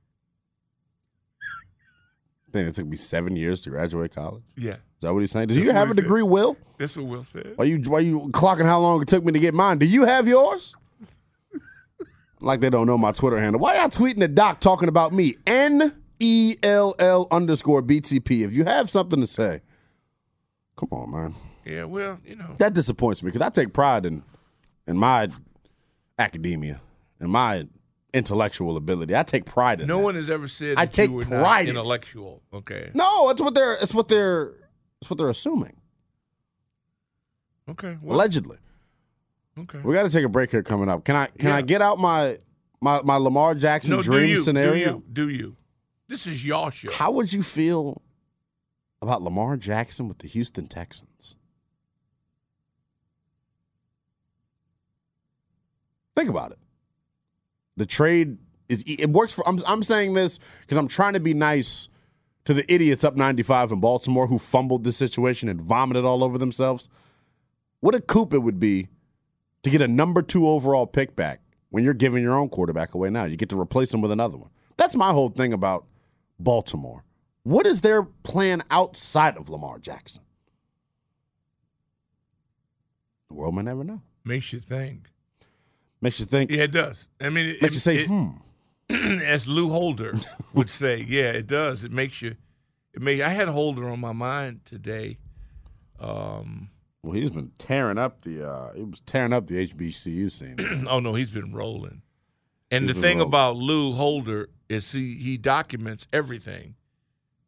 Then 2.52 2.66
it 2.66 2.74
took 2.74 2.86
me 2.86 2.96
seven 2.96 3.34
years 3.34 3.60
to 3.62 3.70
graduate 3.70 4.14
college. 4.14 4.42
Yeah. 4.56 4.72
Is 4.74 4.78
that 5.00 5.12
what 5.12 5.20
he's 5.20 5.30
saying? 5.30 5.48
That's 5.48 5.58
you 5.58 5.72
have 5.72 5.88
a 5.88 5.94
said. 5.94 5.96
degree, 5.96 6.22
Will? 6.22 6.56
That's 6.78 6.96
what 6.96 7.06
Will 7.06 7.24
said. 7.24 7.54
Why 7.56 7.64
you 7.64 7.78
why 7.86 8.00
you 8.00 8.28
clocking 8.28 8.66
how 8.66 8.78
long 8.78 9.00
it 9.02 9.08
took 9.08 9.24
me 9.24 9.32
to 9.32 9.38
get 9.38 9.54
mine? 9.54 9.78
Do 9.78 9.86
you 9.86 10.04
have 10.04 10.28
yours? 10.28 10.74
like 12.40 12.60
they 12.60 12.70
don't 12.70 12.86
know 12.86 12.98
my 12.98 13.12
Twitter 13.12 13.40
handle. 13.40 13.60
Why 13.60 13.76
y'all 13.76 13.88
tweeting 13.88 14.22
at 14.22 14.34
Doc 14.34 14.60
talking 14.60 14.88
about 14.88 15.12
me? 15.12 15.36
N 15.46 15.94
E 16.20 16.56
L 16.62 16.94
L 16.98 17.26
underscore 17.30 17.82
BTP. 17.82 18.44
If 18.44 18.54
you 18.54 18.64
have 18.64 18.90
something 18.90 19.20
to 19.20 19.26
say, 19.26 19.60
come 20.76 20.90
on, 20.92 21.10
man. 21.10 21.34
Yeah, 21.64 21.84
well, 21.84 22.18
you 22.24 22.36
know. 22.36 22.54
That 22.58 22.74
disappoints 22.74 23.22
me 23.22 23.28
because 23.28 23.42
I 23.42 23.48
take 23.48 23.72
pride 23.72 24.04
in 24.04 24.22
in 24.86 24.96
my 24.98 25.28
academia 26.18 26.80
and 27.18 27.30
my 27.30 27.66
intellectual 28.14 28.77
ability. 28.77 29.16
I 29.16 29.22
take 29.22 29.44
pride 29.44 29.81
in. 29.81 29.87
No 29.87 29.98
that. 29.98 30.05
one 30.05 30.14
has 30.16 30.31
ever 30.31 30.48
said 30.48 30.77
I 30.77 30.87
take 30.87 31.11
pride 31.20 31.68
intellectual. 31.68 32.42
Okay. 32.53 32.90
No, 32.94 33.31
it's 33.31 33.40
what 33.40 33.55
they're. 33.55 33.75
It's 33.75 33.94
what 33.94 34.09
they're. 34.09 34.55
It's 35.01 35.11
what 35.11 35.18
they're 35.18 35.31
assuming. 35.31 35.77
Okay. 37.68 37.96
Well, 38.03 38.16
Allegedly. 38.16 38.59
Okay. 39.59 39.79
We 39.83 39.94
got 39.94 40.05
to 40.05 40.11
take 40.11 40.25
a 40.25 40.29
break 40.29 40.51
here. 40.51 40.62
Coming 40.62 40.88
up, 40.88 41.05
can 41.05 41.16
I 41.16 41.27
can 41.27 41.51
yeah. 41.51 41.57
I 41.57 41.62
get 41.62 41.83
out 41.83 41.98
my 41.98 42.38
my 42.81 43.03
my 43.03 43.16
Lamar 43.16 43.55
Jackson 43.55 43.96
no, 43.96 44.03
dream 44.03 44.27
do 44.27 44.29
you, 44.29 44.37
scenario? 44.38 45.03
Do 45.12 45.29
you, 45.29 45.29
do 45.29 45.29
you? 45.29 45.57
This 46.09 46.27
is 46.27 46.44
your 46.44 46.70
show. 46.70 46.90
How 46.90 47.11
would 47.12 47.33
you 47.33 47.42
feel 47.42 48.03
about 49.01 49.22
Lamar 49.22 49.57
Jackson 49.57 50.09
with 50.09 50.18
the 50.18 50.29
Houston 50.29 50.68
Texans? 50.68 51.37
Think 56.14 56.29
about 56.29 56.53
it. 56.53 56.59
The 57.76 57.87
trade 57.87 58.38
is 58.68 58.85
it 58.87 59.11
works 59.11 59.32
for. 59.32 59.46
I'm 59.48 59.58
I'm 59.66 59.82
saying 59.82 60.14
this 60.14 60.38
because 60.61 60.76
I'm 60.76 60.88
trying 60.88 61.14
to 61.14 61.20
be 61.20 61.35
nice 61.35 61.88
to 62.44 62.54
the 62.54 62.70
idiots 62.72 63.04
up 63.04 63.16
95 63.16 63.72
in 63.72 63.80
Baltimore 63.80 64.26
who 64.26 64.38
fumbled 64.38 64.85
this 64.85 64.96
situation 64.96 65.48
and 65.48 65.61
vomited 65.61 66.04
all 66.04 66.24
over 66.24 66.38
themselves. 66.38 66.88
What 67.80 67.94
a 67.94 68.00
coup 68.00 68.28
it 68.32 68.38
would 68.38 68.58
be 68.61 68.88
to 69.62 69.70
get 69.70 69.82
a 69.82 69.88
number 69.88 70.22
two 70.22 70.48
overall 70.48 70.87
pick 70.87 71.14
back 71.14 71.40
when 71.70 71.85
you're 71.85 71.94
giving 71.94 72.22
your 72.22 72.35
own 72.35 72.48
quarterback 72.48 72.94
away 72.94 73.11
now. 73.11 73.24
You 73.24 73.37
get 73.37 73.48
to 73.50 73.61
replace 73.61 73.92
him 73.92 74.00
with 74.00 74.12
another 74.12 74.37
one. 74.37 74.50
That's 74.76 74.96
my 74.96 75.12
whole 75.12 75.28
thing 75.28 75.52
about 75.52 75.87
Baltimore. 76.38 77.04
What 77.44 77.66
is 77.66 77.80
their 77.80 78.02
plan 78.02 78.62
outside 78.70 79.37
of 79.37 79.48
Lamar 79.48 79.78
Jackson? 79.78 80.22
The 83.28 83.35
world 83.35 83.54
may 83.54 83.62
never 83.62 83.85
know. 83.85 84.02
Makes 84.24 84.52
you 84.52 84.61
think. 84.61 85.08
Makes 86.02 86.20
you 86.20 86.26
think. 86.26 86.50
Yeah, 86.50 86.64
it 86.64 86.72
does. 86.72 87.08
I 87.20 87.30
mean, 87.30 87.46
it, 87.50 87.62
Makes 87.62 87.74
you 87.74 87.80
say, 87.80 87.98
it- 88.00 88.06
hmm. 88.08 88.30
as 89.22 89.48
Lou 89.48 89.70
Holder 89.70 90.12
would 90.52 90.68
say, 90.68 91.02
yeah, 91.08 91.30
it 91.30 91.46
does. 91.46 91.84
It 91.84 91.92
makes 91.92 92.20
you. 92.20 92.34
It 92.92 93.00
may. 93.00 93.22
I 93.22 93.30
had 93.30 93.48
Holder 93.48 93.88
on 93.88 94.00
my 94.00 94.12
mind 94.12 94.60
today. 94.66 95.16
Um, 95.98 96.68
Well, 97.02 97.14
he's 97.14 97.30
been 97.30 97.52
tearing 97.56 97.96
up 97.98 98.22
the. 98.22 98.46
Uh, 98.46 98.72
he 98.74 98.82
was 98.82 99.00
tearing 99.00 99.32
up 99.32 99.46
the 99.46 99.66
HBCU 99.66 100.30
scene. 100.30 100.86
oh 100.90 101.00
no, 101.00 101.14
he's 101.14 101.30
been 101.30 101.52
rolling. 101.54 102.02
And 102.70 102.86
He's 102.86 102.94
the 102.96 103.00
thing 103.00 103.18
rolling. 103.18 103.28
about 103.30 103.56
Lou 103.56 103.92
Holder 103.92 104.48
is 104.68 104.90
he 104.92 105.16
he 105.16 105.36
documents 105.36 106.06
everything 106.12 106.74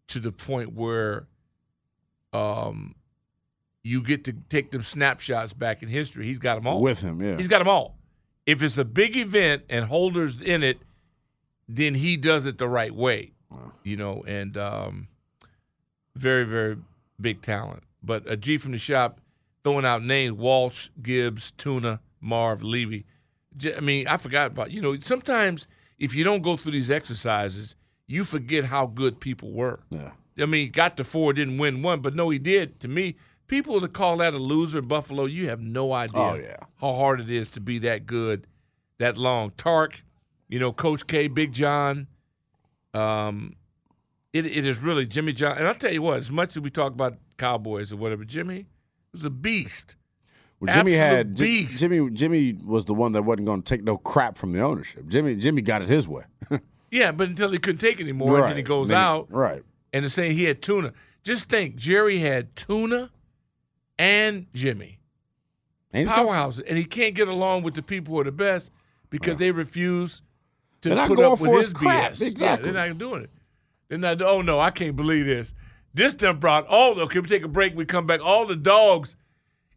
to 0.09 0.21
the 0.21 0.31
point 0.33 0.73
where 0.75 1.27
um 2.33 2.95
you 3.83 4.03
get 4.03 4.25
to 4.25 4.33
take 4.49 4.71
them 4.71 4.83
snapshots 4.83 5.53
back 5.53 5.83
in 5.83 5.89
history. 5.89 6.27
He's 6.27 6.39
got 6.39 6.55
them 6.57 6.67
all 6.67 6.81
With 6.81 7.01
him, 7.01 7.21
yeah. 7.23 7.37
He's 7.37 7.49
got 7.49 7.59
them 7.59 7.69
all. 7.69 7.99
If 8.47 8.63
it's 8.63 8.79
a 8.79 8.85
big 8.85 9.17
event 9.17 9.63
and 9.69 9.87
Holder's 9.87 10.41
in 10.41 10.63
it, 10.63 10.79
then 11.69 11.95
he 11.95 12.17
does 12.17 12.47
it 12.47 12.59
the 12.59 12.69
right 12.69 12.95
way. 12.95 13.33
You 13.83 13.97
know, 13.97 14.25
and 14.27 14.57
um 14.57 15.09
very 16.17 16.45
very 16.45 16.77
big 17.21 17.43
talent. 17.43 17.85
But 18.03 18.25
a 18.27 18.37
G 18.37 18.59
from 18.59 18.73
the 18.73 18.79
shop 18.79 19.21
throwing 19.63 19.85
out 19.85 20.03
names: 20.03 20.37
Walsh, 20.37 20.89
Gibbs, 21.03 21.53
Tuna, 21.57 22.01
Marv, 22.21 22.63
Levy. 22.63 23.07
I 23.77 23.81
mean, 23.81 24.09
I 24.09 24.17
forgot 24.17 24.51
about 24.51 24.71
you 24.73 24.83
know. 24.83 24.99
Sometimes 24.99 25.69
if 25.99 26.15
you 26.15 26.25
don't 26.25 26.43
go 26.43 26.57
through 26.57 26.73
these 26.73 26.91
exercises, 26.91 27.77
you 28.07 28.25
forget 28.25 28.65
how 28.65 28.87
good 28.87 29.21
people 29.21 29.53
were. 29.53 29.81
Yeah. 29.91 30.11
I 30.39 30.47
mean, 30.47 30.73
got 30.73 30.97
to 30.97 31.05
four, 31.05 31.33
didn't 31.33 31.59
win 31.59 31.83
one, 31.83 32.01
but 32.01 32.17
no, 32.17 32.29
he 32.31 32.41
did. 32.41 32.81
To 32.81 32.89
me, 32.89 33.17
people 33.47 33.81
that 33.81 33.93
call 33.93 34.17
that 34.19 34.35
a 34.35 34.39
loser, 34.39 34.81
Buffalo, 34.83 35.25
you 35.27 35.49
have 35.49 35.61
no 35.61 35.93
idea 35.93 36.21
Oh, 36.21 36.35
yeah. 36.35 36.57
how 36.81 36.93
hard 36.95 37.21
it 37.21 37.31
is 37.31 37.51
to 37.51 37.61
be 37.61 37.79
that 37.81 38.07
good, 38.07 38.47
that 38.99 39.17
long. 39.17 39.53
Tark, 39.57 40.01
you 40.49 40.59
know, 40.59 40.73
Coach 40.73 41.07
K, 41.07 41.29
Big 41.29 41.53
John. 41.53 42.07
Um, 42.93 43.57
it 44.33 44.47
it 44.47 44.65
is 44.67 44.81
really 44.81 45.07
Jimmy 45.07 45.33
John, 45.33 45.59
and 45.59 45.67
I'll 45.67 45.75
tell 45.75 45.93
you 45.93 46.03
what. 46.03 46.19
As 46.19 46.31
much 46.31 46.57
as 46.57 46.61
we 46.63 46.71
talk 46.71 46.93
about 46.93 47.17
Cowboys 47.39 47.93
or 47.93 47.97
whatever, 47.97 48.25
Jimmy 48.25 48.67
was 49.13 49.25
a 49.25 49.31
beast. 49.31 49.97
Well, 50.61 50.73
Jimmy 50.73 50.95
Absolute 50.97 51.17
had 51.17 51.37
beast. 51.37 51.79
Jimmy. 51.81 52.11
Jimmy 52.11 52.53
was 52.65 52.85
the 52.85 52.95
one 52.95 53.13
that 53.13 53.23
wasn't 53.23 53.47
going 53.47 53.63
to 53.63 53.69
take 53.69 53.83
no 53.85 53.97
crap 53.97 54.37
from 54.39 54.53
the 54.53 54.61
ownership. 54.61 55.09
Jimmy. 55.09 55.35
Jimmy 55.37 55.63
got 55.63 55.83
it 55.83 55.89
his 55.89 56.07
way. 56.09 56.23
Yeah, 56.91 57.11
but 57.11 57.27
until 57.29 57.51
he 57.51 57.59
couldn't 57.59 57.81
take 57.81 57.99
anymore, 58.01 58.37
and 58.43 58.51
then 58.51 58.57
he 58.57 58.63
goes 58.63 58.87
Then 58.87 58.99
out. 58.99 59.27
right. 59.29 59.63
And 59.93 60.05
the 60.05 60.11
say 60.11 60.33
he 60.33 60.45
had 60.45 60.63
tuna. 60.63 60.93
Just 61.25 61.47
think, 61.47 61.75
Jerry 61.75 62.19
had 62.19 62.55
tuna 62.55 63.11
and 63.99 64.47
Jimmy. 64.55 64.99
And 65.93 66.11
he's. 66.11 66.59
And 66.61 66.77
he 66.77 66.85
can't 66.85 67.15
get 67.15 67.29
along 67.29 67.63
with 67.63 67.75
the 67.75 67.83
people 67.83 68.15
who 68.15 68.21
are 68.21 68.25
the 68.25 68.33
best 68.33 68.71
because 69.11 69.37
they 69.37 69.53
refuse 69.53 70.23
to 70.83 70.89
They're 70.89 70.97
not 70.99 71.09
put 71.09 71.21
up 71.21 71.41
with 71.41 71.53
his 71.53 71.67
his 71.69 71.73
crap. 71.73 72.13
BS. 72.13 72.21
Yeah, 72.21 72.27
Exactly. 72.27 72.73
they're 72.73 72.89
not 72.89 72.99
doing 72.99 73.23
it. 73.25 73.31
They're 73.89 73.99
not, 73.99 74.21
oh 74.23 74.43
no, 74.43 74.59
I 74.59 74.71
can't 74.71 74.97
believe 74.97 75.27
this. 75.27 75.55
This 75.93 76.15
done 76.15 76.39
brought 76.39 76.67
all, 76.67 76.99
okay, 77.03 77.21
we 77.21 77.29
take 77.29 77.45
a 77.45 77.49
break, 77.49 77.77
we 77.77 77.85
come 77.85 78.07
back. 78.07 78.21
All 78.21 78.47
the 78.47 78.57
dogs, 78.57 79.17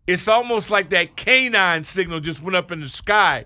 it's 0.08 0.28
almost 0.28 0.72
like 0.72 0.90
that 0.90 1.16
canine 1.16 1.84
signal 1.84 2.20
just 2.20 2.42
went 2.42 2.56
up 2.56 2.72
in 2.72 2.80
the 2.80 2.90
sky. 2.90 3.46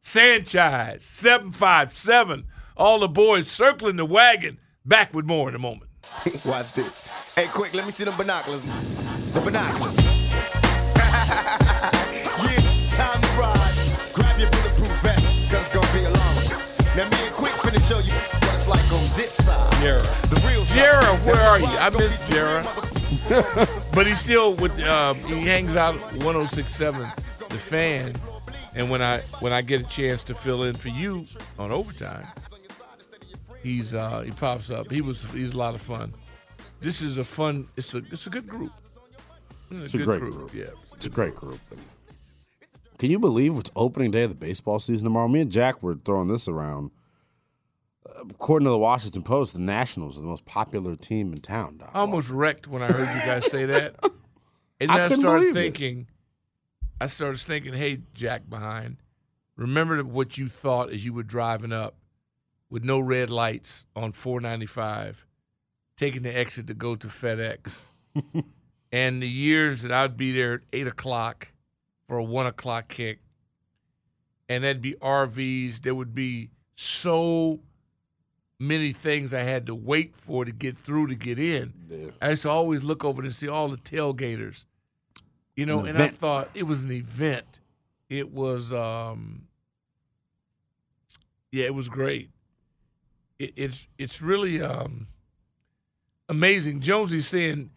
Sanchez, 0.00 1.04
757, 1.04 2.44
all 2.76 3.00
the 3.00 3.08
boys 3.08 3.48
circling 3.48 3.96
the 3.96 4.04
wagon. 4.04 4.58
Back 4.84 5.12
with 5.14 5.24
more 5.24 5.48
in 5.48 5.54
a 5.54 5.58
moment. 5.58 5.90
Watch 6.44 6.72
this. 6.72 7.02
Hey, 7.34 7.46
quick, 7.46 7.74
let 7.74 7.86
me 7.86 7.92
see 7.92 8.04
them 8.04 8.16
binoculars. 8.16 8.62
The 9.32 9.40
binoculars. 9.40 9.96
yeah, 10.94 12.60
time 12.90 13.20
to 13.22 13.28
ride. 13.40 13.74
Grab 14.12 14.38
your 14.38 14.50
bulletproof 14.50 15.00
vest, 15.00 15.50
cause 15.50 15.60
it's 15.60 15.68
gonna 15.70 15.92
be 15.94 16.04
a 16.04 16.10
long 16.10 16.34
one. 16.36 16.60
Now, 16.94 17.08
me 17.08 17.26
and 17.26 17.34
Quick 17.34 17.54
finna 17.54 17.80
show 17.88 17.98
you 18.00 18.12
what 18.12 18.54
it's 18.54 18.68
like 18.68 18.92
on 18.92 19.16
this 19.16 19.32
side. 19.32 19.72
Jera. 19.80 20.02
The 20.28 20.36
real. 20.46 20.64
Jera, 20.66 21.24
where 21.24 21.40
are 21.40 21.58
you? 21.58 21.66
I 21.66 21.88
miss 21.88 22.12
Jera. 22.28 22.62
but 23.94 24.06
he's 24.06 24.20
still 24.20 24.54
with 24.54 24.78
uh, 24.80 25.14
he 25.14 25.40
hangs 25.40 25.76
out 25.76 25.94
1067 26.22 27.10
the 27.48 27.56
fan. 27.56 28.14
And 28.74 28.90
when 28.90 29.00
I 29.00 29.20
when 29.40 29.54
I 29.54 29.62
get 29.62 29.80
a 29.80 29.84
chance 29.84 30.24
to 30.24 30.34
fill 30.34 30.64
in 30.64 30.74
for 30.74 30.88
you 30.88 31.24
on 31.58 31.72
overtime, 31.72 32.26
he's 33.62 33.94
uh 33.94 34.20
he 34.20 34.30
pops 34.30 34.70
up. 34.70 34.90
He 34.90 35.00
was 35.00 35.22
he's 35.32 35.52
a 35.52 35.56
lot 35.56 35.74
of 35.74 35.80
fun. 35.80 36.12
This 36.80 37.00
is 37.00 37.16
a 37.16 37.24
fun 37.24 37.68
it's 37.76 37.94
a 37.94 38.02
it's 38.10 38.26
a 38.26 38.30
good 38.30 38.46
group. 38.46 38.72
It's 39.82 39.94
a 39.94 39.98
good 39.98 40.06
great 40.06 40.20
group. 40.20 40.54
Yeah. 40.54 40.64
It's 40.94 41.06
a 41.06 41.10
great 41.10 41.34
group. 41.34 41.60
Can 42.98 43.10
you 43.10 43.18
believe 43.18 43.56
it's 43.58 43.70
opening 43.74 44.10
day 44.12 44.22
of 44.24 44.30
the 44.30 44.36
baseball 44.36 44.78
season 44.78 45.04
tomorrow? 45.04 45.28
Me 45.28 45.40
and 45.40 45.50
Jack 45.50 45.82
were 45.82 45.96
throwing 45.96 46.28
this 46.28 46.46
around. 46.46 46.90
According 48.20 48.66
to 48.66 48.70
the 48.70 48.78
Washington 48.78 49.22
Post, 49.22 49.54
the 49.54 49.60
Nationals 49.60 50.16
are 50.16 50.20
the 50.20 50.26
most 50.26 50.44
popular 50.44 50.94
team 50.96 51.32
in 51.32 51.40
town. 51.40 51.78
Doc. 51.78 51.90
I 51.94 52.00
almost 52.00 52.28
wrecked 52.28 52.68
when 52.68 52.82
I 52.82 52.86
heard 52.92 53.08
you 53.08 53.26
guys 53.26 53.50
say 53.50 53.64
that. 53.66 53.96
And 54.80 54.90
I 54.90 54.96
then 54.96 55.04
I, 55.04 55.08
couldn't 55.08 55.22
started 55.22 55.40
believe 55.42 55.56
it. 55.56 55.60
thinking, 55.60 56.06
I 57.00 57.06
started 57.06 57.38
thinking, 57.40 57.72
hey, 57.72 57.98
Jack 58.14 58.50
behind, 58.50 58.96
remember 59.56 60.02
what 60.02 60.36
you 60.38 60.48
thought 60.48 60.90
as 60.90 61.04
you 61.04 61.12
were 61.12 61.22
driving 61.22 61.72
up 61.72 61.94
with 62.68 62.82
no 62.82 62.98
red 62.98 63.30
lights 63.30 63.84
on 63.94 64.10
495, 64.10 65.24
taking 65.96 66.22
the 66.22 66.36
exit 66.36 66.66
to 66.66 66.74
go 66.74 66.96
to 66.96 67.06
FedEx. 67.06 67.76
and 68.92 69.22
the 69.22 69.28
years 69.28 69.82
that 69.82 69.90
I'd 69.90 70.16
be 70.16 70.32
there 70.32 70.54
at 70.54 70.60
8 70.72 70.86
o'clock 70.86 71.48
for 72.06 72.18
a 72.18 72.22
1 72.22 72.46
o'clock 72.46 72.88
kick, 72.88 73.20
and 74.48 74.62
that'd 74.62 74.82
be 74.82 74.94
RVs. 74.94 75.80
There 75.80 75.94
would 75.94 76.14
be 76.14 76.50
so 76.76 77.60
many 78.58 78.92
things 78.92 79.34
I 79.34 79.40
had 79.40 79.66
to 79.66 79.74
wait 79.74 80.14
for 80.14 80.44
to 80.44 80.52
get 80.52 80.78
through 80.78 81.08
to 81.08 81.14
get 81.14 81.38
in. 81.38 81.72
I 82.20 82.30
used 82.30 82.42
to 82.42 82.50
always 82.50 82.82
look 82.82 83.04
over 83.04 83.22
and 83.22 83.34
see 83.34 83.48
all 83.48 83.68
the 83.68 83.78
tailgaters, 83.78 84.66
you 85.56 85.66
know, 85.66 85.80
An 85.80 85.88
and 85.88 85.98
I 85.98 86.08
thought 86.08 86.50
it 86.54 86.64
was 86.64 86.82
an 86.82 86.92
event. 86.92 87.60
It 88.08 88.30
was, 88.30 88.72
um, 88.72 89.48
yeah, 91.50 91.64
it 91.64 91.74
was 91.74 91.88
great. 91.88 92.30
It, 93.38 93.54
it's 93.56 93.86
it's 93.98 94.20
really 94.20 94.60
um, 94.60 95.08
amazing. 96.28 96.80
Jonesy's 96.80 97.26
saying, 97.26 97.70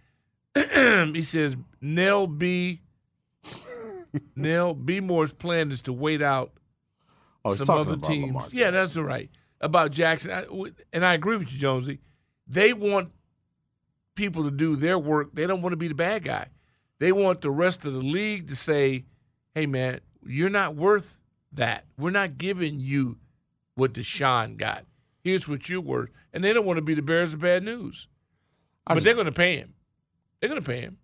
he 1.14 1.24
says, 1.24 1.56
Nell 1.82 2.28
B. 2.28 2.82
Nell 4.36 4.74
B. 4.74 5.00
Moore's 5.02 5.34
plan 5.34 5.72
is 5.72 5.82
to 5.84 5.94
wait 5.94 6.22
out 6.22 6.52
Oh, 7.44 7.54
some 7.54 7.78
other 7.78 7.98
teams. 7.98 8.54
Yeah, 8.54 8.72
that's 8.72 8.98
all 8.98 9.04
right. 9.04 9.30
About 9.62 9.92
Jackson, 9.92 10.32
I, 10.32 10.46
and 10.92 11.06
I 11.06 11.14
agree 11.14 11.38
with 11.38 11.52
you, 11.52 11.60
Jonesy. 11.60 12.00
They 12.48 12.74
want 12.74 13.12
people 14.16 14.46
to 14.46 14.52
do 14.52 14.76
their 14.76 14.98
work. 14.98 15.30
They 15.34 15.46
don't 15.46 15.62
want 15.62 15.74
to 15.74 15.78
be 15.78 15.88
the 15.88 15.94
bad 15.94 16.24
guy. 16.24 16.48
They 16.98 17.12
want 17.12 17.42
the 17.42 17.52
rest 17.52 17.86
of 17.86 17.94
the 17.94 18.00
league 18.00 18.48
to 18.48 18.56
say, 18.56 19.06
"Hey, 19.54 19.68
man, 19.68 20.00
you're 20.26 20.50
not 20.50 20.76
worth 20.76 21.20
that. 21.54 21.86
We're 22.00 22.10
not 22.10 22.38
giving 22.40 22.80
you 22.80 23.18
what 23.76 23.94
Deshaun 23.94 24.58
got. 24.58 24.86
Here's 25.24 25.48
what 25.48 25.70
you're 25.70 25.82
worth." 25.82 26.10
And 26.34 26.44
they 26.44 26.52
don't 26.52 26.66
want 26.66 26.78
to 26.78 26.82
be 26.82 26.96
the 26.96 27.02
bearers 27.04 27.34
of 27.34 27.42
bad 27.42 27.62
news. 27.62 28.08
I 28.88 28.94
but 28.94 28.96
just- 28.96 29.06
they're 29.06 29.14
going 29.14 29.26
to 29.28 29.32
pay 29.32 29.58
him. 29.58 29.75
They're 30.46 30.54
going 30.54 30.64
to 30.64 30.72
pay 30.72 30.82
him. 30.82 30.98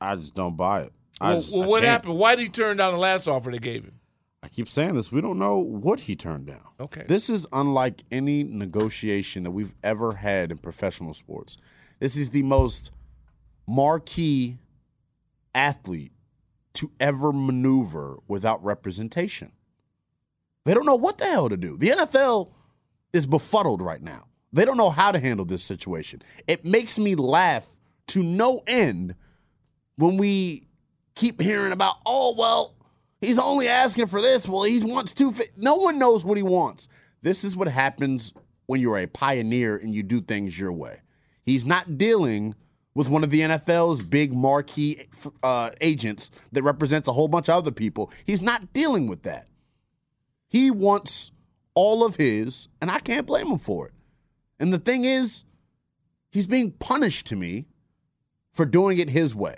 I 0.00 0.16
just 0.16 0.34
don't 0.34 0.56
buy 0.56 0.84
it. 0.84 0.92
Well, 1.20 1.40
just, 1.40 1.54
well 1.54 1.68
what 1.68 1.82
can't. 1.82 1.90
happened? 1.90 2.14
Why 2.14 2.34
did 2.34 2.44
he 2.44 2.48
turn 2.48 2.78
down 2.78 2.94
the 2.94 2.98
last 2.98 3.28
offer 3.28 3.50
they 3.50 3.58
gave 3.58 3.84
him? 3.84 4.00
I 4.42 4.48
keep 4.48 4.70
saying 4.70 4.94
this. 4.94 5.12
We 5.12 5.20
don't 5.20 5.38
know 5.38 5.58
what 5.58 6.00
he 6.00 6.16
turned 6.16 6.46
down. 6.46 6.62
Okay. 6.80 7.04
This 7.06 7.28
is 7.28 7.46
unlike 7.52 8.04
any 8.10 8.42
negotiation 8.42 9.42
that 9.42 9.50
we've 9.50 9.74
ever 9.82 10.14
had 10.14 10.50
in 10.50 10.56
professional 10.56 11.12
sports. 11.12 11.58
This 12.00 12.16
is 12.16 12.30
the 12.30 12.42
most 12.42 12.90
marquee 13.66 14.56
athlete 15.54 16.12
to 16.74 16.90
ever 16.98 17.34
maneuver 17.34 18.16
without 18.28 18.64
representation. 18.64 19.52
They 20.64 20.72
don't 20.72 20.86
know 20.86 20.96
what 20.96 21.18
the 21.18 21.26
hell 21.26 21.50
to 21.50 21.58
do. 21.58 21.76
The 21.76 21.88
NFL 21.88 22.50
is 23.12 23.26
befuddled 23.26 23.82
right 23.82 24.02
now. 24.02 24.24
They 24.54 24.64
don't 24.64 24.78
know 24.78 24.90
how 24.90 25.12
to 25.12 25.18
handle 25.18 25.44
this 25.44 25.62
situation. 25.62 26.22
It 26.46 26.64
makes 26.64 26.98
me 26.98 27.14
laugh 27.14 27.68
to 28.08 28.22
no 28.22 28.62
end 28.66 29.14
when 29.96 30.16
we 30.16 30.66
keep 31.14 31.40
hearing 31.40 31.72
about, 31.72 31.96
oh, 32.06 32.34
well, 32.36 32.76
He's 33.20 33.38
only 33.38 33.68
asking 33.68 34.06
for 34.06 34.20
this. 34.20 34.48
Well, 34.48 34.64
he 34.64 34.82
wants 34.84 35.12
two. 35.12 35.32
Fi-. 35.32 35.48
No 35.56 35.74
one 35.74 35.98
knows 35.98 36.24
what 36.24 36.36
he 36.36 36.42
wants. 36.42 36.88
This 37.22 37.44
is 37.44 37.56
what 37.56 37.68
happens 37.68 38.34
when 38.66 38.80
you're 38.80 38.98
a 38.98 39.06
pioneer 39.06 39.76
and 39.76 39.94
you 39.94 40.02
do 40.02 40.20
things 40.20 40.58
your 40.58 40.72
way. 40.72 41.00
He's 41.42 41.64
not 41.64 41.96
dealing 41.96 42.54
with 42.94 43.08
one 43.08 43.24
of 43.24 43.30
the 43.30 43.40
NFL's 43.40 44.02
big 44.02 44.32
marquee 44.32 45.00
uh, 45.42 45.70
agents 45.80 46.30
that 46.52 46.62
represents 46.62 47.08
a 47.08 47.12
whole 47.12 47.28
bunch 47.28 47.48
of 47.48 47.56
other 47.56 47.70
people. 47.70 48.10
He's 48.24 48.42
not 48.42 48.72
dealing 48.72 49.06
with 49.06 49.22
that. 49.22 49.48
He 50.48 50.70
wants 50.70 51.30
all 51.74 52.04
of 52.04 52.16
his, 52.16 52.68
and 52.80 52.90
I 52.90 52.98
can't 52.98 53.26
blame 53.26 53.48
him 53.48 53.58
for 53.58 53.88
it. 53.88 53.92
And 54.58 54.72
the 54.72 54.78
thing 54.78 55.04
is, 55.04 55.44
he's 56.30 56.46
being 56.46 56.70
punished 56.70 57.26
to 57.26 57.36
me 57.36 57.66
for 58.56 58.64
doing 58.64 58.98
it 58.98 59.10
his 59.10 59.34
way. 59.34 59.56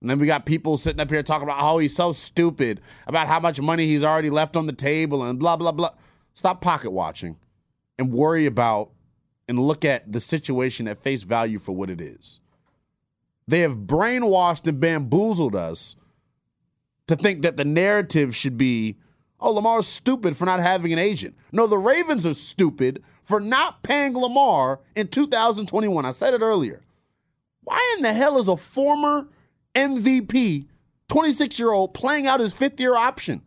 And 0.00 0.08
then 0.08 0.18
we 0.18 0.26
got 0.26 0.46
people 0.46 0.76
sitting 0.76 1.00
up 1.00 1.10
here 1.10 1.22
talking 1.22 1.48
about 1.48 1.58
how 1.58 1.78
he's 1.78 1.96
so 1.96 2.12
stupid, 2.12 2.80
about 3.06 3.26
how 3.26 3.40
much 3.40 3.60
money 3.60 3.86
he's 3.86 4.04
already 4.04 4.30
left 4.30 4.56
on 4.56 4.66
the 4.66 4.72
table, 4.72 5.24
and 5.24 5.38
blah, 5.38 5.56
blah, 5.56 5.72
blah. 5.72 5.90
Stop 6.34 6.60
pocket 6.60 6.90
watching 6.90 7.36
and 7.98 8.12
worry 8.12 8.46
about 8.46 8.90
and 9.48 9.58
look 9.58 9.84
at 9.84 10.10
the 10.12 10.20
situation 10.20 10.86
at 10.86 10.98
face 10.98 11.22
value 11.22 11.58
for 11.58 11.72
what 11.72 11.90
it 11.90 12.00
is. 12.00 12.40
They 13.48 13.60
have 13.60 13.78
brainwashed 13.78 14.66
and 14.66 14.78
bamboozled 14.78 15.56
us 15.56 15.96
to 17.06 17.16
think 17.16 17.42
that 17.42 17.56
the 17.56 17.64
narrative 17.64 18.34
should 18.36 18.56
be 18.56 18.98
oh, 19.40 19.52
Lamar's 19.52 19.86
stupid 19.86 20.36
for 20.36 20.46
not 20.46 20.60
having 20.60 20.92
an 20.92 20.98
agent. 20.98 21.36
No, 21.52 21.66
the 21.66 21.78
Ravens 21.78 22.24
are 22.24 22.34
stupid 22.34 23.02
for 23.22 23.40
not 23.40 23.82
paying 23.82 24.14
Lamar 24.14 24.80
in 24.94 25.08
2021. 25.08 26.04
I 26.06 26.10
said 26.12 26.34
it 26.34 26.40
earlier. 26.40 26.83
Why 27.64 27.94
in 27.96 28.02
the 28.02 28.12
hell 28.12 28.38
is 28.38 28.48
a 28.48 28.56
former 28.56 29.28
MVP, 29.74 30.66
26 31.08 31.58
year 31.58 31.72
old, 31.72 31.94
playing 31.94 32.26
out 32.26 32.40
his 32.40 32.52
fifth 32.52 32.78
year 32.80 32.94
option? 32.96 33.42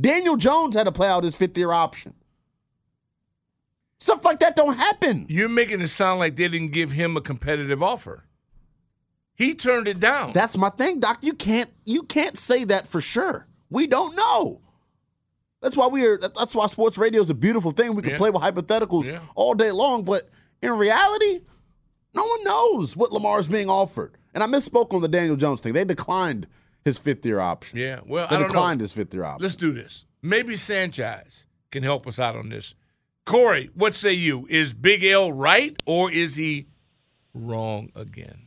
Daniel 0.00 0.36
Jones 0.36 0.74
had 0.76 0.84
to 0.84 0.92
play 0.92 1.08
out 1.08 1.24
his 1.24 1.36
fifth 1.36 1.56
year 1.58 1.72
option. 1.72 2.14
Stuff 4.00 4.24
like 4.24 4.38
that 4.40 4.56
don't 4.56 4.76
happen. 4.76 5.26
You're 5.28 5.48
making 5.48 5.80
it 5.80 5.88
sound 5.88 6.20
like 6.20 6.36
they 6.36 6.48
didn't 6.48 6.70
give 6.72 6.92
him 6.92 7.16
a 7.16 7.20
competitive 7.20 7.82
offer. 7.82 8.24
He 9.34 9.54
turned 9.54 9.88
it 9.88 10.00
down. 10.00 10.32
That's 10.32 10.56
my 10.56 10.70
thing, 10.70 11.00
Doc. 11.00 11.18
You 11.22 11.32
can't 11.34 11.70
you 11.84 12.02
can't 12.04 12.38
say 12.38 12.64
that 12.64 12.86
for 12.86 13.00
sure. 13.00 13.46
We 13.68 13.86
don't 13.86 14.14
know. 14.14 14.60
That's 15.60 15.76
why 15.76 15.88
we 15.88 16.06
are. 16.06 16.18
That's 16.18 16.54
why 16.54 16.66
sports 16.68 16.96
radio 16.96 17.20
is 17.20 17.30
a 17.30 17.34
beautiful 17.34 17.70
thing. 17.70 17.94
We 17.94 18.02
can 18.02 18.12
Yeah. 18.12 18.16
play 18.18 18.30
with 18.30 18.42
hypotheticals 18.42 19.08
Yeah. 19.08 19.20
all 19.34 19.54
day 19.54 19.72
long, 19.72 20.04
but 20.04 20.28
in 20.62 20.72
reality, 20.72 21.40
no 22.16 22.24
one 22.24 22.44
knows 22.44 22.96
what 22.96 23.12
Lamar's 23.12 23.48
being 23.48 23.68
offered. 23.68 24.16
And 24.34 24.42
I 24.42 24.46
misspoke 24.46 24.92
on 24.92 25.02
the 25.02 25.08
Daniel 25.08 25.36
Jones 25.36 25.60
thing. 25.60 25.72
They 25.72 25.84
declined 25.84 26.46
his 26.84 26.98
fifth 26.98 27.24
year 27.24 27.40
option. 27.40 27.78
Yeah, 27.78 28.00
well, 28.06 28.26
they 28.28 28.36
I 28.36 28.38
don't 28.38 28.48
declined 28.48 28.80
know. 28.80 28.84
his 28.84 28.92
fifth 28.92 29.14
year 29.14 29.24
option. 29.24 29.42
Let's 29.42 29.54
do 29.54 29.72
this. 29.72 30.04
Maybe 30.22 30.56
Sanchez 30.56 31.44
can 31.70 31.82
help 31.82 32.06
us 32.06 32.18
out 32.18 32.36
on 32.36 32.48
this. 32.48 32.74
Corey, 33.24 33.70
what 33.74 33.94
say 33.94 34.12
you? 34.12 34.46
Is 34.48 34.72
Big 34.72 35.04
L 35.04 35.32
right 35.32 35.76
or 35.84 36.10
is 36.10 36.36
he 36.36 36.66
wrong 37.34 37.90
again? 37.94 38.46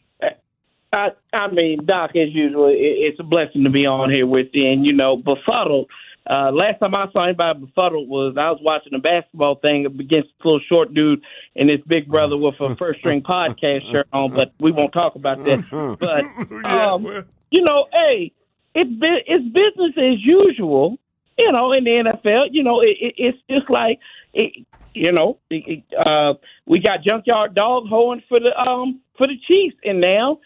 I, 0.91 1.09
I 1.33 1.47
mean, 1.51 1.85
Doc, 1.85 2.11
as 2.15 2.33
usual, 2.33 2.67
it, 2.69 2.77
it's 2.77 3.19
a 3.19 3.23
blessing 3.23 3.63
to 3.63 3.69
be 3.69 3.85
on 3.85 4.09
here 4.09 4.25
with 4.25 4.47
you. 4.53 4.67
And, 4.71 4.85
you 4.85 4.93
know, 4.93 5.17
befuddled. 5.17 5.87
Uh, 6.29 6.51
last 6.51 6.79
time 6.79 6.93
I 6.93 7.11
saw 7.11 7.23
anybody 7.23 7.59
befuddled 7.59 8.07
was 8.07 8.35
I 8.37 8.51
was 8.51 8.59
watching 8.61 8.93
a 8.93 8.99
basketball 8.99 9.55
thing 9.55 9.87
against 9.87 10.29
this 10.29 10.45
little 10.45 10.59
short 10.69 10.93
dude 10.93 11.23
and 11.55 11.69
his 11.69 11.81
big 11.87 12.07
brother 12.07 12.37
with 12.37 12.61
a 12.61 12.75
first 12.75 12.99
string 12.99 13.21
podcast 13.27 13.91
shirt 13.91 14.07
on, 14.13 14.31
but 14.31 14.53
we 14.59 14.71
won't 14.71 14.93
talk 14.93 15.15
about 15.15 15.37
that. 15.39 15.59
But, 15.99 16.69
um, 16.69 17.25
you 17.49 17.61
know, 17.61 17.87
hey, 17.91 18.31
it's, 18.75 18.91
it's 19.27 19.43
business 19.45 19.93
as 19.97 20.23
usual, 20.23 20.97
you 21.37 21.51
know, 21.51 21.71
in 21.71 21.83
the 21.83 21.89
NFL. 21.89 22.49
You 22.51 22.61
know, 22.61 22.81
it, 22.81 22.97
it, 22.99 23.15
it's 23.17 23.37
just 23.49 23.67
like, 23.69 23.99
it, 24.33 24.67
you 24.93 25.11
know, 25.11 25.39
it, 25.49 25.83
uh, 25.97 26.35
we 26.67 26.79
got 26.79 27.01
junkyard 27.03 27.55
dog 27.55 27.87
hoeing 27.87 28.21
for 28.29 28.39
the 28.39 28.55
um 28.59 29.01
for 29.17 29.27
the 29.27 29.37
Chiefs, 29.47 29.75
and 29.83 30.01
now 30.01 30.39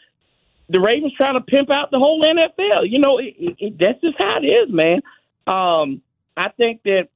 the 0.70 0.80
Ravens 0.80 1.14
trying 1.16 1.36
to 1.36 1.42
pimp 1.42 1.70
out 1.70 1.92
the 1.92 2.00
whole 2.00 2.22
NFL. 2.22 2.90
You 2.90 3.00
know, 3.00 3.18
it, 3.18 3.36
it, 3.38 3.56
it, 3.60 3.78
that's 3.80 4.00
just 4.02 4.18
how 4.18 4.40
it 4.42 4.46
is, 4.46 4.70
man. 4.72 5.02
Um, 5.48 6.02
I 6.38 6.50
think 6.50 6.84
that 6.84 7.10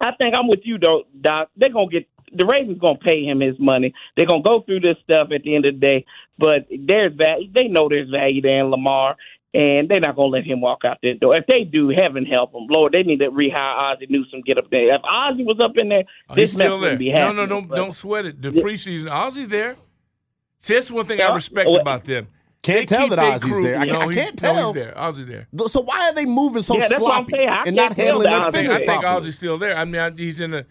I 0.00 0.12
think 0.18 0.34
I'm 0.34 0.48
with 0.48 0.60
you 0.64 0.78
though, 0.78 1.04
Doc. 1.20 1.50
They're 1.56 1.72
gonna 1.72 1.88
get 1.90 2.08
the 2.32 2.44
Ravens 2.44 2.78
gonna 2.80 2.98
pay 2.98 3.24
him 3.24 3.40
his 3.40 3.58
money. 3.58 3.94
They're 4.16 4.26
gonna 4.26 4.42
go 4.42 4.60
through 4.60 4.80
this 4.80 4.96
stuff 5.04 5.28
at 5.34 5.42
the 5.42 5.54
end 5.54 5.64
of 5.66 5.74
the 5.74 5.80
day, 5.80 6.04
but 6.38 6.66
there's 6.70 7.12
value. 7.14 7.48
They 7.52 7.68
know 7.68 7.88
there's 7.88 8.10
value 8.10 8.42
there 8.42 8.60
in 8.60 8.70
Lamar. 8.70 9.16
And 9.56 9.88
they're 9.88 10.00
not 10.00 10.16
gonna 10.16 10.30
let 10.30 10.42
him 10.42 10.60
walk 10.60 10.80
out 10.84 10.98
that 11.04 11.20
door. 11.20 11.36
If 11.36 11.46
they 11.46 11.62
do, 11.62 11.88
heaven 11.90 12.26
help 12.26 12.50
them, 12.50 12.66
Lord. 12.68 12.90
They 12.92 13.04
need 13.04 13.20
to 13.20 13.30
rehire 13.30 13.94
Ozzie 13.94 14.08
Newsome, 14.10 14.40
get 14.40 14.58
up 14.58 14.68
there. 14.68 14.92
If 14.96 15.00
Ozzie 15.04 15.44
was 15.44 15.60
up 15.60 15.76
in 15.78 15.90
there, 15.90 16.02
Oh, 16.28 16.34
this 16.34 16.56
mess 16.56 16.72
wouldn't 16.72 16.98
be 16.98 17.12
No, 17.12 17.18
happening. 17.18 17.36
no, 17.36 17.46
don't 17.46 17.68
but- 17.68 17.76
don't 17.76 17.92
sweat 17.92 18.26
it. 18.26 18.42
The 18.42 18.50
preseason, 18.50 19.08
Ozzie 19.12 19.44
there. 19.44 19.76
See, 20.58 20.74
that's 20.74 20.90
one 20.90 21.04
thing 21.04 21.20
I 21.20 21.32
respect 21.32 21.70
about 21.70 22.02
them. 22.02 22.26
Can't 22.64 22.88
tell 22.88 23.08
that 23.08 23.18
Ozzie's 23.18 23.52
crew- 23.52 23.62
there. 23.62 23.76
I 23.76 23.84
No, 23.84 23.92
can't- 23.92 24.04
oh, 24.04 24.10
I 24.10 24.14
can't 24.14 24.42
No, 24.42 24.52
tell. 24.52 24.58
Oh, 24.58 24.72
he's 24.72 24.74
there. 24.82 24.98
Ozzie 24.98 25.24
there. 25.24 25.46
So 25.68 25.82
why 25.82 26.08
are 26.08 26.12
they 26.14 26.24
moving 26.26 26.62
so 26.62 26.74
Yeah, 26.74 26.88
that's 26.88 27.00
what 27.00 27.12
I'm 27.12 27.18
sloppy 27.28 27.32
saying. 27.34 27.48
I 27.48 27.62
and 27.66 27.76
can't 27.76 27.96
handling 27.96 28.30
their 28.30 28.40
think, 28.50 28.52
business 28.54 28.72
I 28.80 28.86
think? 28.86 29.04
Ozzie's 29.04 29.36
still 29.36 29.58
there. 29.58 29.76
I 29.76 29.84
mean, 29.84 30.00
I, 30.00 30.10
he's 30.10 30.40
in 30.40 30.50
the 30.50 30.66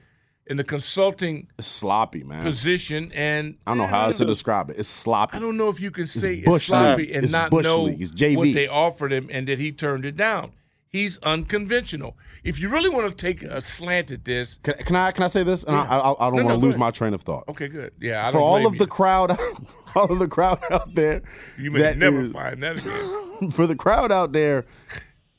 in 0.46 0.58
the 0.58 0.64
consulting 0.66 1.48
sloppy, 1.62 2.22
man. 2.24 2.44
position, 2.44 3.12
and 3.14 3.56
I 3.66 3.72
don't 3.72 3.78
know 3.78 3.88
how 3.88 4.08
else 4.08 4.18
to 4.18 4.26
describe 4.26 4.70
it. 4.72 4.76
It's 4.78 4.90
sloppy. 4.90 5.38
I 5.38 5.40
don't 5.40 5.56
know 5.56 5.70
if 5.70 5.80
you 5.80 5.90
can 5.90 6.06
say 6.06 6.36
it's, 6.36 6.46
bush 6.46 6.66
sloppy 6.68 7.04
league. 7.04 7.16
and 7.16 7.24
It's 7.24 7.32
not 7.32 7.50
bush 7.50 7.64
know. 7.64 7.88
It's 7.88 8.12
JV. 8.12 8.36
what 8.36 8.54
they 8.54 8.68
offered 8.68 9.14
him 9.14 9.30
and 9.32 9.48
that 9.48 9.58
he 9.60 9.72
turned 9.72 10.04
it 10.04 10.18
down. 10.18 10.52
He's 10.90 11.18
unconventional. 11.20 12.18
If 12.44 12.60
you 12.60 12.68
really 12.68 12.90
want 12.90 13.10
to 13.10 13.16
take 13.16 13.42
a 13.44 13.62
slant 13.62 14.12
at 14.12 14.26
this, 14.26 14.60
Can, 14.64 14.74
can 14.74 14.96
I 14.98 15.12
can 15.12 15.24
I 15.24 15.28
say 15.28 15.44
this? 15.44 15.64
And 15.64 15.76
I, 15.78 15.84
Yeah. 15.86 16.00
I, 16.00 16.12
I 16.12 16.30
don't 16.30 16.36
No, 16.36 16.42
no, 16.42 16.44
want 16.44 16.50
to 16.50 16.54
go 16.56 16.56
lose 16.66 16.76
ahead. 16.76 16.80
my 16.82 16.92
train 16.92 17.14
of 17.14 17.22
thought. 17.22 17.46
okay, 17.48 17.70
good. 17.70 17.94
Yeah, 18.02 18.28
I 18.28 18.32
For 18.32 18.38
don't 18.40 18.42
all 18.44 18.54
blame 18.60 18.66
of 18.68 18.78
the 18.78 18.88
crowd, 18.88 19.32
all 19.96 20.12
of 20.12 20.20
the 20.20 20.28
crowd 20.28 20.60
out 20.72 20.94
there, 20.96 21.22
you 21.60 21.72
may 21.72 21.80
that 21.80 21.98
never 21.98 22.22
is- 22.22 22.32
find 22.32 22.62
that 22.64 22.82
again. 22.82 23.50
for 23.52 23.68
the 23.68 23.76
crowd 23.76 24.12
out 24.12 24.32
there. 24.34 24.66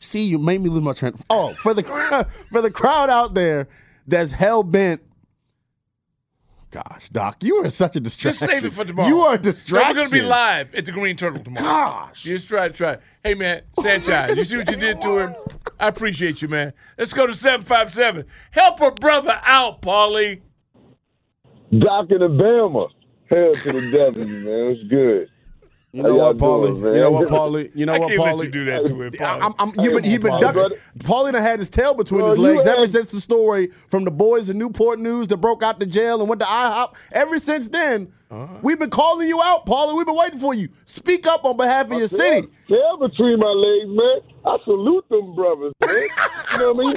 See, 0.00 0.24
you 0.24 0.38
made 0.38 0.60
me 0.60 0.68
lose 0.68 0.82
my 0.82 0.92
train. 0.92 1.14
Oh, 1.30 1.54
for 1.54 1.72
the 1.74 1.82
for 2.52 2.60
the 2.60 2.70
crowd 2.70 3.08
out 3.10 3.34
there 3.34 3.68
that's 4.06 4.32
hell 4.32 4.62
bent. 4.62 5.00
Gosh, 6.70 7.08
Doc, 7.10 7.36
you 7.44 7.64
are 7.64 7.70
such 7.70 7.94
a 7.94 8.00
distraction. 8.00 8.48
Just 8.48 8.62
save 8.62 8.70
it 8.72 8.74
for 8.74 8.84
tomorrow. 8.84 9.06
You 9.08 9.20
are 9.20 9.34
a 9.34 9.36
So 9.36 9.42
distraction. 9.42 9.96
we're 9.96 10.02
gonna 10.02 10.10
be 10.12 10.22
live 10.22 10.74
at 10.74 10.84
the 10.84 10.90
Green 10.92 11.16
Turtle 11.16 11.42
tomorrow. 11.44 11.64
Gosh. 11.64 12.24
just 12.24 12.48
try 12.48 12.66
to 12.66 12.74
try. 12.74 12.98
Hey 13.22 13.34
man, 13.34 13.62
Sanchez, 13.80 14.36
you 14.36 14.44
see 14.44 14.56
what 14.58 14.70
you 14.70 14.76
did 14.76 15.00
to 15.02 15.18
him? 15.20 15.34
I 15.78 15.86
appreciate 15.88 16.42
you, 16.42 16.48
man. 16.48 16.72
Let's 16.98 17.12
go 17.12 17.26
to 17.28 17.34
seven 17.34 17.64
five 17.64 17.94
seven. 17.94 18.24
Help 18.50 18.80
a 18.80 18.90
brother 18.90 19.40
out, 19.44 19.82
Paulie. 19.82 20.40
Doc 21.78 22.10
in 22.10 22.22
Alabama. 22.22 22.88
Hell 23.30 23.54
to 23.54 23.72
the 23.72 23.90
W, 23.90 24.24
man. 24.24 24.76
It's 24.76 24.88
good. 24.88 25.30
You 25.92 26.02
know 26.02 26.08
y'all 26.16 26.34
what, 26.34 26.38
Paulie? 26.38 26.80
doing. 26.80 26.94
You 26.94 27.00
know 27.02 27.10
what, 27.12 27.28
Paulie? 27.28 27.70
You 27.76 27.86
know 27.86 27.94
I 27.94 27.98
what, 28.00 28.08
can't 28.08 28.20
let 28.20 28.34
Paulie? 28.34 28.44
you 28.46 28.50
do 28.50 28.64
that 28.64 28.86
to 28.88 29.00
him, 29.00 29.10
Paulie. 29.12 29.42
I'm, 29.44 29.54
I'm, 29.60 29.72
he 29.80 29.88
been, 29.90 30.02
he 30.02 30.18
been 30.18 30.32
Paulie, 30.32 30.40
ducking. 30.40 30.78
Paulie 30.98 31.32
done 31.32 31.42
had 31.42 31.60
his 31.60 31.70
tail 31.70 31.94
between 31.94 32.22
Bro, 32.22 32.30
his 32.30 32.38
legs 32.38 32.66
ever 32.66 32.84
since 32.88 33.12
the 33.12 33.20
story 33.20 33.68
from 33.88 34.04
the 34.04 34.10
boys 34.10 34.50
in 34.50 34.58
Newport 34.58 34.98
News 34.98 35.28
that 35.28 35.36
broke 35.36 35.62
out 35.62 35.78
the 35.78 35.86
jail 35.86 36.18
and 36.18 36.28
went 36.28 36.40
to 36.40 36.46
IHOP. 36.48 36.94
Ever 37.12 37.38
since 37.38 37.68
then, 37.68 38.12
Uh-huh. 38.28 38.48
we've 38.62 38.78
been 38.80 38.90
calling 38.90 39.28
you 39.28 39.40
out, 39.40 39.66
Paulie. 39.66 39.96
We've 39.96 40.04
been 40.04 40.16
waiting 40.16 40.40
for 40.40 40.52
you. 40.52 40.68
Speak 40.84 41.28
up 41.28 41.44
on 41.44 41.56
behalf 41.56 41.86
of 41.86 41.96
your 41.96 42.08
city. 42.08 42.48
Tail 42.68 42.96
between 42.98 43.38
my 43.38 43.46
legs, 43.50 43.86
man. 43.88 44.20
I 44.44 44.56
salute 44.64 45.08
them 45.10 45.36
brothers, 45.36 45.72
man. 45.86 45.94
you 45.94 46.58
know 46.58 46.72
what 46.72 46.80
I 46.80 46.88
mean? 46.88 46.96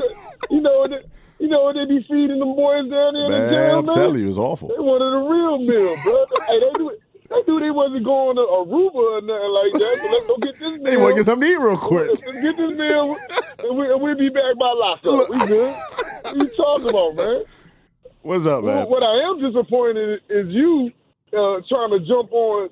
You 0.49 0.61
know 0.61 0.79
what 0.79 0.89
they, 0.89 1.03
you 1.39 1.47
know 1.47 1.63
what 1.63 1.73
they 1.73 1.85
be 1.85 2.01
feeding 2.09 2.39
them 2.39 2.55
boys 2.55 2.89
down 2.89 3.13
there 3.13 3.25
in 3.25 3.31
the 3.31 3.37
Man, 3.37 3.49
jail, 3.51 3.79
I'm 3.79 3.85
man? 3.85 3.95
telling 3.95 4.21
you, 4.21 4.29
it's 4.29 4.37
awful. 4.37 4.69
They 4.69 4.79
wanted 4.79 5.13
a 5.13 5.23
real 5.29 5.57
meal, 5.59 5.95
bro. 6.03 6.25
hey, 6.47 6.59
they 6.59 6.71
do 6.73 6.97
they 7.29 7.41
knew 7.47 7.59
they 7.59 7.71
wasn't 7.71 8.05
going 8.05 8.37
to 8.37 8.43
Aruba 8.43 8.95
or 8.95 9.21
nothing 9.21 9.51
like 9.51 9.73
that. 9.73 9.99
So 9.99 10.11
let's 10.11 10.27
go 10.27 10.37
get 10.37 10.53
this 10.55 10.61
meal. 10.79 10.83
They 10.83 10.97
want 10.97 11.11
to 11.11 11.19
get 11.19 11.25
something 11.25 11.47
to 11.47 11.53
eat 11.53 11.59
real 11.59 11.77
quick. 11.77 12.07
Let's 12.07 12.41
get 12.41 12.57
this 12.57 12.73
meal, 12.77 13.17
and, 13.59 13.77
we, 13.77 13.91
and 13.91 14.01
we'll 14.01 14.17
be 14.17 14.29
back 14.29 14.57
by 14.57 14.71
lockup. 14.71 15.29
We 15.29 15.37
good. 15.45 15.75
What 16.23 16.35
you 16.35 16.49
talking 16.55 16.89
about, 16.89 17.15
man? 17.15 17.43
What's 18.21 18.45
up, 18.45 18.63
man? 18.63 18.87
What, 18.87 18.89
what 18.89 19.03
I 19.03 19.27
am 19.27 19.39
disappointed 19.39 20.21
is 20.29 20.47
you 20.49 20.91
uh, 21.33 21.59
trying 21.67 21.91
to 21.91 21.99
jump 22.07 22.31
on 22.31 22.69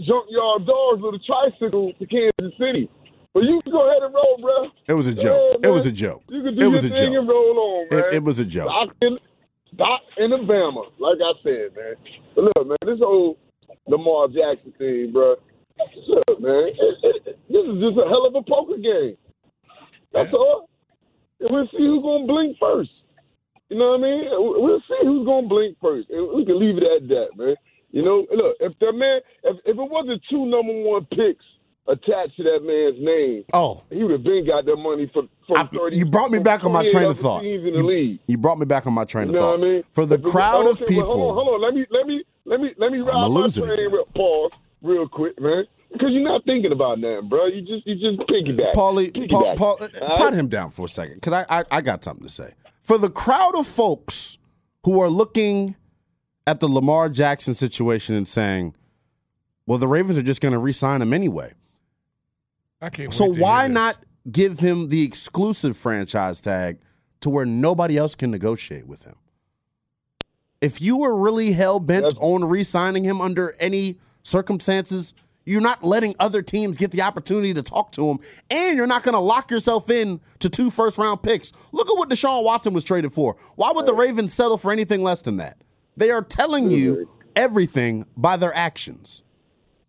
junkyard 0.00 0.66
dogs 0.66 1.02
with 1.02 1.14
a 1.14 1.22
tricycle 1.24 1.92
to 1.94 2.06
Kansas 2.06 2.58
City. 2.58 2.90
But 3.36 3.44
you 3.44 3.60
can 3.60 3.70
go 3.70 3.84
ahead 3.90 4.02
and 4.02 4.14
roll, 4.14 4.38
bro. 4.40 4.64
It 4.88 4.94
was 4.94 5.08
a 5.08 5.12
Yeah, 5.12 5.22
joke. 5.24 5.60
it 5.62 5.68
was 5.68 5.84
a 5.84 5.92
joke. 5.92 6.22
You 6.30 6.40
can 6.42 6.54
It 6.56 6.60
do 6.60 6.70
was 6.70 6.84
your 6.84 6.92
a 6.92 6.94
thing 6.94 7.12
joke. 7.12 7.20
and 7.20 7.28
roll 7.28 7.58
on, 7.60 7.88
man. 7.90 8.04
It, 8.08 8.14
it 8.14 8.24
was 8.24 8.38
a 8.38 8.46
joke. 8.46 8.68
Doc 8.68 8.96
in, 9.02 9.18
Doc 9.76 10.00
in 10.16 10.32
Alabama, 10.32 10.84
like 10.98 11.18
I 11.20 11.32
said, 11.44 11.76
man. 11.76 11.94
But 12.34 12.44
look, 12.44 12.66
man, 12.66 12.78
this 12.86 12.98
whole 12.98 13.36
Lamar 13.88 14.28
Jackson 14.28 14.72
thing, 14.78 15.10
bro. 15.12 15.36
Look, 16.08 16.40
man, 16.40 16.72
it, 16.80 16.96
it, 17.02 17.38
this 17.52 17.64
is 17.68 17.76
just 17.84 18.00
a 18.00 18.08
hell 18.08 18.24
of 18.24 18.34
a 18.34 18.42
poker 18.48 18.78
game. 18.78 19.18
That's 20.14 20.32
all. 20.32 20.70
And 21.40 21.50
we'll 21.52 21.68
see 21.72 21.84
who's 21.84 22.02
gonna 22.02 22.26
blink 22.26 22.56
first. 22.58 22.88
You 23.68 23.76
know 23.76 23.90
what 23.90 24.00
I 24.00 24.02
mean? 24.02 24.24
We'll 24.32 24.80
see 24.88 24.96
who's 25.04 25.26
gonna 25.26 25.46
blink 25.46 25.76
first. 25.82 26.08
And 26.08 26.32
we 26.34 26.46
can 26.46 26.58
leave 26.58 26.78
it 26.78 26.84
at 26.88 27.06
that, 27.08 27.36
man. 27.36 27.54
You 27.90 28.02
know, 28.02 28.26
look, 28.32 28.56
if 28.60 28.72
the 28.80 28.92
man, 28.94 29.20
if, 29.44 29.56
if 29.66 29.76
it 29.76 29.90
wasn't 29.92 30.22
two 30.30 30.46
number 30.46 30.72
one 30.88 31.04
picks 31.12 31.44
attached 31.88 32.36
to 32.36 32.42
that 32.42 32.60
man's 32.64 32.96
name, 33.04 33.44
Oh, 33.52 33.82
he 33.90 34.02
would 34.02 34.12
have 34.12 34.22
been 34.24 34.46
got 34.46 34.64
that 34.66 34.76
money 34.76 35.10
for 35.14 35.24
from 35.46 35.68
thirty. 35.68 35.96
you 35.96 36.04
brought 36.06 36.30
me 36.30 36.38
back 36.38 36.64
on 36.64 36.72
my 36.72 36.84
train 36.86 37.06
of 37.06 37.18
thought. 37.18 37.44
You, 37.44 38.18
you 38.26 38.36
brought 38.38 38.58
me 38.58 38.66
back 38.66 38.86
on 38.86 38.92
my 38.92 39.04
train 39.04 39.28
You 39.28 39.30
of 39.30 39.34
know 39.34 39.40
thought. 39.52 39.60
what 39.60 39.68
I 39.68 39.70
mean? 39.72 39.84
For 39.92 40.06
the 40.06 40.18
But- 40.18 40.30
crowd 40.30 40.66
of 40.66 40.72
okay, 40.80 40.80
well, 40.80 40.88
people, 40.88 41.12
hold 41.12 41.38
on, 41.38 41.44
hold 41.44 41.54
on. 41.54 41.62
Let 41.62 41.74
me 41.74 41.86
let 41.90 42.06
me 42.06 42.24
let 42.44 42.60
me 42.60 42.74
let 42.78 42.92
me 42.92 42.98
ride 42.98 43.28
my 43.28 43.48
train 43.48 43.90
real 43.92 44.04
pause 44.14 44.50
real 44.82 45.08
quick, 45.08 45.40
man. 45.40 45.64
Because 45.92 46.08
you're 46.10 46.22
not 46.24 46.44
thinking 46.44 46.72
about 46.72 47.00
that, 47.00 47.22
bro. 47.28 47.46
You 47.46 47.62
just 47.62 47.86
you 47.86 47.94
just 47.94 48.18
piggyback. 48.28 48.74
Paulie, 48.74 49.12
Paul, 49.30 49.42
Piggyback. 49.44 49.56
Paul, 49.56 49.78
All 49.80 49.84
uh, 49.84 50.08
right? 50.08 50.18
pat 50.18 50.34
him 50.34 50.48
down 50.48 50.70
for 50.70 50.86
a 50.86 50.88
second, 50.88 51.14
because 51.16 51.32
I, 51.48 51.60
I 51.60 51.64
I 51.70 51.80
got 51.80 52.02
something 52.04 52.26
to 52.26 52.32
say. 52.32 52.50
For 52.82 52.98
the 52.98 53.08
crowd 53.10 53.54
of 53.56 53.66
folks 53.66 54.36
who 54.84 55.00
are 55.00 55.08
looking 55.08 55.76
at 56.46 56.60
the 56.60 56.68
Lamar 56.68 57.08
Jackson 57.08 57.54
situation 57.54 58.14
and 58.16 58.26
saying, 58.28 58.74
"Well, 59.66 59.78
the 59.78 59.88
Ravens 59.88 60.18
are 60.18 60.22
just 60.22 60.40
going 60.40 60.52
to 60.52 60.58
re-sign 60.58 61.00
him 61.00 61.12
anyway." 61.12 61.52
I 62.80 62.90
can't. 62.90 63.12
So 63.12 63.30
wait 63.30 63.40
why 63.40 63.68
not 63.68 63.96
give 64.30 64.58
him 64.58 64.88
the 64.88 65.02
exclusive 65.04 65.76
franchise 65.76 66.40
tag 66.40 66.78
to 67.20 67.30
where 67.30 67.46
nobody 67.46 67.96
else 67.96 68.14
can 68.14 68.30
negotiate 68.30 68.86
with 68.86 69.04
him? 69.04 69.16
If 70.60 70.80
you 70.80 70.96
were 70.96 71.18
really 71.18 71.52
hell 71.52 71.78
bent 71.80 72.14
on 72.18 72.44
re-signing 72.44 73.04
him 73.04 73.20
under 73.20 73.54
any 73.60 73.98
circumstances, 74.22 75.14
you're 75.44 75.60
not 75.60 75.84
letting 75.84 76.14
other 76.18 76.42
teams 76.42 76.76
get 76.76 76.90
the 76.90 77.02
opportunity 77.02 77.54
to 77.54 77.62
talk 77.62 77.92
to 77.92 78.10
him, 78.10 78.18
and 78.50 78.76
you're 78.76 78.86
not 78.86 79.04
going 79.04 79.14
to 79.14 79.20
lock 79.20 79.50
yourself 79.50 79.90
in 79.90 80.20
to 80.40 80.50
two 80.50 80.70
first 80.70 80.98
round 80.98 81.22
picks. 81.22 81.52
Look 81.72 81.88
at 81.88 81.96
what 81.96 82.08
Deshaun 82.08 82.42
Watson 82.42 82.74
was 82.74 82.84
traded 82.84 83.12
for. 83.12 83.36
Why 83.54 83.70
would 83.70 83.86
the 83.86 83.94
Ravens 83.94 84.34
settle 84.34 84.58
for 84.58 84.72
anything 84.72 85.02
less 85.02 85.22
than 85.22 85.36
that? 85.36 85.62
They 85.96 86.10
are 86.10 86.22
telling 86.22 86.70
you 86.70 87.08
everything 87.36 88.06
by 88.16 88.36
their 88.36 88.54
actions. 88.56 89.22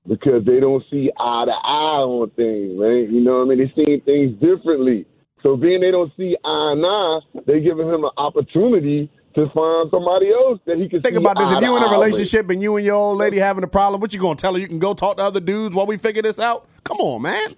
Because 0.07 0.45
they 0.45 0.59
don't 0.59 0.83
see 0.89 1.11
eye 1.19 1.45
to 1.45 1.51
eye 1.51 2.01
on 2.03 2.29
things, 2.31 2.79
man. 2.79 3.13
You 3.13 3.21
know 3.21 3.39
what 3.45 3.51
I 3.51 3.55
mean? 3.55 3.71
They 3.75 3.83
see 3.85 3.99
things 4.05 4.33
differently. 4.39 5.05
So 5.43 5.55
being 5.55 5.81
they 5.81 5.91
don't 5.91 6.11
see 6.17 6.35
eye 6.43 6.71
and 6.73 6.85
eye, 6.85 7.19
they're 7.45 7.59
giving 7.59 7.87
him 7.87 8.03
an 8.03 8.11
opportunity 8.17 9.09
to 9.35 9.45
find 9.53 9.89
somebody 9.91 10.31
else 10.31 10.59
that 10.65 10.77
he 10.77 10.89
can 10.89 11.01
Think 11.01 11.17
about 11.17 11.37
this. 11.37 11.51
If 11.51 11.61
you 11.61 11.67
to 11.67 11.77
in 11.77 11.83
a 11.83 11.91
relationship 11.91 12.49
and 12.49 12.61
you 12.61 12.75
and 12.77 12.85
your 12.85 12.95
old 12.95 13.17
lady 13.19 13.37
having 13.37 13.63
a 13.63 13.67
problem, 13.67 14.01
what 14.01 14.13
you 14.13 14.19
gonna 14.19 14.35
tell 14.35 14.53
her? 14.53 14.59
You 14.59 14.67
can 14.67 14.79
go 14.79 14.93
talk 14.93 15.17
to 15.17 15.23
other 15.23 15.39
dudes 15.39 15.75
while 15.75 15.85
we 15.85 15.97
figure 15.97 16.23
this 16.23 16.39
out? 16.39 16.67
Come 16.83 16.97
on, 16.97 17.21
man. 17.21 17.55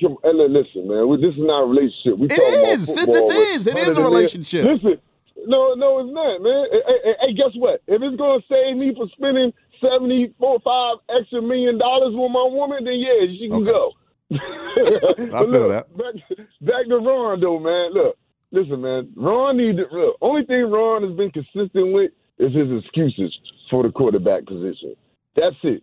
Come, 0.00 0.16
and 0.24 0.52
listen, 0.52 0.88
man, 0.88 1.08
we, 1.08 1.16
this 1.16 1.32
is 1.32 1.40
not 1.40 1.62
a 1.62 1.66
relationship. 1.66 2.18
We 2.18 2.26
It 2.26 2.80
is. 2.80 2.86
This- 2.86 3.06
this 3.06 3.32
is. 3.56 3.66
It 3.66 3.78
is 3.78 3.96
a 3.96 4.02
relationship. 4.02 4.66
Listen, 4.66 4.98
no, 5.46 5.74
no, 5.74 6.00
it's 6.00 6.12
not, 6.12 6.42
man. 6.42 6.66
Hey, 6.72 6.82
hey, 7.04 7.14
hey, 7.20 7.32
guess 7.32 7.54
what? 7.54 7.80
If 7.86 8.02
it's 8.02 8.16
gonna 8.16 8.42
save 8.48 8.76
me 8.76 8.92
from 8.96 9.08
spending 9.16 9.52
seventy 9.80 10.34
four, 10.38 10.58
five 10.60 10.96
extra 11.18 11.42
million 11.42 11.78
dollars 11.78 12.14
with 12.14 12.30
my 12.30 12.46
woman, 12.50 12.84
then 12.84 12.94
yeah, 12.98 13.26
she 13.38 13.48
can 13.48 13.62
go. 13.62 13.92
I 14.32 15.44
feel 15.44 15.68
that. 15.68 15.86
Back, 15.96 16.14
back 16.60 16.86
to 16.88 16.96
Ron 16.98 17.40
though, 17.40 17.58
man. 17.60 17.92
Look, 17.94 18.16
listen, 18.50 18.80
man. 18.80 19.12
Ron 19.16 19.56
need 19.56 19.76
to 19.76 19.86
look. 19.90 20.16
Only 20.20 20.44
thing 20.44 20.70
Ron 20.70 21.02
has 21.02 21.16
been 21.16 21.30
consistent 21.30 21.92
with 21.92 22.10
is 22.38 22.52
his 22.54 22.68
excuses 22.84 23.36
for 23.70 23.82
the 23.82 23.90
quarterback 23.90 24.46
position. 24.46 24.94
That's 25.36 25.56
it. 25.62 25.82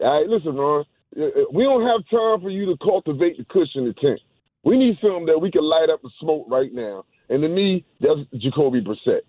All 0.00 0.20
right, 0.20 0.28
listen, 0.28 0.54
Ron. 0.54 0.84
uh, 1.18 1.24
uh, 1.24 1.28
We 1.52 1.64
don't 1.64 1.86
have 1.86 2.00
time 2.10 2.40
for 2.40 2.50
you 2.50 2.66
to 2.66 2.76
cultivate 2.82 3.36
the 3.38 3.44
cushion 3.44 3.84
the 3.86 3.94
tent. 3.94 4.20
We 4.62 4.78
need 4.78 4.98
something 5.00 5.26
that 5.26 5.38
we 5.38 5.50
can 5.50 5.62
light 5.62 5.88
up 5.90 6.02
the 6.02 6.10
smoke 6.20 6.46
right 6.48 6.72
now. 6.72 7.04
And 7.28 7.42
to 7.42 7.48
me, 7.48 7.84
that's 8.00 8.20
Jacoby 8.36 8.80
Brissett. 8.82 9.20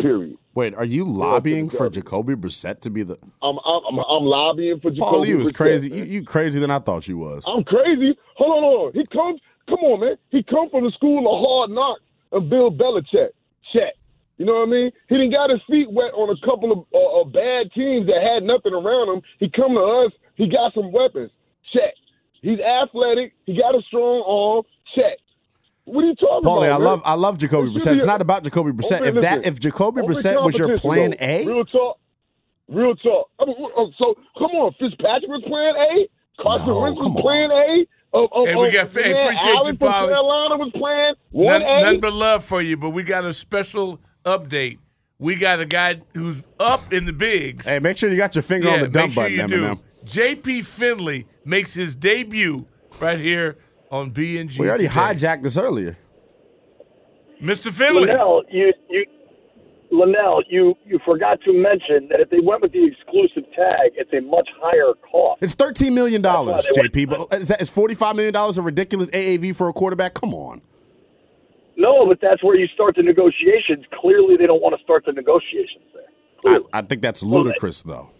Period. 0.00 0.36
Wait, 0.54 0.74
are 0.74 0.84
you 0.84 1.04
lobbying 1.04 1.68
for 1.68 1.90
Jacoby 1.90 2.34
Brissett 2.34 2.80
to 2.82 2.90
be 2.90 3.02
the? 3.02 3.16
I'm 3.42 3.58
I'm 3.58 3.82
I'm, 3.88 3.98
I'm 3.98 4.24
lobbying 4.24 4.80
for 4.80 4.90
Jacoby. 4.90 5.00
Paul, 5.00 5.26
you 5.26 5.38
was 5.38 5.50
Brissett, 5.50 5.56
crazy. 5.56 5.90
You, 5.90 6.04
you 6.04 6.22
crazier 6.24 6.60
than 6.60 6.70
I 6.70 6.78
thought 6.78 7.08
you 7.08 7.18
was. 7.18 7.44
I'm 7.46 7.64
crazy. 7.64 8.16
Hold 8.36 8.56
on, 8.56 8.62
hold 8.62 8.86
on. 8.88 8.92
He 8.94 9.06
comes. 9.06 9.40
Come 9.68 9.78
on, 9.80 10.00
man. 10.00 10.16
He 10.30 10.42
come 10.42 10.70
from 10.70 10.84
the 10.84 10.92
school 10.92 11.18
of 11.18 11.46
hard 11.46 11.70
knocks 11.70 12.02
of 12.32 12.48
Bill 12.48 12.70
Belichick. 12.70 13.30
Check. 13.72 13.94
You 14.38 14.46
know 14.46 14.54
what 14.54 14.68
I 14.68 14.70
mean? 14.70 14.90
He 15.08 15.16
didn't 15.16 15.32
got 15.32 15.50
his 15.50 15.60
feet 15.68 15.90
wet 15.90 16.14
on 16.14 16.30
a 16.30 16.46
couple 16.46 16.70
of, 16.70 16.78
uh, 16.94 17.20
of 17.20 17.32
bad 17.32 17.72
teams 17.74 18.06
that 18.06 18.22
had 18.22 18.44
nothing 18.44 18.72
around 18.72 19.12
him. 19.12 19.22
He 19.40 19.50
come 19.50 19.74
to 19.74 20.06
us. 20.06 20.12
He 20.36 20.48
got 20.48 20.72
some 20.74 20.92
weapons. 20.92 21.30
Check. 21.72 21.92
He's 22.40 22.60
athletic. 22.60 23.34
He 23.46 23.58
got 23.58 23.74
a 23.74 23.82
strong 23.82 24.22
arm. 24.22 24.62
Check. 24.94 25.18
What 25.88 26.04
are 26.04 26.06
you 26.08 26.14
talking 26.14 26.48
Paulie, 26.48 26.66
about? 26.66 26.74
I 26.74 26.78
man? 26.78 26.84
love 26.84 27.02
I 27.04 27.14
love 27.14 27.38
Jacoby 27.38 27.68
It 27.68 27.74
Brissett. 27.74 27.94
It's 27.94 28.04
not 28.04 28.20
about 28.20 28.44
Jacoby 28.44 28.72
Brissett. 28.72 29.06
If 29.06 29.14
that 29.22 29.46
if 29.46 29.58
Jacoby 29.60 30.00
Open 30.02 30.14
Brissett 30.14 30.42
was 30.44 30.56
your 30.56 30.76
plan 30.78 31.10
though. 31.12 31.16
A, 31.24 31.46
Real 31.46 31.64
talk. 31.64 31.98
Real 32.68 32.94
talk. 32.96 33.30
I 33.40 33.44
mean, 33.46 33.56
uh, 33.76 33.84
so 33.98 34.14
come 34.38 34.50
on, 34.52 34.72
Fitzpatrick 34.78 35.28
was 35.28 35.42
plan 35.46 35.74
A. 35.76 36.42
Carson 36.42 36.66
No, 36.68 36.80
Wentz 36.80 37.00
was 37.00 37.20
plan 37.22 37.50
A. 37.50 37.86
Uh, 38.14 38.24
uh, 38.24 38.44
Hey, 38.46 38.54
we 38.56 38.70
got- 38.70 38.88
hey, 38.90 39.12
man, 39.12 39.22
appreciate 39.22 39.54
Allen 39.54 39.72
you, 39.74 39.78
from 39.78 39.88
Paulie. 39.92 40.08
Carolina 40.08 40.56
was 40.56 40.70
playing 40.74 41.14
one 41.30 41.60
None, 41.60 41.70
A. 41.78 41.82
none 41.82 42.00
but 42.00 42.12
love 42.12 42.44
for 42.44 42.62
you, 42.62 42.76
but 42.76 42.90
we 42.90 43.02
got 43.02 43.24
a 43.24 43.32
special 43.34 44.00
update. 44.24 44.78
We 45.18 45.34
got 45.34 45.60
a 45.60 45.66
guy 45.66 46.00
who's 46.14 46.42
up 46.60 46.92
in 46.92 47.04
the 47.06 47.12
bigs. 47.12 47.66
hey, 47.66 47.80
make 47.80 47.96
sure 47.96 48.08
you 48.10 48.16
got 48.16 48.34
your 48.36 48.42
finger 48.42 48.68
on 48.68 48.74
Yeah, 48.74 48.80
the 48.82 48.88
dumb 48.88 49.02
make 49.08 49.12
sure 49.14 49.22
button, 49.24 49.36
you 49.38 49.46
do. 49.48 49.62
Eminem. 49.62 49.82
JP 50.04 50.64
Finley 50.64 51.26
makes 51.44 51.74
his 51.74 51.96
debut 51.96 52.66
right 53.00 53.18
here 53.18 53.56
on 53.90 54.10
BNG. 54.10 54.58
We 54.58 54.68
already 54.68 54.88
today. 54.88 54.98
hijacked 54.98 55.42
this 55.42 55.56
earlier. 55.56 55.96
Mr. 57.42 57.72
Finley. 57.72 58.06
Linnell, 58.06 58.42
you 58.50 58.72
you 58.90 59.06
Linnell, 59.90 60.42
you 60.48 60.74
you 60.84 60.98
forgot 61.04 61.40
to 61.44 61.52
mention 61.52 62.08
that 62.08 62.20
if 62.20 62.30
they 62.30 62.40
went 62.40 62.62
with 62.62 62.72
the 62.72 62.84
exclusive 62.84 63.44
tag, 63.54 63.92
it's 63.94 64.12
a 64.12 64.20
much 64.20 64.48
higher 64.60 64.92
cost. 65.10 65.42
It's 65.42 65.54
thirteen 65.54 65.94
million 65.94 66.20
dollars, 66.20 66.64
That's 66.66 66.78
why 66.78 66.86
JP. 66.88 67.28
But 67.28 67.40
is, 67.40 67.48
that, 67.48 67.62
is 67.62 67.70
forty 67.70 67.94
five 67.94 68.16
million 68.16 68.34
dollars 68.34 68.58
a 68.58 68.62
ridiculous 68.62 69.10
AAV 69.10 69.56
for 69.56 69.68
a 69.68 69.72
quarterback? 69.72 70.14
Come 70.14 70.34
on. 70.34 70.60
No, 71.76 72.06
but 72.06 72.18
that's 72.20 72.42
where 72.42 72.56
you 72.56 72.66
start 72.74 72.96
the 72.96 73.04
negotiations. 73.04 73.84
Clearly, 74.00 74.36
they 74.36 74.46
don't 74.46 74.60
want 74.60 74.76
to 74.76 74.82
start 74.82 75.04
the 75.06 75.12
negotiations 75.12 75.84
there. 75.94 76.54
I, 76.72 76.78
I 76.78 76.82
think 76.82 77.02
that's 77.02 77.22
ludicrous, 77.22 77.82
though. 77.82 78.10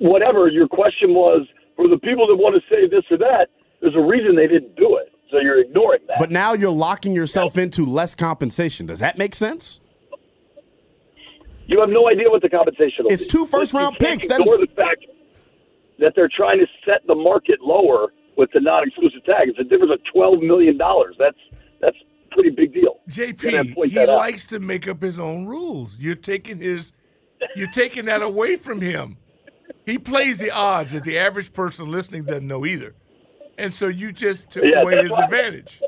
Whatever 0.00 0.48
your 0.48 0.66
question 0.66 1.14
was, 1.14 1.46
for 1.76 1.86
the 1.86 1.98
people 1.98 2.26
that 2.26 2.34
want 2.34 2.60
to 2.60 2.62
say 2.68 2.88
this 2.88 3.04
or 3.10 3.18
that, 3.18 3.48
there's 3.80 3.94
a 3.94 4.00
reason 4.00 4.36
they 4.36 4.46
didn't 4.46 4.76
do 4.76 4.96
it. 4.96 5.12
So 5.30 5.38
you're 5.38 5.60
ignoring 5.60 6.00
that. 6.08 6.16
But 6.18 6.30
now 6.30 6.54
you're 6.54 6.70
locking 6.70 7.14
yourself 7.14 7.58
into 7.58 7.84
less 7.84 8.14
compensation. 8.14 8.86
Does 8.86 9.00
that 9.00 9.18
make 9.18 9.34
sense? 9.34 9.80
You 11.66 11.80
have 11.80 11.90
no 11.90 12.08
idea 12.08 12.30
what 12.30 12.40
the 12.40 12.48
compensation 12.48 13.06
is. 13.08 13.12
It's 13.12 13.24
be. 13.24 13.38
two 13.38 13.46
first 13.46 13.74
round 13.74 13.96
picks. 13.98 14.26
That's 14.26 14.40
Ignore 14.40 14.54
is- 14.62 14.68
the 14.68 14.74
fact 14.74 15.04
that 15.98 16.12
they're 16.16 16.30
trying 16.34 16.60
to 16.60 16.66
set 16.86 17.06
the 17.06 17.14
market 17.14 17.60
lower 17.60 18.08
with 18.36 18.50
the 18.54 18.60
non-exclusive 18.60 19.24
tag. 19.24 19.48
It's 19.48 19.58
a 19.58 19.64
difference 19.64 19.92
of 19.92 20.00
twelve 20.12 20.40
million 20.40 20.78
dollars. 20.78 21.14
That's 21.18 21.36
that's 21.80 21.96
a 22.30 22.34
pretty 22.34 22.50
big 22.50 22.72
deal. 22.72 23.00
JP, 23.10 23.74
he 23.86 23.94
that 23.94 24.08
out. 24.08 24.16
likes 24.16 24.46
to 24.46 24.60
make 24.60 24.88
up 24.88 25.02
his 25.02 25.18
own 25.18 25.44
rules. 25.46 25.96
You're 25.98 26.14
taking 26.14 26.58
his, 26.58 26.92
you're 27.54 27.70
taking 27.70 28.06
that 28.06 28.22
away 28.22 28.56
from 28.56 28.80
him. 28.80 29.18
He 29.84 29.98
plays 29.98 30.38
the 30.38 30.50
odds 30.50 30.92
that 30.92 31.04
the 31.04 31.18
average 31.18 31.52
person 31.52 31.90
listening 31.90 32.24
doesn't 32.24 32.46
know 32.46 32.64
either, 32.64 32.94
and 33.58 33.74
so 33.74 33.88
you 33.88 34.12
just 34.12 34.50
took 34.50 34.64
Yeah, 34.64 34.82
away 34.82 35.02
his 35.02 35.10
why- 35.10 35.24
advantage. 35.24 35.80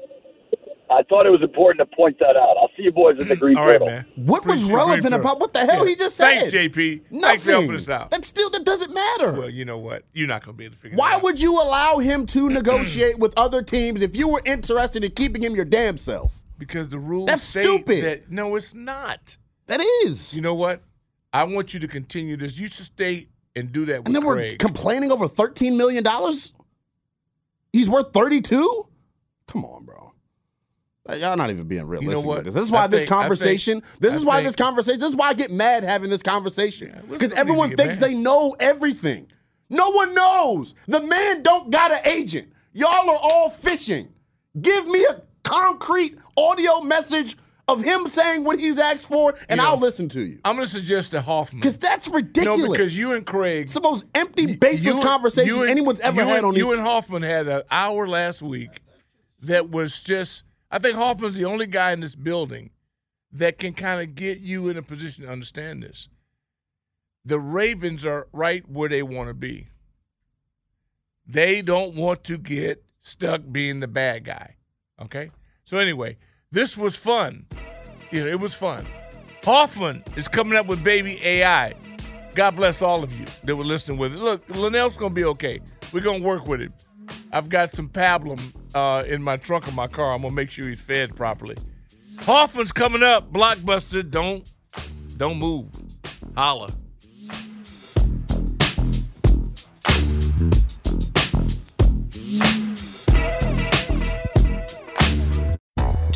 I 0.92 1.04
thought 1.04 1.24
it 1.24 1.30
was 1.30 1.40
important 1.40 1.88
to 1.88 1.96
point 1.96 2.18
that 2.18 2.36
out. 2.36 2.56
I'll 2.60 2.68
see 2.76 2.82
you 2.82 2.90
boys 2.90 3.16
in 3.20 3.28
the 3.28 3.36
green 3.36 3.56
All 3.56 3.64
right, 3.68 3.80
man. 3.80 4.06
What 4.16 4.44
was 4.44 4.64
relevant 4.64 5.14
about 5.14 5.38
what 5.38 5.52
the 5.52 5.60
hell 5.60 5.84
Yeah. 5.84 5.90
he 5.90 5.94
just 5.94 6.16
said? 6.16 6.50
Thanks, 6.50 6.52
JP. 6.52 7.02
Nothing. 7.10 7.20
Thanks 7.22 7.44
for 7.44 7.50
helping 7.52 7.74
us 7.76 7.88
out. 7.88 8.10
That 8.10 8.24
still 8.24 8.50
that 8.50 8.64
doesn't 8.64 8.92
matter. 8.92 9.32
Well, 9.38 9.48
you 9.50 9.64
know 9.64 9.78
what? 9.78 10.02
You're 10.12 10.26
not 10.26 10.44
going 10.44 10.56
to 10.56 10.58
be 10.58 10.64
able 10.64 10.74
to 10.74 10.80
figure. 10.80 10.96
Why 10.96 11.12
it 11.12 11.14
out. 11.14 11.22
would 11.22 11.40
you 11.40 11.52
allow 11.62 11.98
him 11.98 12.26
to 12.26 12.48
negotiate 12.48 13.20
with 13.20 13.32
other 13.36 13.62
teams 13.62 14.02
if 14.02 14.16
you 14.16 14.26
were 14.26 14.42
interested 14.44 15.04
in 15.04 15.12
keeping 15.12 15.44
him 15.44 15.54
your 15.54 15.64
damn 15.64 15.96
self? 15.96 16.42
Because 16.58 16.88
the 16.88 16.98
rules 16.98 17.28
That's 17.28 17.44
state 17.44 17.62
stupid. 17.64 18.04
That, 18.04 18.30
no, 18.32 18.56
it's 18.56 18.74
not. 18.74 19.36
That 19.68 19.80
is. 20.02 20.34
You 20.34 20.40
know 20.40 20.56
what? 20.56 20.82
I 21.32 21.44
want 21.44 21.72
you 21.72 21.78
to 21.78 21.86
continue 21.86 22.36
this. 22.36 22.58
You 22.58 22.66
should 22.66 22.86
stay 22.86 23.28
and 23.54 23.70
do 23.70 23.84
that 23.84 24.00
with 24.00 24.08
And 24.08 24.16
then 24.16 24.24
we're 24.24 24.56
complaining 24.56 25.12
over 25.12 25.28
thirteen 25.28 25.76
million 25.76 26.02
dollars. 26.02 26.52
He's 27.72 27.88
worth 27.88 28.12
thirty-two. 28.12 28.86
Come 29.46 29.64
on, 29.64 29.84
bro. 29.84 30.12
Y'all 31.18 31.36
not 31.36 31.50
even 31.50 31.66
being 31.66 31.86
realistic 31.86 32.24
what? 32.24 32.36
with 32.38 32.44
this. 32.46 32.54
This 32.54 32.64
is 32.64 32.70
why 32.70 32.84
I 32.84 32.86
this 32.86 32.98
think- 33.00 33.08
conversation. 33.08 33.80
think- 33.80 34.00
this 34.00 34.12
I 34.14 34.16
is 34.16 34.24
why 34.24 34.34
think- 34.36 34.46
this 34.48 34.56
conversation. 34.56 35.00
This 35.00 35.08
is 35.08 35.16
why 35.16 35.28
I 35.28 35.34
get 35.34 35.50
mad 35.50 35.82
having 35.82 36.08
this 36.10 36.22
conversation 36.22 36.94
because 37.10 37.32
to 37.32 37.38
everyone 37.38 37.74
thinks 37.76 37.98
mad. 37.98 38.10
they 38.10 38.14
know 38.14 38.54
everything. 38.60 39.26
No 39.70 39.90
one 39.90 40.14
knows. 40.14 40.74
The 40.86 41.00
man 41.00 41.42
don't 41.42 41.70
got 41.70 41.90
an 41.90 42.00
agent. 42.04 42.52
Y'all 42.72 43.10
are 43.10 43.18
all 43.20 43.50
fishing. 43.50 44.08
Give 44.60 44.86
me 44.86 45.04
a 45.04 45.22
concrete 45.42 46.16
audio 46.36 46.80
message 46.82 47.36
of 47.72 47.82
him 47.82 48.08
saying 48.08 48.44
what 48.44 48.58
he's 48.60 48.78
asked 48.78 49.06
for, 49.06 49.34
and 49.48 49.58
know, 49.58 49.66
I'll 49.66 49.78
listen 49.78 50.08
to 50.10 50.20
you. 50.24 50.38
I'm 50.44 50.56
going 50.56 50.66
to 50.66 50.72
suggest 50.72 51.10
to 51.12 51.20
Hoffman. 51.20 51.60
Because 51.60 51.78
that's 51.78 52.08
ridiculous. 52.08 52.60
No, 52.60 52.70
because 52.72 52.96
you 52.98 53.12
and 53.12 53.24
Craig. 53.26 53.64
It's 53.66 53.74
the 53.74 53.80
most 53.80 54.04
empty, 54.14 54.56
baseless 54.56 54.96
you- 54.96 55.00
conversation 55.00 55.54
you 55.54 55.60
and- 55.62 55.70
anyone's 55.70 56.00
ever 56.00 56.24
had 56.24 56.38
and, 56.38 56.46
on 56.46 56.54
You 56.54 56.66
the- 56.66 56.72
and 56.72 56.80
Hoffman 56.82 57.22
had 57.22 57.48
an 57.48 57.62
hour 57.70 58.06
last 58.08 58.42
week 58.42 58.80
that 59.42 59.70
was 59.70 60.00
just. 60.00 60.44
I 60.70 60.78
think 60.78 60.96
Hoffman's 60.96 61.34
the 61.34 61.46
only 61.46 61.66
guy 61.66 61.92
in 61.92 62.00
this 62.00 62.14
building 62.14 62.70
that 63.32 63.58
can 63.58 63.74
kind 63.74 64.00
of 64.00 64.14
get 64.14 64.38
you 64.38 64.68
in 64.68 64.76
a 64.76 64.82
position 64.82 65.24
to 65.24 65.30
understand 65.30 65.82
this. 65.82 66.08
The 67.24 67.38
Ravens 67.40 68.04
are 68.04 68.28
right 68.32 68.68
where 68.68 68.88
they 68.88 69.02
want 69.02 69.28
to 69.28 69.34
be. 69.34 69.68
They 71.26 71.62
don't 71.62 71.94
want 71.94 72.24
to 72.24 72.38
get 72.38 72.84
stuck 73.02 73.42
being 73.50 73.80
the 73.80 73.88
bad 73.88 74.24
guy. 74.24 74.56
Okay? 75.00 75.30
So 75.64 75.78
anyway, 75.78 76.16
this 76.52 76.76
was 76.76 76.96
fun. 76.96 77.46
You 78.10 78.24
know, 78.24 78.30
it 78.30 78.40
was 78.40 78.54
fun. 78.54 78.86
Hoffman 79.44 80.02
is 80.16 80.28
coming 80.28 80.58
up 80.58 80.66
with 80.66 80.82
baby 80.82 81.18
AI. 81.24 81.74
God 82.34 82.56
bless 82.56 82.82
all 82.82 83.02
of 83.02 83.12
you 83.12 83.26
that 83.44 83.56
were 83.56 83.64
listening 83.64 83.98
with 83.98 84.12
it. 84.12 84.18
Look, 84.18 84.46
Linnell's 84.48 84.96
gonna 84.96 85.14
be 85.14 85.24
okay. 85.24 85.60
We're 85.92 86.00
gonna 86.00 86.24
work 86.24 86.46
with 86.46 86.60
him. 86.60 86.72
I've 87.32 87.48
got 87.48 87.72
some 87.72 87.88
pablum 87.88 88.52
uh, 88.74 89.04
in 89.06 89.22
my 89.22 89.36
trunk 89.36 89.66
of 89.66 89.74
my 89.74 89.86
car. 89.86 90.12
I'm 90.12 90.22
gonna 90.22 90.34
make 90.34 90.50
sure 90.50 90.68
he's 90.68 90.80
fed 90.80 91.16
properly. 91.16 91.56
Hoffman's 92.20 92.72
coming 92.72 93.02
up. 93.02 93.32
Blockbuster. 93.32 94.08
Don't 94.08 94.50
don't 95.16 95.38
move. 95.38 95.70
Holla. 96.36 96.72